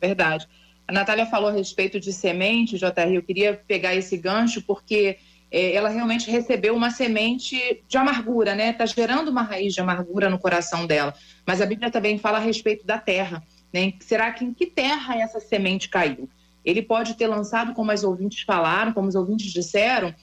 Verdade. 0.00 0.48
A 0.88 0.92
Natália 0.92 1.24
falou 1.24 1.50
a 1.50 1.52
respeito 1.52 2.00
de 2.00 2.12
semente, 2.12 2.78
JR. 2.78 3.12
Eu 3.14 3.22
queria 3.22 3.54
pegar 3.54 3.94
esse 3.94 4.16
gancho 4.16 4.60
porque 4.62 5.16
é, 5.52 5.72
ela 5.72 5.88
realmente 5.88 6.28
recebeu 6.28 6.74
uma 6.74 6.90
semente 6.90 7.84
de 7.86 7.96
amargura, 7.96 8.56
né? 8.56 8.70
Está 8.70 8.86
gerando 8.86 9.28
uma 9.28 9.42
raiz 9.42 9.72
de 9.72 9.80
amargura 9.80 10.28
no 10.28 10.38
coração 10.38 10.84
dela. 10.84 11.14
Mas 11.46 11.60
a 11.60 11.66
Bíblia 11.66 11.92
também 11.92 12.18
fala 12.18 12.38
a 12.38 12.40
respeito 12.40 12.84
da 12.84 12.98
terra. 12.98 13.40
Né? 13.72 13.92
Será 14.00 14.32
que 14.32 14.44
em 14.44 14.52
que 14.52 14.66
terra 14.66 15.16
essa 15.16 15.38
semente 15.38 15.88
caiu? 15.88 16.28
Ele 16.64 16.82
pode 16.82 17.14
ter 17.14 17.26
lançado, 17.26 17.74
como 17.74 17.90
as 17.90 18.02
ouvintes 18.02 18.42
falaram, 18.42 18.92
como 18.92 19.08
os 19.08 19.14
ouvintes 19.14 19.52
disseram, 19.52 20.14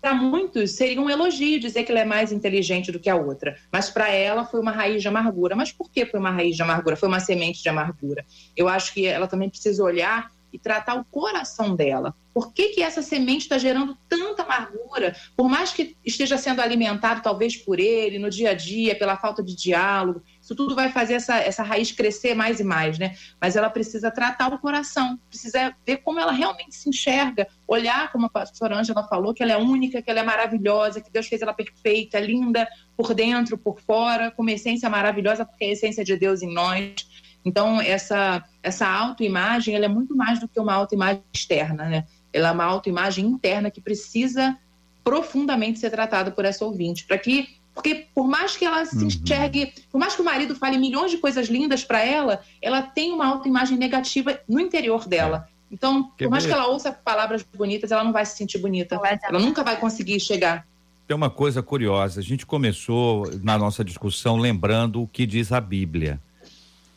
para 0.00 0.14
muitos 0.14 0.72
seria 0.72 1.00
um 1.00 1.10
elogio 1.10 1.60
dizer 1.60 1.84
que 1.84 1.92
ela 1.92 2.00
é 2.00 2.04
mais 2.04 2.32
inteligente 2.32 2.90
do 2.90 2.98
que 2.98 3.10
a 3.10 3.16
outra, 3.16 3.56
mas 3.70 3.90
para 3.90 4.08
ela 4.08 4.44
foi 4.46 4.60
uma 4.60 4.70
raiz 4.70 5.02
de 5.02 5.08
amargura. 5.08 5.54
Mas 5.54 5.72
por 5.72 5.90
que 5.90 6.06
foi 6.06 6.18
uma 6.18 6.30
raiz 6.30 6.56
de 6.56 6.62
amargura? 6.62 6.96
Foi 6.96 7.08
uma 7.08 7.20
semente 7.20 7.62
de 7.62 7.68
amargura. 7.68 8.24
Eu 8.56 8.68
acho 8.68 8.94
que 8.94 9.06
ela 9.06 9.26
também 9.26 9.50
precisa 9.50 9.82
olhar 9.82 10.30
e 10.52 10.58
tratar 10.58 10.94
o 10.94 11.04
coração 11.04 11.74
dela. 11.74 12.14
Por 12.32 12.52
que, 12.52 12.68
que 12.68 12.82
essa 12.82 13.02
semente 13.02 13.42
está 13.42 13.58
gerando 13.58 13.98
tanta 14.08 14.44
amargura? 14.44 15.16
Por 15.36 15.48
mais 15.48 15.72
que 15.72 15.96
esteja 16.04 16.38
sendo 16.38 16.60
alimentado, 16.60 17.22
talvez, 17.22 17.56
por 17.56 17.80
ele, 17.80 18.20
no 18.20 18.30
dia 18.30 18.50
a 18.50 18.54
dia, 18.54 18.94
pela 18.94 19.16
falta 19.16 19.42
de 19.42 19.56
diálogo, 19.56 20.22
isso 20.44 20.54
tudo 20.54 20.74
vai 20.74 20.92
fazer 20.92 21.14
essa, 21.14 21.38
essa 21.38 21.62
raiz 21.62 21.90
crescer 21.90 22.34
mais 22.34 22.60
e 22.60 22.64
mais, 22.64 22.98
né? 22.98 23.16
Mas 23.40 23.56
ela 23.56 23.70
precisa 23.70 24.10
tratar 24.10 24.52
o 24.52 24.58
coração, 24.58 25.18
precisa 25.30 25.74
ver 25.86 25.96
como 25.98 26.20
ela 26.20 26.32
realmente 26.32 26.74
se 26.74 26.86
enxerga, 26.86 27.48
olhar, 27.66 28.12
como 28.12 28.26
a 28.26 28.28
pastora 28.28 28.76
Ângela 28.76 29.08
falou, 29.08 29.32
que 29.32 29.42
ela 29.42 29.52
é 29.52 29.56
única, 29.56 30.02
que 30.02 30.10
ela 30.10 30.20
é 30.20 30.22
maravilhosa, 30.22 31.00
que 31.00 31.10
Deus 31.10 31.26
fez 31.28 31.40
ela 31.40 31.54
perfeita, 31.54 32.20
linda, 32.20 32.68
por 32.94 33.14
dentro, 33.14 33.56
por 33.56 33.80
fora, 33.80 34.30
com 34.32 34.42
uma 34.42 34.52
essência 34.52 34.90
maravilhosa, 34.90 35.46
porque 35.46 35.64
é 35.64 35.68
a 35.68 35.72
essência 35.72 36.04
de 36.04 36.14
Deus 36.14 36.42
em 36.42 36.52
nós. 36.52 36.94
Então, 37.42 37.80
essa, 37.80 38.44
essa 38.62 38.86
autoimagem 38.86 39.74
ela 39.74 39.86
é 39.86 39.88
muito 39.88 40.14
mais 40.14 40.40
do 40.40 40.46
que 40.46 40.60
uma 40.60 40.74
autoimagem 40.74 41.22
externa, 41.32 41.84
né? 41.88 42.04
Ela 42.30 42.50
é 42.50 42.52
uma 42.52 42.64
autoimagem 42.64 43.24
interna 43.24 43.70
que 43.70 43.80
precisa 43.80 44.58
profundamente 45.02 45.78
ser 45.78 45.88
tratada 45.88 46.30
por 46.30 46.44
essa 46.44 46.66
ouvinte, 46.66 47.06
para 47.06 47.16
que 47.16 47.63
porque 47.74 48.06
por 48.14 48.28
mais 48.28 48.56
que 48.56 48.64
ela 48.64 48.84
se 48.86 48.96
uhum. 48.96 49.08
enxergue, 49.08 49.72
por 49.90 49.98
mais 49.98 50.14
que 50.14 50.22
o 50.22 50.24
marido 50.24 50.54
fale 50.54 50.78
milhões 50.78 51.10
de 51.10 51.18
coisas 51.18 51.48
lindas 51.48 51.84
para 51.84 52.04
ela, 52.04 52.40
ela 52.62 52.80
tem 52.80 53.12
uma 53.12 53.26
autoimagem 53.26 53.76
negativa 53.76 54.38
no 54.48 54.60
interior 54.60 55.08
dela. 55.08 55.48
Então, 55.70 56.12
Quer 56.16 56.26
por 56.26 56.30
mais 56.30 56.44
ver? 56.44 56.50
que 56.50 56.54
ela 56.54 56.68
ouça 56.68 56.92
palavras 56.92 57.42
bonitas, 57.42 57.90
ela 57.90 58.04
não 58.04 58.12
vai 58.12 58.24
se 58.24 58.36
sentir 58.36 58.58
bonita. 58.58 59.00
Ela 59.24 59.40
nunca 59.40 59.64
vai 59.64 59.76
conseguir 59.76 60.20
chegar. 60.20 60.64
Tem 61.06 61.16
uma 61.16 61.28
coisa 61.28 61.62
curiosa. 61.62 62.20
A 62.20 62.22
gente 62.22 62.46
começou 62.46 63.28
na 63.42 63.58
nossa 63.58 63.84
discussão 63.84 64.36
lembrando 64.36 65.02
o 65.02 65.08
que 65.08 65.26
diz 65.26 65.50
a 65.50 65.60
Bíblia. 65.60 66.20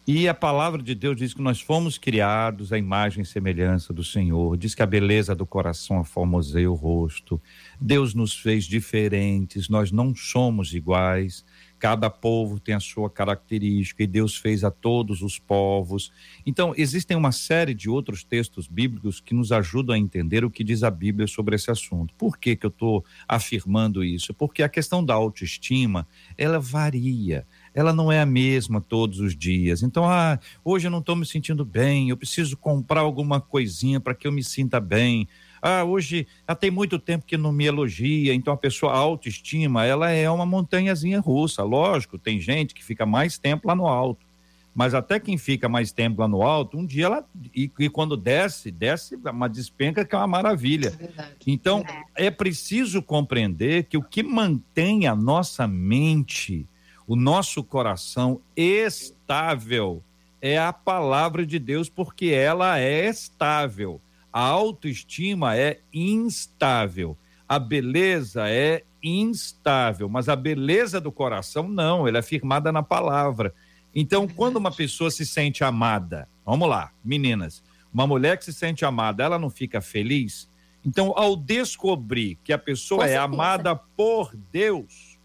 E 0.10 0.26
a 0.26 0.34
palavra 0.34 0.82
de 0.82 0.96
Deus 0.96 1.18
diz 1.18 1.34
que 1.34 1.42
nós 1.42 1.60
fomos 1.60 1.98
criados 1.98 2.72
à 2.72 2.78
imagem 2.78 3.24
e 3.24 3.26
semelhança 3.26 3.92
do 3.92 4.06
Senhor. 4.06 4.56
Diz 4.56 4.74
que 4.74 4.82
a 4.82 4.86
beleza 4.86 5.36
do 5.36 5.46
coração 5.46 6.00
aformoseia 6.00 6.72
o 6.72 6.76
rosto. 6.76 7.42
Deus 7.78 8.14
nos 8.14 8.34
fez 8.34 8.64
diferentes, 8.64 9.68
nós 9.68 9.92
não 9.92 10.16
somos 10.16 10.74
iguais. 10.74 11.44
Cada 11.78 12.10
povo 12.10 12.58
tem 12.58 12.74
a 12.74 12.80
sua 12.80 13.10
característica 13.10 14.02
e 14.02 14.08
Deus 14.08 14.38
fez 14.38 14.64
a 14.64 14.72
todos 14.72 15.22
os 15.22 15.38
povos. 15.38 16.12
Então, 16.46 16.74
existem 16.78 17.18
uma 17.18 17.34
série 17.34 17.74
de 17.74 17.90
outros 17.90 18.24
textos 18.24 18.66
bíblicos 18.66 19.20
que 19.20 19.36
nos 19.36 19.52
ajudam 19.52 19.94
a 19.94 20.00
entender 20.00 20.46
o 20.46 20.50
que 20.50 20.64
diz 20.64 20.84
a 20.84 20.90
Bíblia 20.90 21.28
sobre 21.28 21.58
esse 21.58 21.70
assunto. 21.70 22.14
Por 22.18 22.38
que, 22.38 22.56
que 22.56 22.66
eu 22.66 22.70
estou 22.70 23.04
afirmando 23.28 24.06
isso? 24.06 24.34
Porque 24.34 24.64
a 24.64 24.70
questão 24.70 25.04
da 25.04 25.14
autoestima, 25.14 26.08
ela 26.38 26.60
varia 26.60 27.46
ela 27.78 27.94
não 27.94 28.12
é 28.12 28.20
a 28.20 28.26
mesma 28.26 28.82
todos 28.82 29.20
os 29.20 29.38
dias. 29.38 29.84
Então, 29.84 30.04
ah, 30.04 30.40
hoje 30.66 30.88
eu 30.88 30.92
não 30.92 30.98
estou 30.98 31.16
me 31.16 31.28
sentindo 31.28 31.64
bem, 31.64 32.10
eu 32.10 32.18
preciso 32.18 32.58
comprar 32.58 33.02
alguma 33.02 33.40
coisinha 33.40 34.00
para 34.00 34.16
que 34.16 34.26
eu 34.26 34.32
me 34.32 34.44
sinta 34.44 34.80
bem. 34.80 35.28
ah, 35.62 35.84
hoje 35.84 36.26
ela 36.48 36.56
tem 36.56 36.72
muito 36.72 36.98
tempo 36.98 37.24
que 37.28 37.38
não 37.38 37.52
me 37.52 37.66
elogia, 37.66 38.34
então 38.34 38.52
a 38.52 38.58
pessoa 38.58 38.94
a 38.94 38.98
autoestima, 38.98 39.86
ela 39.86 40.10
é 40.10 40.28
uma 40.28 40.44
montanhazinha 40.44 41.20
russa, 41.20 41.62
lógico, 41.62 42.18
tem 42.18 42.40
gente 42.40 42.74
que 42.74 42.84
fica 42.84 43.06
mais 43.06 43.38
tempo 43.38 43.68
lá 43.68 43.76
no 43.76 43.86
alto, 43.86 44.26
mas 44.74 44.96
até 44.96 45.20
quem 45.20 45.38
fica 45.38 45.70
mais 45.70 45.92
tempo 45.92 46.20
lá 46.20 46.28
no 46.28 46.42
alto, 46.42 46.80
um 46.80 46.86
dia 46.86 47.06
ela, 47.06 47.30
e, 47.56 47.72
e 47.78 47.90
quando 47.90 48.18
desce, 48.18 48.72
desce 48.72 49.16
uma 49.18 49.48
despenca 49.48 50.04
que 50.04 50.16
é 50.16 50.18
uma 50.18 50.26
maravilha. 50.26 50.98
É 51.00 51.36
então, 51.46 51.84
é 52.16 52.32
preciso 52.32 53.04
compreender 53.04 53.84
que 53.84 53.98
o 53.98 54.02
que 54.02 54.24
mantém 54.24 55.06
a 55.06 55.16
nossa 55.16 55.68
mente, 55.68 56.68
o 57.08 57.16
nosso 57.16 57.64
coração 57.64 58.42
estável, 58.56 60.04
é 60.42 60.60
a 60.60 60.74
palavra 60.74 61.46
de 61.46 61.58
Deus, 61.58 61.90
porque 61.90 62.28
ela 62.28 62.78
é 62.80 63.08
estável. 63.08 64.00
A 64.32 64.42
autoestima 64.42 65.56
é 65.56 65.80
instável, 65.92 67.18
a 67.48 67.58
beleza 67.58 68.50
é 68.50 68.84
instável, 69.02 70.10
mas 70.10 70.28
a 70.28 70.36
beleza 70.36 71.00
do 71.00 71.12
coração 71.12 71.68
não, 71.68 72.08
ela 72.08 72.20
é 72.20 72.22
firmada 72.22 72.72
na 72.72 72.84
palavra. 72.84 73.54
Então, 73.96 74.28
quando 74.28 74.58
uma 74.58 74.72
pessoa 74.72 75.10
se 75.10 75.26
sente 75.26 75.64
amada, 75.64 76.28
vamos 76.46 76.70
lá, 76.70 76.92
meninas, 77.04 77.64
uma 77.92 78.06
mulher 78.06 78.38
que 78.38 78.46
se 78.46 78.54
sente 78.54 78.86
amada, 78.86 79.24
ela 79.24 79.40
não 79.40 79.50
fica 79.50 79.82
feliz? 79.82 80.50
Então, 80.86 81.14
ao 81.16 81.36
descobrir 81.36 82.38
que 82.44 82.54
a 82.54 82.58
pessoa 82.58 83.08
é 83.08 83.18
amada 83.18 83.76
por 83.76 84.36
Deus, 84.52 85.17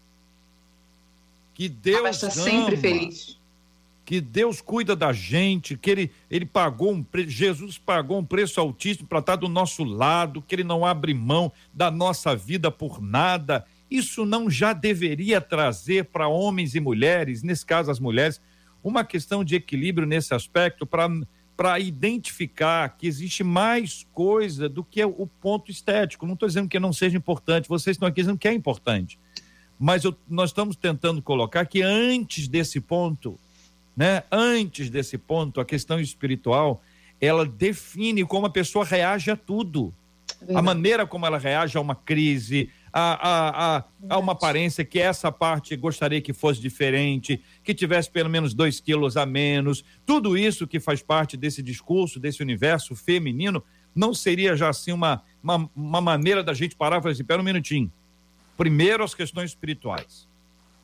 que 1.53 1.69
Deus 1.69 2.23
ama, 2.23 2.31
sempre 2.31 2.77
feliz 2.77 3.41
que 4.05 4.19
Deus 4.19 4.61
cuida 4.61 4.95
da 4.95 5.13
gente, 5.13 5.77
que 5.77 5.89
ele, 5.89 6.11
ele 6.29 6.45
pagou 6.45 6.91
um 6.91 7.03
pre... 7.03 7.27
Jesus 7.27 7.77
pagou 7.77 8.19
um 8.19 8.25
preço 8.25 8.59
altíssimo 8.59 9.07
para 9.07 9.19
estar 9.19 9.35
do 9.37 9.47
nosso 9.47 9.83
lado, 9.83 10.41
que 10.41 10.53
ele 10.55 10.63
não 10.63 10.85
abre 10.85 11.13
mão 11.13 11.51
da 11.73 11.89
nossa 11.89 12.35
vida 12.35 12.69
por 12.69 13.01
nada. 13.01 13.65
Isso 13.89 14.25
não 14.25 14.49
já 14.49 14.73
deveria 14.73 15.39
trazer 15.39 16.05
para 16.05 16.27
homens 16.27 16.75
e 16.75 16.79
mulheres, 16.79 17.43
nesse 17.43 17.65
caso 17.65 17.89
as 17.89 17.99
mulheres, 17.99 18.41
uma 18.83 19.05
questão 19.05 19.43
de 19.43 19.55
equilíbrio 19.55 20.07
nesse 20.07 20.33
aspecto 20.33 20.85
para 20.85 21.09
para 21.55 21.79
identificar 21.79 22.97
que 22.97 23.05
existe 23.05 23.43
mais 23.43 24.07
coisa 24.11 24.67
do 24.67 24.83
que 24.83 25.05
o 25.05 25.27
ponto 25.27 25.69
estético. 25.69 26.25
Não 26.25 26.33
estou 26.33 26.47
dizendo 26.47 26.67
que 26.67 26.79
não 26.79 26.91
seja 26.91 27.15
importante, 27.15 27.69
vocês 27.69 27.93
estão 27.93 28.07
aqui 28.07 28.21
dizendo 28.21 28.39
que 28.39 28.47
é 28.47 28.53
importante. 28.53 29.19
Mas 29.79 30.03
eu, 30.03 30.15
nós 30.29 30.49
estamos 30.49 30.75
tentando 30.75 31.21
colocar 31.21 31.65
que 31.65 31.81
antes 31.81 32.47
desse 32.47 32.79
ponto, 32.79 33.37
né? 33.95 34.23
Antes 34.31 34.89
desse 34.89 35.17
ponto, 35.17 35.59
a 35.59 35.65
questão 35.65 35.99
espiritual, 35.99 36.81
ela 37.19 37.45
define 37.45 38.25
como 38.25 38.45
a 38.45 38.49
pessoa 38.49 38.85
reage 38.85 39.31
a 39.31 39.35
tudo. 39.35 39.93
É 40.47 40.55
a 40.55 40.61
maneira 40.61 41.05
como 41.05 41.25
ela 41.25 41.37
reage 41.37 41.77
a 41.77 41.81
uma 41.81 41.95
crise, 41.95 42.69
a, 42.91 43.13
a, 43.13 43.77
a, 43.77 43.83
a, 44.09 44.17
uma 44.19 44.33
aparência 44.33 44.83
que 44.85 44.99
essa 44.99 45.31
parte 45.31 45.75
gostaria 45.75 46.21
que 46.21 46.33
fosse 46.33 46.61
diferente, 46.61 47.41
que 47.63 47.73
tivesse 47.73 48.09
pelo 48.09 48.29
menos 48.29 48.53
dois 48.53 48.79
quilos 48.79 49.17
a 49.17 49.25
menos. 49.25 49.83
Tudo 50.05 50.37
isso 50.37 50.67
que 50.67 50.79
faz 50.79 51.01
parte 51.01 51.37
desse 51.37 51.63
discurso, 51.63 52.19
desse 52.19 52.41
universo 52.41 52.95
feminino, 52.95 53.63
não 53.95 54.13
seria 54.13 54.55
já 54.55 54.69
assim 54.69 54.91
uma, 54.91 55.23
uma, 55.41 55.69
uma 55.75 56.01
maneira 56.01 56.43
da 56.43 56.53
gente 56.53 56.75
parar 56.75 56.97
e 56.97 57.01
falar 57.01 57.13
assim: 57.13 57.23
pera 57.23 57.41
um 57.41 57.45
minutinho. 57.45 57.91
Primeiro 58.57 59.03
as 59.03 59.13
questões 59.13 59.51
espirituais. 59.51 60.27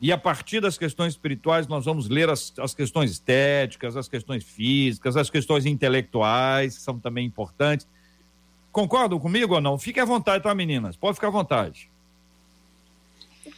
E 0.01 0.11
a 0.11 0.17
partir 0.17 0.61
das 0.61 0.77
questões 0.77 1.13
espirituais, 1.13 1.67
nós 1.67 1.85
vamos 1.85 2.07
ler 2.07 2.29
as, 2.29 2.53
as 2.57 2.73
questões 2.73 3.11
estéticas, 3.11 3.97
as 3.97 4.07
questões 4.07 4.43
físicas, 4.43 5.17
as 5.17 5.29
questões 5.29 5.65
intelectuais, 5.65 6.77
que 6.77 6.81
são 6.81 6.97
também 6.97 7.25
importantes. 7.25 7.85
Concordam 8.71 9.19
comigo 9.19 9.55
ou 9.55 9.61
não? 9.61 9.77
Fique 9.77 9.99
à 9.99 10.05
vontade, 10.05 10.43
tá, 10.43 10.55
meninas? 10.55 10.95
Pode 10.95 11.15
ficar 11.15 11.27
à 11.27 11.31
vontade. 11.31 11.89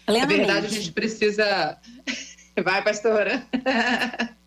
Na 0.07 0.25
verdade, 0.25 0.65
a 0.65 0.69
gente 0.69 0.91
precisa. 0.91 1.77
Vai, 2.63 2.83
pastora. 2.83 3.45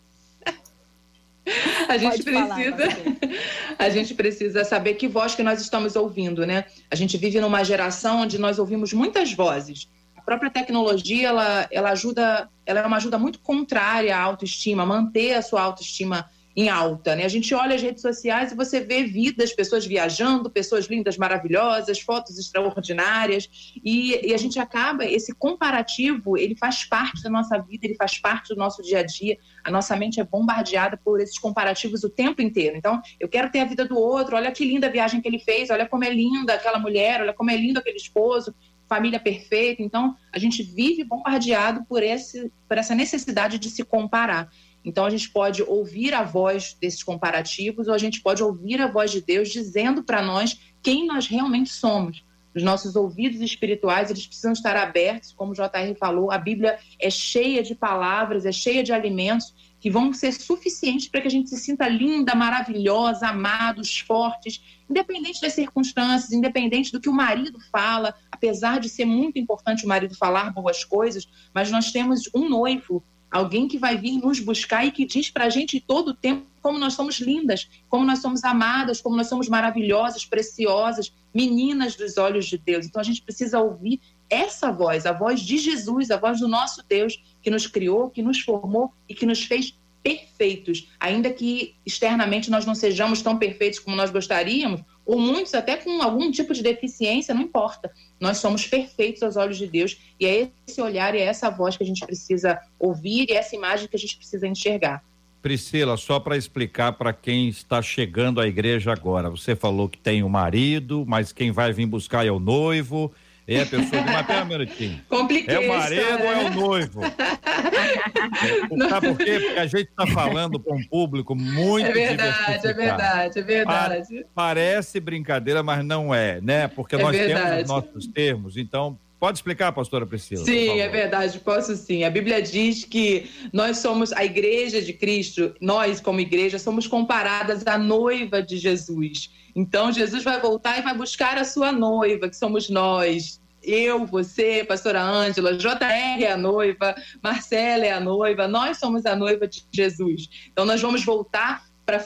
A 1.89 1.99
gente 1.99 2.11
Pode 2.11 2.23
precisa, 2.23 2.49
falar, 2.49 3.77
a 3.79 3.91
gente 3.91 4.15
precisa 4.15 4.65
saber 4.65 4.95
que 4.95 5.07
voz 5.07 5.35
que 5.35 5.43
nós 5.43 5.61
estamos 5.61 5.95
ouvindo, 5.95 6.47
né? 6.47 6.65
A 6.91 6.97
gente 6.97 7.19
vive 7.19 7.39
numa 7.41 7.63
geração 7.63 8.23
onde 8.23 8.39
nós 8.39 8.59
ouvimos 8.59 8.93
muitas 8.95 9.33
vozes 9.33 9.87
própria 10.25 10.51
tecnologia 10.51 11.29
ela, 11.29 11.69
ela 11.71 11.91
ajuda, 11.91 12.49
ela 12.65 12.81
é 12.81 12.87
uma 12.87 12.97
ajuda 12.97 13.19
muito 13.19 13.39
contrária 13.41 14.17
à 14.17 14.21
autoestima, 14.21 14.87
manter 14.87 15.35
a 15.35 15.43
sua 15.43 15.63
autoestima 15.63 16.29
em 16.57 16.69
alta, 16.69 17.17
né? 17.17 17.25
A 17.25 17.29
gente 17.29 17.53
olha 17.55 17.75
as 17.75 17.83
redes 17.83 18.01
sociais 18.01 18.53
e 18.53 18.55
você 18.55 18.81
vê 18.81 19.03
vidas, 19.03 19.53
pessoas 19.53 19.85
viajando, 19.85 20.49
pessoas 20.49 20.87
lindas, 20.87 21.19
maravilhosas, 21.19 22.01
fotos 22.01 22.39
extraordinárias 22.39 23.49
e, 23.85 24.29
e, 24.29 24.33
a 24.33 24.37
gente 24.37 24.59
acaba 24.61 25.05
esse 25.05 25.35
comparativo, 25.35 26.39
ele 26.39 26.55
faz 26.55 26.85
parte 26.85 27.23
da 27.23 27.31
nossa 27.31 27.59
vida, 27.59 27.87
ele 27.87 27.97
faz 27.97 28.19
parte 28.19 28.55
do 28.55 28.57
nosso 28.57 28.83
dia 28.83 29.01
a 29.01 29.03
dia. 29.03 29.37
A 29.65 29.71
nossa 29.71 29.97
mente 29.97 30.21
é 30.21 30.25
bombardeada 30.25 30.97
por 30.97 31.21
esses 31.21 31.39
comparativos 31.39 32.05
o 32.05 32.11
tempo 32.11 32.41
inteiro. 32.41 32.77
Então, 32.77 33.03
eu 33.19 33.29
quero 33.29 33.51
ter 33.51 33.61
a 33.61 33.65
vida 33.65 33.85
do 33.85 33.99
outro. 33.99 34.37
Olha 34.37 34.53
que 34.53 34.65
linda 34.65 34.87
a 34.87 34.91
viagem 34.91 35.21
que 35.21 35.27
ele 35.27 35.41
fez. 35.41 35.71
Olha 35.71 35.87
como 35.87 36.05
é 36.05 36.11
linda 36.11 36.55
aquela 36.55 36.79
mulher. 36.79 37.21
Olha 37.21 37.33
como 37.33 37.51
é 37.51 37.57
lindo 37.57 37.79
aquele 37.81 37.97
esposo 37.97 38.55
família 38.89 39.19
perfeita. 39.19 39.83
Então, 39.83 40.15
a 40.33 40.39
gente 40.39 40.63
vive 40.63 41.05
bombardeado 41.05 41.85
por, 41.89 42.03
esse, 42.03 42.53
por 42.69 42.79
essa 42.79 42.95
necessidade 42.95 43.59
de 43.59 43.71
se 43.71 43.83
comparar. 43.83 44.49
Então, 44.85 45.07
a 45.07 45.11
gente 45.11 45.31
pode 45.31 45.63
ouvir 45.63 46.13
a 46.13 46.23
voz 46.23 46.77
desses 46.81 47.03
comparativos 47.03 47.89
ou 47.89 47.95
a 47.95 47.99
gente 47.99 48.21
pode 48.21 48.43
ouvir 48.43 48.81
a 48.81 48.87
voz 48.87 49.11
de 49.11 49.21
Deus 49.21 49.49
dizendo 49.49 50.03
para 50.03 50.23
nós 50.23 50.61
quem 50.83 51.07
nós 51.07 51.27
realmente 51.27 51.71
somos. 51.71 52.23
Os 52.55 52.63
nossos 52.63 52.95
ouvidos 52.95 53.41
espirituais, 53.41 54.11
eles 54.11 54.27
precisam 54.27 54.53
estar 54.53 54.77
abertos, 54.77 55.33
como 55.33 55.51
o 55.51 55.55
JR 55.55 55.93
falou, 55.99 56.31
a 56.31 56.39
Bíblia 56.39 56.79
é 57.01 57.11
cheia 57.11 57.63
de 57.63 57.75
palavras, 57.75 58.47
é 58.47 58.53
cheia 58.53 58.85
de 58.85 58.93
alimentos 58.93 59.53
que 59.81 59.91
vão 59.91 60.13
ser 60.13 60.33
suficientes 60.33 61.09
para 61.09 61.21
que 61.21 61.27
a 61.27 61.31
gente 61.31 61.51
se 61.51 61.59
sinta 61.59 61.89
linda, 61.89 62.35
maravilhosa, 62.35 63.29
amados, 63.29 63.99
fortes, 63.99 64.63
independente 64.89 65.41
das 65.41 65.53
circunstâncias, 65.53 66.33
independente 66.33 66.93
do 66.93 67.01
que 67.01 67.09
o 67.09 67.13
marido 67.13 67.59
fala, 67.73 68.15
apesar 68.31 68.79
de 68.79 68.89
ser 68.89 69.05
muito 69.05 69.39
importante 69.39 69.85
o 69.85 69.89
marido 69.89 70.17
falar 70.17 70.53
boas 70.53 70.85
coisas, 70.85 71.29
mas 71.53 71.71
nós 71.71 71.91
temos 71.91 72.31
um 72.35 72.49
noivo, 72.49 73.05
alguém 73.35 73.67
que 73.67 73.77
vai 73.77 73.97
vir 73.97 74.19
nos 74.19 74.39
buscar 74.39 74.87
e 74.87 74.93
que 74.93 75.05
diz 75.05 75.29
para 75.29 75.47
a 75.47 75.51
gente 75.51 75.81
todo 75.81 76.11
o 76.11 76.15
tempo 76.15 76.47
como 76.63 76.79
nós 76.79 76.95
somos 76.95 77.19
lindas, 77.19 77.69
como 77.89 78.05
nós 78.07 78.21
somos 78.21 78.45
amadas, 78.45 79.01
como 79.01 79.17
nós 79.17 79.27
somos 79.27 79.49
maravilhosas, 79.49 80.25
preciosas, 80.25 81.13
meninas 81.35 81.97
dos 81.97 82.17
olhos 82.17 82.47
de 82.47 82.57
Deus. 82.57 82.87
Então 82.87 83.01
a 83.01 83.05
gente 83.05 83.21
precisa 83.21 83.59
ouvir 83.59 84.01
essa 84.31 84.71
voz, 84.71 85.05
a 85.05 85.13
voz 85.13 85.41
de 85.41 85.59
Jesus, 85.59 86.13
a 86.13 86.17
voz 86.17 86.39
do 86.39 86.47
nosso 86.47 86.81
Deus 86.89 87.21
que 87.43 87.51
nos 87.51 87.67
criou, 87.67 88.09
que 88.09 88.23
nos 88.23 88.39
formou 88.39 88.93
e 89.09 89.15
que 89.17 89.27
nos 89.27 89.43
fez 89.43 89.77
perfeitos, 90.01 90.89
ainda 91.01 91.29
que 91.29 91.75
externamente 91.85 92.51
nós 92.51 92.65
não 92.65 92.75
sejamos 92.75 93.21
tão 93.21 93.37
perfeitos 93.37 93.81
como 93.81 93.97
nós 93.97 94.13
gostaríamos, 94.13 94.83
ou 95.05 95.19
muitos 95.19 95.55
até 95.55 95.77
com 95.77 96.03
algum 96.03 96.31
tipo 96.31 96.55
de 96.55 96.63
deficiência, 96.63 97.35
não 97.35 97.43
importa. 97.43 97.93
Nós 98.21 98.39
somos 98.39 98.67
perfeitos 98.67 99.23
aos 99.23 99.37
olhos 99.37 99.59
de 99.59 99.67
Deus 99.67 99.99
e 100.19 100.27
é 100.27 100.51
esse 100.67 100.81
olhar 100.81 101.15
e 101.15 101.19
é 101.19 101.25
essa 101.25 101.51
voz 101.51 101.77
que 101.77 101.83
a 101.83 101.87
gente 101.87 102.05
precisa 102.05 102.61
ouvir 102.79 103.29
e 103.29 103.33
é 103.33 103.37
essa 103.37 103.55
imagem 103.55 103.89
que 103.89 103.97
a 103.97 103.99
gente 103.99 104.17
precisa 104.17 104.47
enxergar. 104.47 105.03
Priscila, 105.43 105.99
só 105.99 106.19
para 106.19 106.39
explicar 106.39 106.93
para 106.93 107.13
quem 107.13 107.51
está 107.51 107.83
chegando 107.83 108.41
à 108.41 108.47
igreja 108.47 108.91
agora, 108.93 109.29
você 109.29 109.55
falou 109.55 109.91
que 109.91 109.99
tem 109.99 110.23
o 110.23 110.29
marido, 110.29 111.05
mas 111.07 111.33
quem 111.33 111.51
vai 111.51 111.71
vir 111.71 111.85
buscar 111.85 112.27
é 112.27 112.31
o 112.31 112.39
noivo, 112.39 113.13
é 113.47 113.63
a 113.63 113.67
pessoa 113.67 114.03
de 114.03 114.11
mas 114.11 114.27
pera 114.27 114.43
um 114.43 114.47
minutinho. 114.47 115.01
Compliquei, 115.09 115.55
é 115.55 115.59
o 115.59 115.69
marido 115.69 116.23
ou 116.23 116.33
é 116.33 116.45
o 116.45 116.51
noivo? 116.55 117.01
é, 117.05 118.89
sabe 118.89 119.09
por 119.09 119.19
quê? 119.19 119.41
Porque 119.41 119.59
a 119.59 119.67
gente 119.67 119.89
está 119.91 120.07
falando 120.07 120.59
para 120.59 120.75
um 120.75 120.83
público 120.85 121.35
muito 121.35 121.87
É 121.87 121.93
verdade, 121.93 122.67
é 122.67 122.73
verdade, 122.73 123.39
é 123.39 123.43
verdade. 123.43 124.27
Parece 124.35 124.99
brincadeira, 125.01 125.63
mas 125.63 125.85
não 125.85 126.15
é, 126.15 126.41
né? 126.41 126.69
Porque 126.69 126.95
é 126.95 126.99
nós 126.99 127.17
verdade. 127.17 127.45
temos 127.45 127.63
os 127.63 127.69
nossos 127.69 128.07
termos, 128.07 128.57
então 128.57 128.99
Pode 129.19 129.39
explicar, 129.39 129.73
pastora 129.73 130.05
Priscila? 130.05 130.45
Sim, 130.45 130.81
é 130.81 130.89
verdade, 130.89 131.39
posso 131.39 131.75
sim. 131.77 132.05
A 132.05 132.11
Bíblia 132.11 132.43
diz 132.43 132.85
que 132.85 133.31
nós 133.53 133.79
somos 133.79 134.13
a 134.13 134.25
igreja 134.25 134.83
de 134.83 134.93
Cristo, 134.93 135.55
nós, 135.61 136.01
como 136.01 136.21
igreja, 136.21 136.59
somos 136.59 136.87
comparadas 136.87 137.67
à 137.67 137.79
noiva 137.79 138.43
de 138.43 138.59
Jesus. 138.59 139.31
Então, 139.57 139.93
Jesus 139.93 140.25
vai 140.25 140.41
voltar 140.41 140.79
e 140.79 140.83
vai 140.83 140.95
buscar 140.95 141.39
a 141.39 141.45
sua 141.45 141.73
noiva, 141.73 142.29
que 142.29 142.37
somos 142.37 142.69
nós. 142.69 143.41
Eu, 143.63 144.05
você, 144.05 144.63
pastora 144.63 145.03
Ângela, 145.03 145.57
JR 145.57 146.23
é 146.23 146.33
a 146.33 146.37
noiva, 146.37 146.95
Marcela 147.23 147.87
é 147.87 147.93
a 147.93 148.01
noiva, 148.01 148.47
nós 148.47 148.79
somos 148.79 149.07
a 149.07 149.17
noiva 149.17 149.49
de 149.49 149.65
Jesus. 149.73 150.29
Então, 150.53 150.67
nós 150.67 150.83
vamos 150.83 151.03
voltar 151.05 151.65
para 151.87 152.05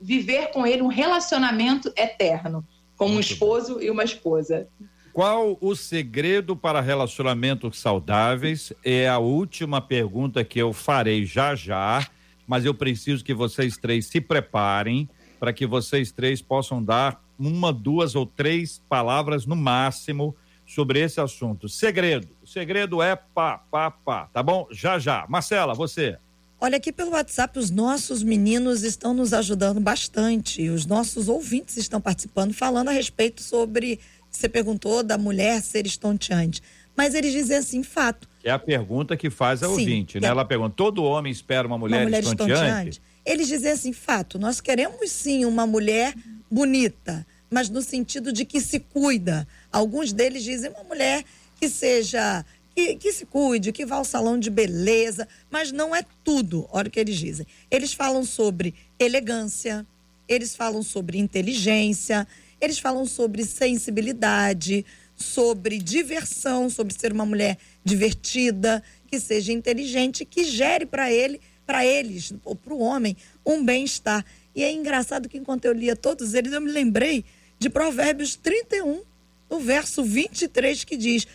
viver 0.00 0.50
com 0.50 0.66
ele 0.66 0.80
um 0.80 0.86
relacionamento 0.86 1.92
eterno, 1.94 2.64
como 2.96 3.16
um 3.16 3.20
esposo 3.20 3.82
e 3.82 3.90
uma 3.90 4.04
esposa. 4.04 4.66
Qual 5.12 5.58
o 5.60 5.76
segredo 5.76 6.56
para 6.56 6.80
relacionamentos 6.80 7.78
saudáveis? 7.78 8.72
É 8.82 9.06
a 9.08 9.18
última 9.18 9.78
pergunta 9.78 10.42
que 10.42 10.58
eu 10.58 10.72
farei 10.72 11.26
já 11.26 11.54
já, 11.54 12.08
mas 12.46 12.64
eu 12.64 12.72
preciso 12.72 13.22
que 13.22 13.34
vocês 13.34 13.76
três 13.76 14.06
se 14.06 14.22
preparem 14.22 15.06
para 15.38 15.52
que 15.52 15.66
vocês 15.66 16.12
três 16.12 16.40
possam 16.40 16.82
dar 16.82 17.22
uma, 17.38 17.72
duas 17.72 18.14
ou 18.14 18.24
três 18.24 18.80
palavras 18.88 19.44
no 19.44 19.54
máximo 19.54 20.34
sobre 20.64 21.00
esse 21.00 21.20
assunto. 21.20 21.68
Segredo. 21.68 22.28
O 22.42 22.46
segredo 22.46 23.02
é 23.02 23.14
pá, 23.14 23.58
pá, 23.58 23.90
pá. 23.90 24.28
Tá 24.32 24.42
bom? 24.42 24.66
Já, 24.70 24.98
já. 24.98 25.26
Marcela, 25.28 25.74
você. 25.74 26.16
Olha, 26.58 26.76
aqui 26.76 26.92
pelo 26.92 27.10
WhatsApp, 27.10 27.58
os 27.58 27.70
nossos 27.70 28.22
meninos 28.22 28.82
estão 28.82 29.12
nos 29.12 29.34
ajudando 29.34 29.80
bastante. 29.80 30.70
Os 30.70 30.86
nossos 30.86 31.28
ouvintes 31.28 31.76
estão 31.76 32.00
participando, 32.00 32.54
falando 32.54 32.88
a 32.88 32.92
respeito 32.92 33.42
sobre. 33.42 34.00
Você 34.32 34.48
perguntou 34.48 35.02
da 35.02 35.18
mulher 35.18 35.60
ser 35.60 35.86
estonteante. 35.86 36.62
Mas 36.96 37.14
eles 37.14 37.32
dizem 37.32 37.58
assim, 37.58 37.82
fato. 37.82 38.28
É 38.42 38.50
a 38.50 38.58
pergunta 38.58 39.16
que 39.16 39.30
faz 39.30 39.62
a 39.62 39.66
Sim, 39.66 39.72
ouvinte, 39.72 40.20
né? 40.20 40.26
É... 40.26 40.30
Ela 40.30 40.44
pergunta: 40.44 40.74
todo 40.74 41.04
homem 41.04 41.30
espera 41.30 41.66
uma 41.66 41.78
mulher, 41.78 41.98
uma 41.98 42.04
mulher 42.04 42.22
estonteante? 42.22 42.52
estonteante? 42.52 43.02
Eles 43.24 43.46
dizem 43.46 43.70
assim, 43.70 43.92
fato. 43.92 44.38
Nós 44.38 44.60
queremos 44.60 45.10
sim 45.10 45.44
uma 45.44 45.66
mulher 45.66 46.14
bonita, 46.50 47.24
mas 47.48 47.68
no 47.68 47.80
sentido 47.80 48.32
de 48.32 48.44
que 48.44 48.60
se 48.60 48.80
cuida. 48.80 49.46
Alguns 49.70 50.12
deles 50.12 50.42
dizem 50.42 50.70
uma 50.70 50.82
mulher 50.82 51.24
que 51.58 51.68
seja 51.68 52.44
que, 52.74 52.96
que, 52.96 53.12
se 53.12 53.26
cuide, 53.26 53.70
que 53.70 53.86
vá 53.86 53.96
ao 53.96 54.04
salão 54.04 54.38
de 54.38 54.50
beleza, 54.50 55.28
mas 55.50 55.70
não 55.70 55.94
é 55.94 56.04
tudo, 56.24 56.66
olha 56.72 56.88
o 56.88 56.90
que 56.90 56.98
eles 56.98 57.16
dizem. 57.16 57.46
Eles 57.70 57.92
falam 57.92 58.24
sobre 58.24 58.74
elegância, 58.98 59.86
eles 60.26 60.56
falam 60.56 60.82
sobre 60.82 61.18
inteligência, 61.18 62.26
eles 62.62 62.78
falam 62.78 63.04
sobre 63.04 63.44
sensibilidade, 63.44 64.86
sobre 65.16 65.78
diversão, 65.78 66.70
sobre 66.70 66.94
ser 66.94 67.12
uma 67.12 67.26
mulher 67.26 67.58
divertida, 67.84 68.82
que 69.08 69.18
seja 69.18 69.52
inteligente, 69.52 70.24
que 70.24 70.44
gere 70.44 70.86
para 70.86 71.12
ele, 71.12 71.40
para 71.66 71.84
eles, 71.84 72.32
ou 72.44 72.54
para 72.54 72.72
o 72.72 72.80
homem, 72.80 73.16
um 73.44 73.64
bem-estar. 73.64 74.24
E 74.54 74.62
é 74.62 74.72
engraçado 74.72 75.28
que 75.28 75.38
enquanto 75.38 75.64
eu 75.64 75.72
lia 75.72 75.96
todos 75.96 76.34
eles, 76.34 76.52
eu 76.52 76.60
me 76.60 76.70
lembrei 76.70 77.24
de 77.58 77.68
Provérbios 77.68 78.36
31, 78.36 79.02
no 79.50 79.58
verso 79.58 80.04
23, 80.04 80.84
que 80.84 80.96
diz: 80.96 81.26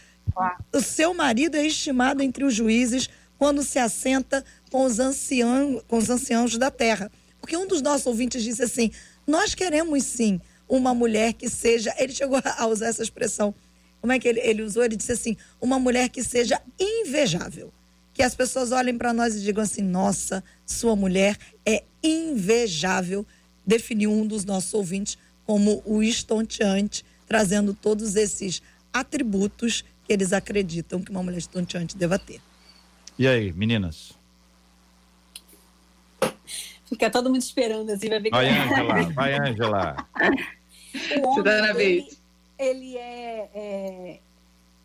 o 0.74 0.82
seu 0.82 1.14
marido 1.14 1.56
é 1.56 1.66
estimado 1.66 2.24
entre 2.24 2.46
os 2.46 2.54
juízes 2.54 3.10
quando 3.38 3.64
se 3.64 3.80
assenta 3.80 4.44
com 4.72 4.86
os, 4.86 5.00
anciãos, 5.00 5.84
com 5.88 5.98
os 5.98 6.10
anciãos 6.10 6.58
da 6.58 6.72
terra. 6.72 7.12
Porque 7.40 7.56
um 7.56 7.68
dos 7.68 7.82
nossos 7.82 8.08
ouvintes 8.08 8.44
disse 8.44 8.64
assim: 8.64 8.92
Nós 9.26 9.54
queremos 9.54 10.04
sim 10.04 10.40
uma 10.68 10.94
mulher 10.94 11.34
que 11.34 11.50
seja. 11.50 11.94
Ele 11.98 12.14
chegou 12.14 12.40
a 12.44 12.68
usar 12.68 12.88
essa 12.88 13.04
expressão. 13.04 13.54
Como 14.02 14.14
é 14.14 14.20
que 14.20 14.28
ele, 14.28 14.40
ele 14.42 14.62
usou? 14.62 14.84
Ele 14.84 14.96
disse 14.96 15.12
assim: 15.12 15.38
Uma 15.62 15.80
mulher 15.80 16.10
que 16.10 16.24
seja 16.24 16.62
invejável. 16.80 17.74
Que 18.14 18.24
as 18.24 18.34
pessoas 18.34 18.72
olhem 18.72 18.98
para 18.98 19.14
nós 19.14 19.36
e 19.36 19.42
digam 19.42 19.64
assim: 19.64 19.82
Nossa, 19.82 20.44
sua 20.66 20.96
mulher 20.96 21.38
é 21.66 21.84
invejável. 22.04 23.26
Definiu 23.66 24.12
um 24.12 24.26
dos 24.26 24.46
nossos 24.46 24.74
ouvintes 24.74 25.18
como 25.46 25.82
o 25.86 26.04
estonteante, 26.04 27.06
trazendo 27.28 27.74
todos 27.74 28.16
esses 28.16 28.62
atributos 28.92 29.84
que 30.06 30.14
eles 30.14 30.34
acreditam 30.34 31.02
que 31.02 31.12
uma 31.12 31.24
mulher 31.24 31.38
estonteante 31.38 31.98
deva 31.98 32.18
ter. 32.18 32.42
E 33.18 33.28
aí, 33.28 33.52
meninas? 33.54 34.14
Fica 36.88 37.10
todo 37.10 37.30
mundo 37.30 37.42
esperando 37.42 37.90
assim, 37.92 38.08
vai 38.10 38.20
ver 38.20 38.30
Vai, 38.32 38.48
Ângela, 38.50 39.14
vai, 39.14 39.34
Ângela. 39.34 39.96
O 41.22 41.28
homem, 41.28 41.76
ele, 41.80 42.18
ele 42.58 42.98
é, 42.98 43.50
é, 43.54 44.20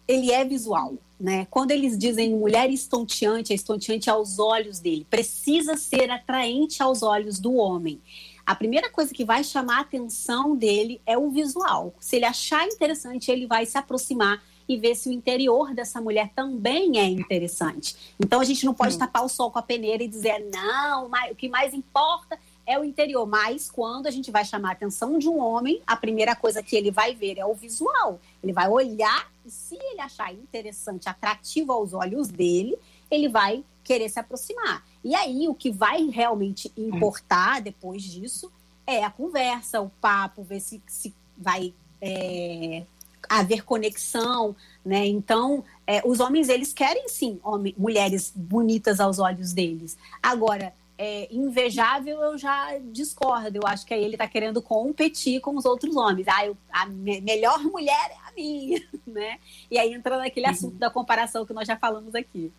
ele 0.07 0.33
é 0.33 0.45
visual, 0.45 0.95
né? 1.19 1.47
Quando 1.51 1.71
eles 1.71 1.97
dizem 1.97 2.35
mulher 2.35 2.71
estonteante, 2.71 3.53
é 3.53 3.57
estonteante 3.57 4.11
aos 4.11 4.39
olhos 4.39 4.79
dele. 4.79 5.07
Precisa 5.09 5.77
ser 5.77 6.11
atraente 6.11 6.83
aos 6.83 7.03
olhos 7.03 7.39
do 7.39 7.55
homem. 7.55 8.01
A 8.45 8.55
primeira 8.55 8.91
coisa 8.91 9.15
que 9.15 9.25
vai 9.25 9.45
chamar 9.45 9.79
a 9.79 9.81
atenção 9.83 10.57
dele 10.57 11.01
é 11.07 11.17
o 11.17 11.31
visual. 11.31 11.95
Se 12.01 12.17
ele 12.17 12.25
achar 12.25 12.67
interessante, 12.67 13.31
ele 13.31 13.47
vai 13.47 13.65
se 13.65 13.79
aproximar 13.79 14.43
e 14.69 14.77
ver 14.77 14.95
se 14.95 15.09
o 15.09 15.13
interior 15.13 15.75
dessa 15.75 16.01
mulher 16.01 16.31
também 16.35 16.99
é 16.99 17.05
interessante. 17.05 17.95
Então 18.19 18.41
a 18.41 18.45
gente 18.45 18.65
não 18.65 18.75
pode 18.75 18.97
hum. 18.97 18.99
tapar 18.99 19.25
o 19.25 19.29
sol 19.29 19.51
com 19.51 19.59
a 19.59 19.63
peneira 19.63 20.03
e 20.03 20.09
dizer, 20.09 20.49
não, 20.53 21.11
o 21.31 21.35
que 21.37 21.49
mais 21.49 21.73
importa 21.75 22.39
é 22.73 22.79
o 22.79 22.85
interior. 22.85 23.27
Mas 23.27 23.71
quando 23.71 24.07
a 24.07 24.11
gente 24.11 24.31
vai 24.31 24.45
chamar 24.45 24.71
a 24.71 24.73
atenção 24.73 25.19
de 25.19 25.29
um 25.29 25.39
homem, 25.39 25.83
a 25.87 25.97
primeira 25.97 26.35
coisa 26.35 26.63
que 26.63 26.77
ele 26.77 26.91
vai 26.91 27.15
ver 27.15 27.39
é 27.39 27.45
o 27.45 27.55
visual. 27.55 28.21
Ele 28.43 28.53
vai 28.53 28.69
olhar 28.69 29.31
e 29.45 29.51
se 29.51 29.75
ele 29.75 30.01
achar 30.01 30.33
interessante, 30.33 31.09
atrativo 31.09 31.73
aos 31.73 31.93
olhos 31.93 32.29
dele, 32.29 32.77
ele 33.11 33.29
vai 33.29 33.65
querer 33.83 34.09
se 34.09 34.19
aproximar. 34.19 34.85
E 35.05 35.15
aí 35.15 35.49
o 35.49 35.55
que 35.55 35.71
vai 35.71 36.05
realmente 36.07 36.73
importar 36.77 37.61
depois 37.61 38.03
disso 38.03 38.51
é 38.87 39.05
a 39.05 39.11
conversa, 39.11 39.81
o 39.81 39.91
papo, 40.01 40.43
ver 40.43 40.61
se, 40.61 40.83
se 40.87 41.15
vai 41.37 41.75
é, 42.01 42.85
haver 43.29 43.65
conexão, 43.65 44.55
né? 44.85 45.07
Então, 45.07 45.65
é, 45.87 46.03
os 46.05 46.21
homens, 46.21 46.49
eles 46.49 46.73
querem 46.73 47.09
sim 47.09 47.41
homem, 47.43 47.75
mulheres 47.77 48.33
bonitas 48.35 49.01
aos 49.01 49.19
olhos 49.19 49.53
deles. 49.53 49.97
Agora, 50.23 50.73
é, 50.99 51.29
invejável 51.31 52.21
eu 52.21 52.39
já 52.39 52.79
discordo. 52.79 53.57
Eu 53.57 53.67
acho 53.67 53.87
que 53.87 53.95
aí 53.95 54.03
ele 54.03 54.15
está 54.15 54.27
querendo 54.27 54.61
competir 54.63 55.41
com 55.41 55.57
os 55.57 55.65
outros 55.65 55.97
homens. 55.97 56.27
Ah, 56.29 56.47
eu, 56.47 56.57
a 56.73 56.87
me 56.87 57.21
melhor 57.21 57.59
mulher 57.65 58.11
é 58.11 58.29
a 58.29 58.33
minha, 58.35 58.81
né? 59.07 59.39
E 59.71 59.79
aí 59.79 59.93
entra 59.93 60.19
naquele 60.19 60.47
uhum. 60.47 60.53
assunto 60.53 60.77
da 60.77 60.91
comparação 60.91 61.47
que 61.47 61.53
nós 61.53 61.67
já 61.67 61.77
falamos 61.77 62.15
aqui. 62.15 62.53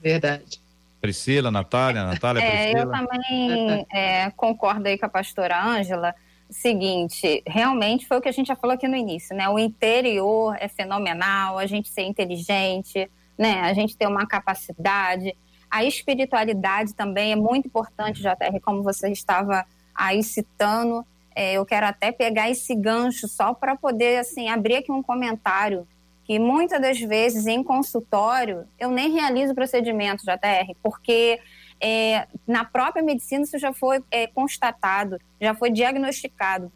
Verdade. 0.00 0.60
Priscila, 1.00 1.50
Natália, 1.50 2.04
Natália, 2.04 2.42
é, 2.42 2.78
Eu 2.78 2.90
também 2.90 3.86
é, 3.90 4.30
concordo 4.32 4.86
aí 4.86 4.98
com 4.98 5.06
a 5.06 5.08
pastora 5.08 5.62
Ângela 5.62 6.14
seguinte, 6.50 7.42
realmente 7.46 8.06
foi 8.06 8.18
o 8.18 8.20
que 8.20 8.28
a 8.28 8.32
gente 8.32 8.48
já 8.48 8.56
falou 8.56 8.74
aqui 8.74 8.88
no 8.88 8.96
início, 8.96 9.34
né? 9.36 9.48
O 9.48 9.58
interior 9.58 10.56
é 10.58 10.68
fenomenal, 10.68 11.58
a 11.58 11.66
gente 11.66 11.88
ser 11.88 12.02
inteligente, 12.02 13.08
né? 13.38 13.60
A 13.62 13.72
gente 13.72 13.96
ter 13.96 14.06
uma 14.06 14.26
capacidade. 14.26 15.34
A 15.70 15.84
espiritualidade 15.84 16.94
também 16.94 17.32
é 17.32 17.36
muito 17.36 17.66
importante, 17.66 18.20
JR, 18.20 18.60
como 18.62 18.82
você 18.82 19.08
estava 19.10 19.64
aí 19.94 20.22
citando. 20.22 21.06
É, 21.34 21.54
eu 21.54 21.64
quero 21.64 21.86
até 21.86 22.10
pegar 22.10 22.50
esse 22.50 22.74
gancho 22.74 23.28
só 23.28 23.54
para 23.54 23.76
poder, 23.76 24.18
assim, 24.18 24.48
abrir 24.48 24.76
aqui 24.76 24.90
um 24.90 25.02
comentário 25.02 25.86
que 26.24 26.38
muitas 26.38 26.80
das 26.80 27.00
vezes 27.00 27.46
em 27.46 27.62
consultório 27.62 28.64
eu 28.78 28.90
nem 28.90 29.10
realizo 29.10 29.54
procedimento, 29.54 30.24
JR, 30.24 30.76
porque 30.82 31.40
é, 31.80 32.26
na 32.46 32.64
própria 32.64 33.02
medicina 33.02 33.42
isso 33.42 33.58
já 33.58 33.72
foi 33.72 34.00
é, 34.10 34.26
constatado, 34.28 35.18
já 35.40 35.54
foi 35.54 35.70
diagnosticado. 35.70 36.70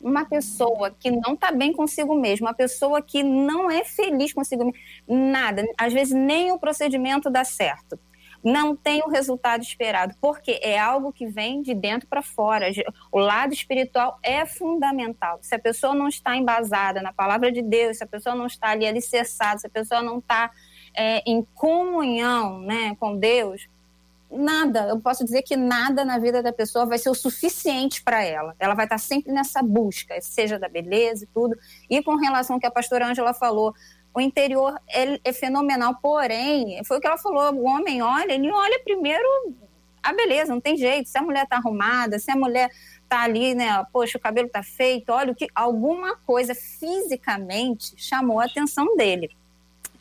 Uma 0.00 0.24
pessoa 0.24 0.90
que 0.90 1.10
não 1.10 1.34
está 1.34 1.50
bem 1.50 1.72
consigo 1.72 2.14
mesma, 2.14 2.48
uma 2.48 2.54
pessoa 2.54 3.02
que 3.02 3.22
não 3.22 3.70
é 3.70 3.84
feliz 3.84 4.32
consigo 4.32 4.64
mesma, 4.64 4.80
nada, 5.06 5.66
às 5.78 5.92
vezes 5.92 6.14
nem 6.14 6.52
o 6.52 6.58
procedimento 6.58 7.28
dá 7.28 7.44
certo 7.44 7.98
não 8.44 8.76
tem 8.76 9.02
o 9.02 9.08
resultado 9.08 9.62
esperado, 9.62 10.14
porque 10.20 10.60
é 10.62 10.78
algo 10.78 11.10
que 11.10 11.26
vem 11.26 11.62
de 11.62 11.74
dentro 11.74 12.06
para 12.06 12.20
fora. 12.20 12.66
O 13.10 13.18
lado 13.18 13.54
espiritual 13.54 14.18
é 14.22 14.44
fundamental. 14.44 15.38
Se 15.40 15.54
a 15.54 15.58
pessoa 15.58 15.94
não 15.94 16.08
está 16.08 16.36
embasada 16.36 17.00
na 17.00 17.12
palavra 17.12 17.50
de 17.50 17.62
Deus, 17.62 17.96
se 17.96 18.04
a 18.04 18.06
pessoa 18.06 18.34
não 18.34 18.46
está 18.46 18.68
ali 18.68 18.86
alicerçada, 18.86 19.58
se 19.60 19.66
a 19.66 19.70
pessoa 19.70 20.02
não 20.02 20.18
está 20.18 20.50
é, 20.94 21.22
em 21.26 21.42
comunhão 21.54 22.60
né, 22.60 22.94
com 23.00 23.16
Deus, 23.16 23.66
nada, 24.30 24.88
eu 24.88 25.00
posso 25.00 25.24
dizer 25.24 25.40
que 25.42 25.56
nada 25.56 26.04
na 26.04 26.18
vida 26.18 26.42
da 26.42 26.52
pessoa 26.52 26.84
vai 26.84 26.98
ser 26.98 27.08
o 27.08 27.14
suficiente 27.14 28.02
para 28.02 28.22
ela. 28.22 28.54
Ela 28.58 28.74
vai 28.74 28.84
estar 28.84 28.98
sempre 28.98 29.32
nessa 29.32 29.62
busca, 29.62 30.20
seja 30.20 30.58
da 30.58 30.68
beleza 30.68 31.24
e 31.24 31.28
tudo. 31.28 31.56
E 31.88 32.02
com 32.02 32.16
relação 32.16 32.56
ao 32.56 32.60
que 32.60 32.66
a 32.66 32.70
pastora 32.70 33.06
Ângela 33.06 33.32
falou, 33.32 33.74
o 34.14 34.20
interior 34.20 34.80
é, 34.88 35.18
é 35.24 35.32
fenomenal, 35.32 35.96
porém, 36.00 36.82
foi 36.84 36.98
o 36.98 37.00
que 37.00 37.06
ela 37.06 37.18
falou, 37.18 37.52
o 37.52 37.64
homem 37.64 38.00
olha, 38.00 38.32
ele 38.32 38.50
olha 38.50 38.80
primeiro 38.84 39.26
a 40.02 40.12
beleza, 40.12 40.52
não 40.52 40.60
tem 40.60 40.76
jeito. 40.76 41.08
Se 41.08 41.18
a 41.18 41.22
mulher 41.22 41.46
tá 41.46 41.56
arrumada, 41.56 42.18
se 42.18 42.30
a 42.30 42.36
mulher 42.36 42.70
tá 43.08 43.22
ali, 43.22 43.54
né, 43.54 43.84
poxa, 43.92 44.18
o 44.18 44.20
cabelo 44.20 44.48
tá 44.48 44.62
feito, 44.62 45.10
olha 45.10 45.32
o 45.32 45.34
que 45.34 45.48
alguma 45.54 46.16
coisa 46.16 46.54
fisicamente 46.54 47.94
chamou 47.96 48.38
a 48.38 48.44
atenção 48.44 48.96
dele. 48.96 49.30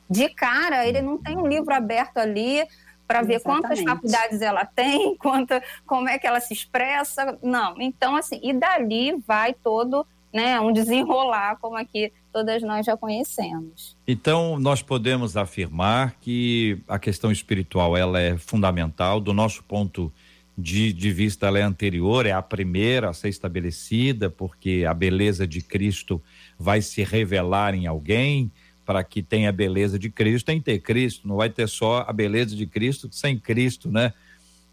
De 0.10 0.30
cara, 0.30 0.86
ele 0.86 1.02
não 1.02 1.18
tem 1.18 1.38
um 1.38 1.48
livro 1.48 1.74
aberto 1.74 2.18
ali, 2.18 2.68
para 3.08 3.22
ver 3.22 3.42
quantas 3.42 3.82
faculdades 3.82 4.42
ela 4.42 4.66
tem, 4.66 5.16
quanta, 5.20 5.62
como 5.86 6.10
é 6.10 6.18
que 6.18 6.26
ela 6.26 6.40
se 6.40 6.54
expressa. 6.54 7.38
Não, 7.42 7.76
então 7.80 8.16
assim, 8.16 8.40
e 8.42 8.54
dali 8.54 9.16
vai 9.26 9.54
todo 9.54 10.06
né, 10.34 10.60
um 10.60 10.74
desenrolar, 10.74 11.58
como 11.62 11.78
aqui 11.78 12.12
todas 12.32 12.64
nós 12.64 12.86
já 12.86 12.98
conhecemos. 12.98 13.96
Então, 14.08 14.60
nós 14.60 14.82
podemos 14.82 15.38
afirmar 15.38 16.16
que 16.20 16.80
a 16.88 16.98
questão 16.98 17.32
espiritual 17.32 17.96
ela 17.96 18.20
é 18.20 18.36
fundamental, 18.38 19.20
do 19.20 19.32
nosso 19.32 19.64
ponto 19.64 20.12
de, 20.58 20.92
de 20.92 21.12
vista, 21.12 21.48
ela 21.48 21.60
é 21.60 21.62
anterior, 21.62 22.26
é 22.26 22.32
a 22.32 22.42
primeira 22.42 23.10
a 23.10 23.14
ser 23.14 23.30
estabelecida, 23.30 24.30
porque 24.30 24.86
a 24.88 24.94
beleza 24.94 25.48
de 25.48 25.62
Cristo 25.62 26.22
vai 26.58 26.82
se 26.82 27.04
revelar 27.04 27.76
em 27.76 27.86
alguém, 27.86 28.52
para 28.86 29.04
que 29.04 29.24
tenha 29.24 29.50
a 29.50 29.54
beleza 29.54 29.98
de 29.98 30.10
Cristo, 30.10 30.48
tem 30.48 30.60
que 30.60 30.66
ter 30.66 30.80
Cristo, 30.80 31.28
não 31.28 31.38
vai 31.38 31.50
ter 31.50 31.68
só 31.70 32.06
a 32.08 32.12
beleza 32.12 32.56
de 32.56 32.68
Cristo 32.68 33.08
sem 33.12 33.40
Cristo, 33.40 33.90
né? 33.90 34.14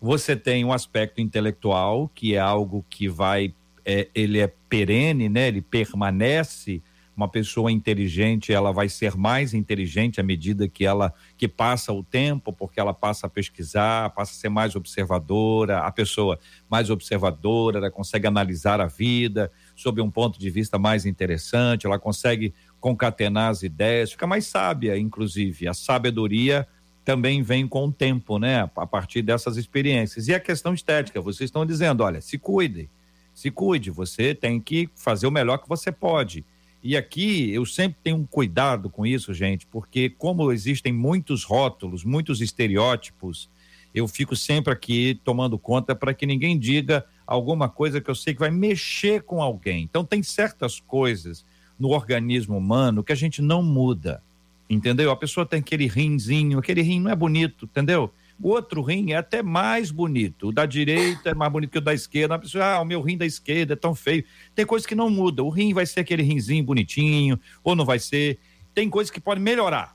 Você 0.01 0.35
tem 0.35 0.65
um 0.65 0.73
aspecto 0.73 1.21
intelectual, 1.21 2.11
que 2.15 2.35
é 2.35 2.39
algo 2.39 2.85
que 2.89 3.07
vai 3.07 3.55
é, 3.91 4.09
ele 4.15 4.39
é 4.39 4.47
perene, 4.69 5.29
né? 5.29 5.49
Ele 5.49 5.61
permanece. 5.61 6.83
Uma 7.17 7.29
pessoa 7.29 7.71
inteligente, 7.71 8.51
ela 8.51 8.73
vai 8.73 8.89
ser 8.89 9.15
mais 9.15 9.53
inteligente 9.53 10.19
à 10.21 10.23
medida 10.23 10.67
que 10.67 10.87
ela 10.87 11.13
que 11.37 11.47
passa 11.47 11.93
o 11.93 12.03
tempo, 12.03 12.51
porque 12.51 12.81
ela 12.81 12.95
passa 12.95 13.27
a 13.27 13.31
pesquisar, 13.31 14.09
passa 14.11 14.33
a 14.33 14.35
ser 14.37 14.49
mais 14.49 14.75
observadora. 14.75 15.81
A 15.81 15.93
pessoa 15.93 16.39
mais 16.71 16.89
observadora, 16.89 17.77
ela 17.77 17.91
consegue 17.91 18.27
analisar 18.27 18.81
a 18.81 18.87
vida 18.87 19.53
sob 19.77 20.01
um 20.01 20.11
ponto 20.11 20.41
de 20.41 20.49
vista 20.49 20.79
mais 20.79 21.05
interessante. 21.05 21.85
Ela 21.85 21.99
consegue 21.99 22.55
concatenar 22.81 23.51
as 23.51 23.63
ideias, 23.63 24.13
fica 24.13 24.27
mais 24.27 24.47
sábia, 24.47 24.97
inclusive. 24.97 25.69
A 25.69 25.75
sabedoria 25.75 26.67
também 27.05 27.43
vem 27.43 27.67
com 27.67 27.87
o 27.87 27.93
tempo, 27.93 28.39
né? 28.39 28.71
A 28.75 28.87
partir 28.87 29.21
dessas 29.21 29.59
experiências. 29.59 30.29
E 30.29 30.35
a 30.35 30.41
questão 30.41 30.73
estética, 30.73 31.21
vocês 31.21 31.49
estão 31.49 31.67
dizendo, 31.67 32.03
olha, 32.03 32.21
se 32.21 32.39
cuide, 32.39 32.89
se 33.41 33.51
cuide, 33.51 33.91
você 33.91 34.35
tem 34.35 34.61
que 34.61 34.89
fazer 34.95 35.27
o 35.27 35.31
melhor 35.31 35.59
que 35.59 35.69
você 35.69 35.91
pode. 35.91 36.45
E 36.83 36.97
aqui 36.97 37.51
eu 37.53 37.65
sempre 37.65 37.99
tenho 38.03 38.17
um 38.17 38.27
cuidado 38.27 38.91
com 38.91 39.07
isso, 39.07 39.33
gente, 39.33 39.67
porque 39.67 40.11
como 40.11 40.53
existem 40.53 40.93
muitos 40.93 41.45
rótulos, 41.45 42.05
muitos 42.05 42.41
estereótipos, 42.41 43.49
eu 43.95 44.07
fico 44.07 44.37
sempre 44.37 44.73
aqui 44.73 45.19
tomando 45.25 45.59
conta 45.59 45.95
para 45.95 46.13
que 46.13 46.27
ninguém 46.27 46.59
diga 46.59 47.05
alguma 47.27 47.69
coisa 47.69 48.01
que 48.01 48.11
eu 48.11 48.15
sei 48.15 48.35
que 48.35 48.41
vai 48.41 48.51
mexer 48.51 49.23
com 49.23 49.43
alguém. 49.43 49.85
Então 49.85 50.05
tem 50.05 50.23
certas 50.23 50.79
coisas 50.79 51.45
no 51.79 51.89
organismo 51.89 52.57
humano 52.57 53.03
que 53.03 53.13
a 53.13 53.17
gente 53.17 53.41
não 53.41 53.63
muda 53.63 54.23
entendeu? 54.71 55.11
A 55.11 55.17
pessoa 55.17 55.45
tem 55.45 55.59
aquele 55.59 55.87
rinzinho, 55.89 56.59
aquele 56.59 56.81
rim 56.81 57.01
não 57.01 57.11
é 57.11 57.17
bonito, 57.17 57.65
entendeu? 57.65 58.13
O 58.43 58.49
outro 58.51 58.81
rim 58.81 59.13
é 59.13 59.17
até 59.17 59.43
mais 59.43 59.91
bonito. 59.91 60.49
O 60.49 60.53
da 60.53 60.65
direita 60.65 61.31
é 61.31 61.35
mais 61.35 61.53
bonito 61.53 61.71
que 61.71 61.79
o 61.79 61.81
da 61.81 61.93
esquerda. 61.93 62.35
A 62.35 62.39
pessoa, 62.39 62.65
ah, 62.65 62.81
o 62.81 62.85
meu 62.85 63.03
rim 63.03 63.17
da 63.17 63.27
esquerda 63.27 63.75
é 63.75 63.77
tão 63.77 63.95
feio. 63.95 64.25
Tem 64.55 64.65
coisas 64.65 64.87
que 64.87 64.95
não 64.95 65.11
mudam. 65.11 65.47
O 65.47 65.51
rim 65.51 65.75
vai 65.75 65.85
ser 65.85 66.01
aquele 66.01 66.23
rinzinho 66.23 66.65
bonitinho, 66.65 67.39
ou 67.63 67.77
não 67.77 67.85
vai 67.85 67.99
ser. 67.99 68.39
Tem 68.75 68.89
coisas 68.89 69.11
que 69.11 69.21
podem 69.21 69.45
melhorar. 69.45 69.95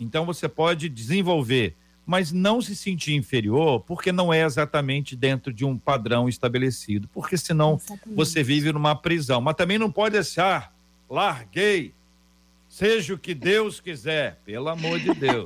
Então 0.00 0.24
você 0.24 0.48
pode 0.48 0.88
desenvolver, 0.88 1.76
mas 2.06 2.32
não 2.32 2.62
se 2.62 2.74
sentir 2.74 3.14
inferior, 3.14 3.80
porque 3.80 4.10
não 4.10 4.32
é 4.32 4.42
exatamente 4.42 5.14
dentro 5.14 5.52
de 5.52 5.64
um 5.64 5.76
padrão 5.76 6.26
estabelecido. 6.26 7.06
Porque 7.12 7.36
senão 7.36 7.74
exatamente. 7.74 8.16
você 8.16 8.42
vive 8.42 8.72
numa 8.72 8.94
prisão. 8.94 9.42
Mas 9.42 9.56
também 9.56 9.78
não 9.78 9.90
pode 9.90 10.14
deixar, 10.14 10.74
larguei, 11.08 11.92
Seja 12.74 13.14
o 13.14 13.18
que 13.18 13.36
Deus 13.36 13.78
quiser, 13.78 14.40
pelo 14.44 14.68
amor 14.68 14.98
de 14.98 15.14
Deus. 15.14 15.44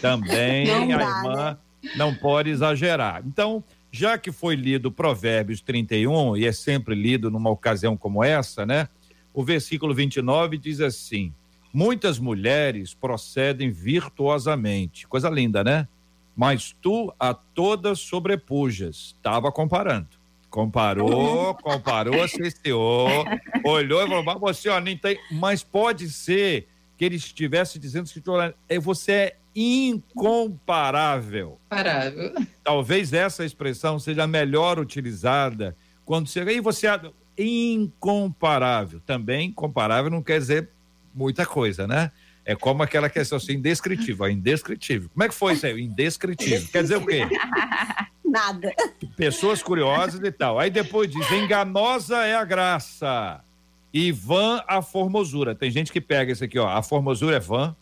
Também 0.00 0.70
a 0.70 0.78
irmã 0.80 1.58
né? 1.82 1.92
não 1.96 2.14
pode 2.14 2.50
exagerar. 2.50 3.20
Então, 3.26 3.64
já 3.90 4.16
que 4.16 4.30
foi 4.30 4.54
lido 4.54 4.92
Provérbios 4.92 5.60
31, 5.60 6.36
e 6.36 6.46
é 6.46 6.52
sempre 6.52 6.94
lido 6.94 7.32
numa 7.32 7.50
ocasião 7.50 7.96
como 7.96 8.22
essa, 8.22 8.64
né? 8.64 8.88
O 9.34 9.42
versículo 9.42 9.92
29 9.92 10.56
diz 10.56 10.80
assim: 10.80 11.34
Muitas 11.74 12.20
mulheres 12.20 12.94
procedem 12.94 13.72
virtuosamente. 13.72 15.08
Coisa 15.08 15.28
linda, 15.28 15.64
né? 15.64 15.88
Mas 16.36 16.76
tu 16.80 17.12
a 17.18 17.34
todas 17.34 17.98
sobrepujas. 17.98 19.16
Estava 19.18 19.50
comparando. 19.50 20.21
Comparou, 20.52 21.54
comparou, 21.54 22.22
assessorou, 22.22 23.24
olhou 23.64 24.04
e 24.04 24.06
falou, 24.06 24.22
mas 24.22 24.38
você, 24.38 24.68
ó, 24.68 24.78
nem 24.80 24.98
tem. 24.98 25.18
Mas 25.30 25.64
pode 25.64 26.10
ser 26.10 26.68
que 26.94 27.06
ele 27.06 27.16
estivesse 27.16 27.78
dizendo 27.78 28.10
que 28.10 28.22
é, 28.68 28.78
você 28.78 29.12
é 29.12 29.36
incomparável. 29.56 31.58
Parável. 31.70 32.34
Talvez 32.62 33.14
essa 33.14 33.46
expressão 33.46 33.98
seja 33.98 34.26
melhor 34.26 34.78
utilizada 34.78 35.74
quando 36.04 36.28
você. 36.28 36.42
E 36.42 36.60
você 36.60 36.86
é 36.86 37.00
incomparável. 37.38 39.00
Também 39.06 39.50
comparável 39.50 40.10
não 40.10 40.22
quer 40.22 40.38
dizer 40.38 40.68
muita 41.14 41.46
coisa, 41.46 41.86
né? 41.86 42.12
É 42.44 42.54
como 42.54 42.82
aquela 42.82 43.08
questão 43.08 43.38
assim, 43.38 43.54
indescritível, 43.54 44.28
indescritível. 44.28 45.08
Como 45.08 45.24
é 45.24 45.28
que 45.28 45.34
foi 45.34 45.54
isso 45.54 45.64
aí? 45.64 45.80
Indescritível. 45.80 46.68
Quer 46.70 46.82
dizer 46.82 46.96
o 46.96 47.06
quê? 47.06 47.22
Nada. 48.32 48.74
Pessoas 49.14 49.62
curiosas 49.62 50.18
e 50.18 50.32
tal. 50.32 50.58
Aí 50.58 50.70
depois 50.70 51.10
diz: 51.10 51.30
enganosa 51.30 52.24
é 52.24 52.34
a 52.34 52.42
graça 52.42 53.44
e 53.92 54.10
vã 54.10 54.64
a 54.66 54.80
formosura. 54.80 55.54
Tem 55.54 55.70
gente 55.70 55.92
que 55.92 56.00
pega 56.00 56.32
isso 56.32 56.42
aqui, 56.42 56.58
ó. 56.58 56.66
A 56.66 56.82
formosura 56.82 57.36
é 57.36 57.40
vã. 57.40 57.76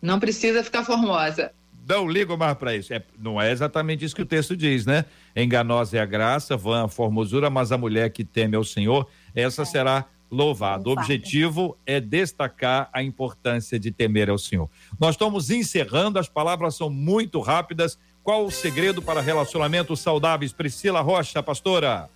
Não 0.00 0.20
precisa 0.20 0.62
ficar 0.62 0.84
formosa. 0.84 1.50
Não 1.88 2.08
ligo 2.08 2.36
mais 2.36 2.56
para 2.56 2.76
isso. 2.76 2.94
É, 2.94 3.02
não 3.18 3.42
é 3.42 3.50
exatamente 3.50 4.04
isso 4.04 4.14
que 4.14 4.22
o 4.22 4.26
texto 4.26 4.56
diz, 4.56 4.86
né? 4.86 5.04
Enganosa 5.34 5.96
é 5.96 6.00
a 6.00 6.06
graça, 6.06 6.56
vã 6.56 6.84
a 6.84 6.88
formosura, 6.88 7.50
mas 7.50 7.72
a 7.72 7.76
mulher 7.76 8.08
que 8.10 8.22
teme 8.22 8.54
ao 8.54 8.62
Senhor, 8.62 9.08
essa 9.34 9.62
é. 9.62 9.64
será 9.64 10.06
louvada. 10.30 10.88
O 10.88 10.92
objetivo 10.92 11.76
é 11.84 12.00
destacar 12.00 12.88
a 12.92 13.02
importância 13.02 13.80
de 13.80 13.90
temer 13.90 14.30
ao 14.30 14.38
Senhor. 14.38 14.70
Nós 15.00 15.16
estamos 15.16 15.50
encerrando, 15.50 16.20
as 16.20 16.28
palavras 16.28 16.76
são 16.76 16.88
muito 16.88 17.40
rápidas. 17.40 17.98
Qual 18.30 18.46
o 18.46 18.50
segredo 18.52 19.02
para 19.02 19.20
relacionamentos 19.20 19.98
saudáveis? 19.98 20.52
Priscila 20.52 21.00
Rocha, 21.00 21.42
pastora. 21.42 22.08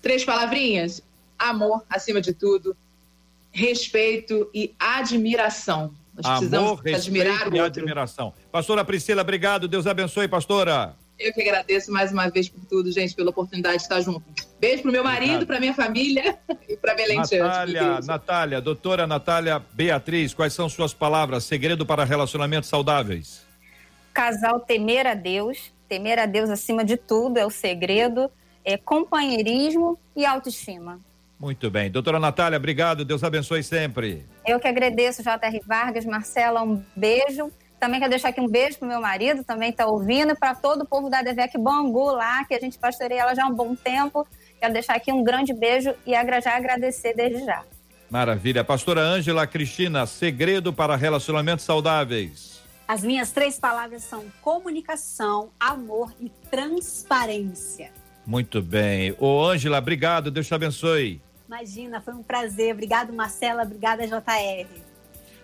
Três 0.00 0.24
palavrinhas: 0.24 1.02
amor 1.36 1.82
acima 1.90 2.20
de 2.20 2.32
tudo, 2.32 2.76
respeito 3.50 4.48
e 4.54 4.72
admiração. 4.78 5.92
Nós 6.14 6.54
amor, 6.54 6.76
respeito 6.76 6.96
admirar 6.96 7.52
e 7.52 7.58
admiração. 7.58 8.32
Pastora 8.52 8.84
Priscila, 8.84 9.22
obrigado. 9.22 9.66
Deus 9.66 9.84
abençoe, 9.84 10.28
pastora. 10.28 10.94
Eu 11.18 11.32
que 11.32 11.40
agradeço 11.40 11.90
mais 11.90 12.12
uma 12.12 12.30
vez 12.30 12.48
por 12.48 12.64
tudo, 12.64 12.92
gente, 12.92 13.16
pela 13.16 13.30
oportunidade 13.30 13.78
de 13.78 13.82
estar 13.82 14.00
junto. 14.00 14.22
Beijo 14.60 14.82
pro 14.84 14.92
meu 14.92 15.02
marido, 15.02 15.44
para 15.44 15.58
minha 15.58 15.74
família 15.74 16.38
e 16.68 16.76
para 16.76 16.94
Belém 16.94 17.18
Natália, 17.18 18.00
Natália, 18.00 18.60
doutora 18.60 19.08
Natália 19.08 19.60
Beatriz, 19.72 20.32
quais 20.32 20.52
são 20.52 20.68
suas 20.68 20.94
palavras? 20.94 21.42
Segredo 21.42 21.84
para 21.84 22.04
relacionamentos 22.04 22.68
saudáveis? 22.68 23.44
Casal 24.14 24.60
temer 24.60 25.06
a 25.06 25.14
Deus, 25.14 25.72
temer 25.88 26.20
a 26.20 26.24
Deus 26.24 26.48
acima 26.48 26.84
de 26.84 26.96
tudo 26.96 27.36
é 27.36 27.44
o 27.44 27.50
segredo, 27.50 28.30
é 28.64 28.78
companheirismo 28.78 29.98
e 30.14 30.24
autoestima. 30.24 31.00
Muito 31.38 31.68
bem. 31.70 31.90
Doutora 31.90 32.20
Natália, 32.20 32.56
obrigado. 32.56 33.04
Deus 33.04 33.24
abençoe 33.24 33.62
sempre. 33.62 34.24
Eu 34.46 34.60
que 34.60 34.68
agradeço, 34.68 35.22
J.R. 35.22 35.60
Vargas. 35.66 36.06
Marcela, 36.06 36.62
um 36.62 36.82
beijo. 36.96 37.50
Também 37.78 37.98
quero 37.98 38.08
deixar 38.08 38.28
aqui 38.28 38.40
um 38.40 38.48
beijo 38.48 38.78
pro 38.78 38.88
meu 38.88 39.00
marido, 39.00 39.44
também 39.44 39.68
está 39.68 39.86
ouvindo, 39.86 40.34
para 40.34 40.54
todo 40.54 40.82
o 40.82 40.86
povo 40.86 41.10
da 41.10 41.20
Devec 41.20 41.58
Bangu 41.58 42.12
lá, 42.12 42.42
que 42.44 42.54
a 42.54 42.58
gente 42.58 42.78
pastoreia 42.78 43.20
ela 43.20 43.34
já 43.34 43.44
há 43.44 43.48
um 43.48 43.54
bom 43.54 43.74
tempo. 43.74 44.26
Quero 44.58 44.72
deixar 44.72 44.94
aqui 44.94 45.12
um 45.12 45.22
grande 45.22 45.52
beijo 45.52 45.92
e 46.06 46.12
já 46.12 46.56
agradecer 46.56 47.12
desde 47.14 47.44
já. 47.44 47.62
Maravilha. 48.08 48.64
Pastora 48.64 49.02
Ângela 49.02 49.46
Cristina, 49.46 50.06
segredo 50.06 50.72
para 50.72 50.96
relacionamentos 50.96 51.64
saudáveis. 51.64 52.63
As 52.86 53.02
minhas 53.02 53.30
três 53.30 53.58
palavras 53.58 54.02
são 54.02 54.24
comunicação, 54.42 55.50
amor 55.58 56.12
e 56.20 56.28
transparência. 56.50 57.90
Muito 58.26 58.60
bem. 58.60 59.14
Ô, 59.18 59.44
Ângela, 59.44 59.78
obrigado. 59.78 60.30
Deus 60.30 60.46
te 60.46 60.54
abençoe. 60.54 61.20
Imagina, 61.46 62.00
foi 62.00 62.14
um 62.14 62.22
prazer. 62.22 62.72
Obrigado, 62.72 63.12
Marcela. 63.12 63.62
Obrigada, 63.62 64.06
JR. 64.06 64.66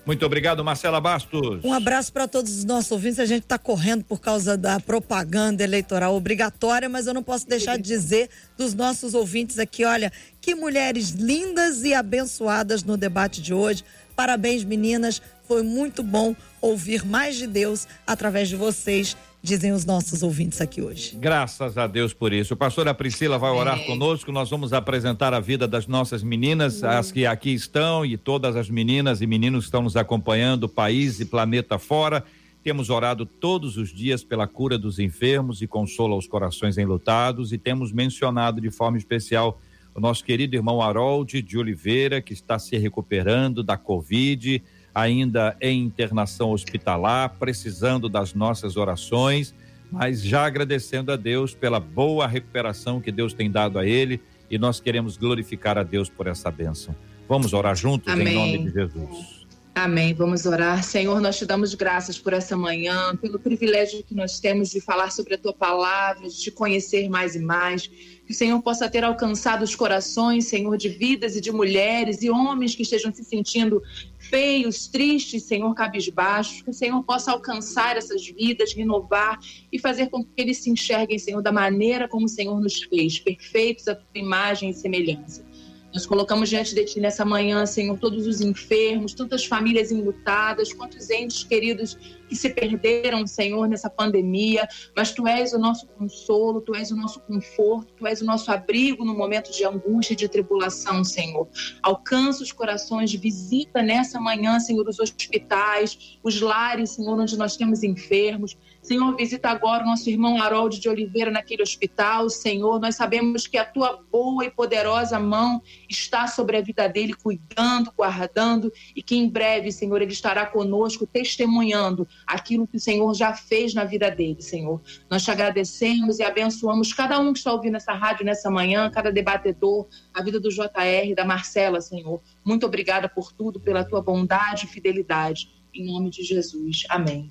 Muito 0.05 0.25
obrigado, 0.25 0.65
Marcela 0.65 1.01
Bastos. 1.01 1.63
Um 1.63 1.75
abraço 1.75 2.13
para 2.13 2.27
todos 2.27 2.59
os 2.59 2.65
nossos 2.65 2.91
ouvintes. 2.91 3.19
A 3.19 3.27
gente 3.27 3.43
está 3.43 3.59
correndo 3.59 4.03
por 4.03 4.19
causa 4.19 4.57
da 4.57 4.81
propaganda 4.81 5.63
eleitoral 5.63 6.15
obrigatória, 6.15 6.89
mas 6.89 7.07
eu 7.07 7.13
não 7.13 7.23
posso 7.23 7.47
deixar 7.47 7.77
de 7.77 7.83
dizer 7.83 8.31
dos 8.57 8.75
nossos 8.75 9.15
ouvintes 9.15 9.59
aqui: 9.59 9.85
olha, 9.85 10.11
que 10.41 10.55
mulheres 10.55 11.11
lindas 11.11 11.85
e 11.85 11.93
abençoadas 11.93 12.83
no 12.83 12.97
debate 12.97 13.43
de 13.43 13.53
hoje. 13.53 13.85
Parabéns, 14.17 14.65
meninas. 14.65 15.21
Foi 15.51 15.65
muito 15.65 16.05
bom 16.05 16.37
ouvir 16.61 17.05
mais 17.05 17.35
de 17.35 17.45
Deus 17.45 17.89
através 18.07 18.49
de 18.49 18.55
vocês, 18.55 19.17
dizem 19.43 19.73
os 19.73 19.85
nossos 19.85 20.23
ouvintes 20.23 20.61
aqui 20.61 20.81
hoje. 20.81 21.17
Graças 21.17 21.77
a 21.77 21.89
Deus 21.89 22.15
por 22.15 22.33
isso. 22.33 22.55
A 22.55 22.57
pastora 22.57 22.95
Priscila 22.95 23.37
vai 23.37 23.51
orar 23.51 23.85
conosco. 23.85 24.31
Nós 24.31 24.49
vamos 24.49 24.73
apresentar 24.73 25.35
a 25.35 25.41
vida 25.41 25.67
das 25.67 25.89
nossas 25.89 26.23
meninas, 26.23 26.85
as 26.85 27.11
que 27.11 27.27
aqui 27.27 27.53
estão 27.53 28.07
e 28.07 28.17
todas 28.17 28.55
as 28.55 28.71
meninas 28.71 29.23
e 29.23 29.27
meninos 29.27 29.65
que 29.65 29.67
estão 29.67 29.83
nos 29.83 29.97
acompanhando, 29.97 30.69
país 30.69 31.19
e 31.19 31.25
planeta 31.25 31.81
fora. 31.81 32.23
Temos 32.63 32.89
orado 32.89 33.27
todos 33.27 33.77
os 33.77 33.93
dias 33.93 34.23
pela 34.23 34.47
cura 34.47 34.79
dos 34.79 35.01
enfermos 35.01 35.61
e 35.61 35.67
consola 35.67 36.15
os 36.15 36.29
corações 36.29 36.79
enlutados 36.79 37.53
e 37.53 37.59
temos 37.59 37.91
mencionado 37.91 38.61
de 38.61 38.71
forma 38.71 38.99
especial 38.99 39.61
o 39.97 40.01
nosso 40.01 40.25
querido 40.25 40.55
irmão 40.55 40.81
Harold 40.81 41.43
de 41.43 41.59
Oliveira, 41.59 42.23
que 42.23 42.33
está 42.33 42.57
se 42.57 42.79
recuperando 42.79 43.65
da 43.65 43.77
Covid 43.77 44.63
ainda 44.95 45.57
em 45.61 45.83
internação 45.83 46.51
hospitalar, 46.51 47.37
precisando 47.39 48.09
das 48.09 48.35
nossas 48.35 48.77
orações, 48.77 49.55
mas 49.91 50.23
já 50.23 50.45
agradecendo 50.45 51.13
a 51.13 51.17
Deus 51.17 51.55
pela 51.55 51.81
boa 51.81 52.27
recuperação 52.27 53.01
que 53.01 53.11
Deus 53.11 53.33
tem 53.33 53.51
dado 53.51 53.79
a 53.79 53.87
ele 53.87 54.21
e 54.51 54.59
nós 54.59 54.81
queremos 54.81 55.17
glorificar 55.17 55.79
a 55.79 55.83
Deus 55.83 56.09
por 56.09 56.27
essa 56.27 56.51
bênção. 56.51 56.95
Vamos 57.29 57.53
orar 57.53 57.77
juntos 57.77 58.13
Amém. 58.13 58.29
em 58.29 58.35
nome 58.35 58.59
de 58.65 58.71
Jesus. 58.73 59.40
Amém. 59.83 60.13
Vamos 60.13 60.45
orar. 60.45 60.85
Senhor, 60.85 61.23
nós 61.23 61.39
te 61.39 61.47
damos 61.47 61.75
graças 61.75 62.19
por 62.19 62.35
essa 62.35 62.55
manhã, 62.55 63.17
pelo 63.17 63.39
privilégio 63.39 64.05
que 64.05 64.15
nós 64.15 64.39
temos 64.39 64.69
de 64.69 64.79
falar 64.79 65.11
sobre 65.11 65.37
a 65.37 65.39
tua 65.39 65.55
palavra, 65.55 66.29
de 66.29 66.37
te 66.37 66.51
conhecer 66.51 67.09
mais 67.09 67.35
e 67.35 67.39
mais. 67.39 67.87
Que 67.87 68.31
o 68.31 68.35
Senhor 68.35 68.61
possa 68.61 68.91
ter 68.91 69.05
alcançado 69.05 69.63
os 69.63 69.75
corações, 69.75 70.45
Senhor, 70.45 70.77
de 70.77 70.91
vidas 70.91 71.35
e 71.35 71.41
de 71.41 71.51
mulheres 71.51 72.21
e 72.21 72.29
homens 72.29 72.75
que 72.75 72.83
estejam 72.83 73.11
se 73.11 73.25
sentindo 73.25 73.83
feios, 74.19 74.87
tristes, 74.87 75.45
Senhor, 75.45 75.75
cabisbaixos. 75.75 76.61
Que 76.61 76.69
o 76.69 76.75
Senhor 76.75 77.03
possa 77.03 77.33
alcançar 77.33 77.97
essas 77.97 78.27
vidas, 78.27 78.75
renovar 78.75 79.39
e 79.73 79.79
fazer 79.79 80.11
com 80.11 80.23
que 80.23 80.31
eles 80.37 80.59
se 80.59 80.69
enxerguem, 80.69 81.19
Senhor, 81.19 81.41
da 81.41 81.51
maneira 81.51 82.07
como 82.07 82.27
o 82.27 82.29
Senhor 82.29 82.61
nos 82.61 82.83
fez, 82.83 83.19
perfeitos 83.19 83.89
à 83.89 83.95
tua 83.95 84.05
imagem 84.15 84.69
e 84.69 84.75
semelhança. 84.75 85.50
Nós 85.93 86.07
colocamos 86.07 86.49
diante 86.49 86.75
de 86.75 86.85
Ti 86.85 87.01
nessa 87.01 87.25
manhã, 87.25 87.67
Senhor, 87.67 87.99
todos 87.99 88.27
os 88.27 88.41
enfermos, 88.41 89.13
tantas 89.13 89.45
famílias 89.45 89.91
enlutadas, 89.91 90.73
quantos 90.73 91.11
entes 91.11 91.43
queridos 91.43 91.97
que 92.29 92.37
se 92.37 92.51
perderam, 92.51 93.27
Senhor, 93.27 93.69
nessa 93.69 93.91
pandemia. 93.91 94.69
Mas 94.97 95.11
Tu 95.11 95.27
és 95.27 95.53
o 95.53 95.59
nosso 95.59 95.89
consolo, 95.89 96.61
Tu 96.61 96.77
és 96.77 96.93
o 96.93 96.97
nosso 96.97 97.21
conforto, 97.21 97.93
Tu 97.95 98.07
és 98.07 98.21
o 98.21 98.25
nosso 98.25 98.53
abrigo 98.53 99.05
no 99.05 99.17
momento 99.17 99.51
de 99.51 99.65
angústia 99.65 100.13
e 100.13 100.17
de 100.17 100.29
tribulação, 100.29 101.03
Senhor. 101.03 101.49
Alcança 101.83 102.43
os 102.45 102.53
corações, 102.53 103.13
visita 103.13 103.83
nessa 103.83 104.21
manhã, 104.21 104.61
Senhor, 104.61 104.89
os 104.89 105.01
hospitais, 105.01 106.19
os 106.23 106.41
lares, 106.41 106.91
Senhor, 106.91 107.19
onde 107.19 107.37
nós 107.37 107.57
temos 107.57 107.83
enfermos. 107.83 108.57
Senhor, 108.83 109.15
visita 109.15 109.51
agora 109.51 109.85
o 109.85 109.87
nosso 109.87 110.09
irmão 110.09 110.41
Harold 110.41 110.81
de 110.81 110.89
Oliveira 110.89 111.31
naquele 111.31 111.63
hospital. 111.63 112.31
Senhor, 112.31 112.81
nós 112.81 112.97
sabemos 112.97 113.47
que 113.47 113.59
a 113.59 113.65
tua 113.65 114.03
boa 114.11 114.45
e 114.45 114.51
poderosa 114.51 115.19
mão 115.19 115.63
está 115.89 116.27
sobre 116.27 116.57
a 116.57 116.63
vida 116.63 116.89
dele, 116.89 117.13
cuidando, 117.13 117.93
guardando, 117.95 118.73
e 118.97 119.03
que 119.03 119.17
em 119.17 119.29
breve, 119.29 119.71
Senhor, 119.71 120.01
ele 120.01 120.13
estará 120.13 120.47
conosco, 120.47 121.07
testemunhando 121.07 122.09
aquilo 122.27 122.67
que 122.67 122.79
o 122.79 122.81
Senhor 122.81 123.13
já 123.15 123.35
fez 123.35 123.75
na 123.75 123.85
vida 123.85 124.11
dele, 124.11 124.41
Senhor. 124.41 124.81
Nós 125.11 125.23
te 125.23 125.31
agradecemos 125.31 126.19
e 126.19 126.23
abençoamos 126.23 126.93
cada 126.93 127.19
um 127.21 127.33
que 127.33 127.39
está 127.39 127.53
ouvindo 127.53 127.77
essa 127.77 127.93
rádio 127.93 128.25
nessa 128.25 128.51
manhã, 128.51 128.91
cada 128.91 129.13
debatedor, 129.13 129.87
a 130.15 130.23
vida 130.23 130.41
do 130.41 130.49
JR, 130.49 131.15
da 131.15 131.25
Marcela, 131.25 131.83
Senhor. 131.83 132.21
Muito 132.43 132.65
obrigada 132.65 133.09
por 133.09 133.31
tudo, 133.31 133.61
pela 133.61 133.85
tua 133.85 134.01
bondade 134.01 134.65
e 134.65 134.69
fidelidade. 134.69 135.51
Em 135.75 135.85
nome 135.85 136.11
de 136.11 136.25
Jesus. 136.25 136.85
Amém. 136.89 137.31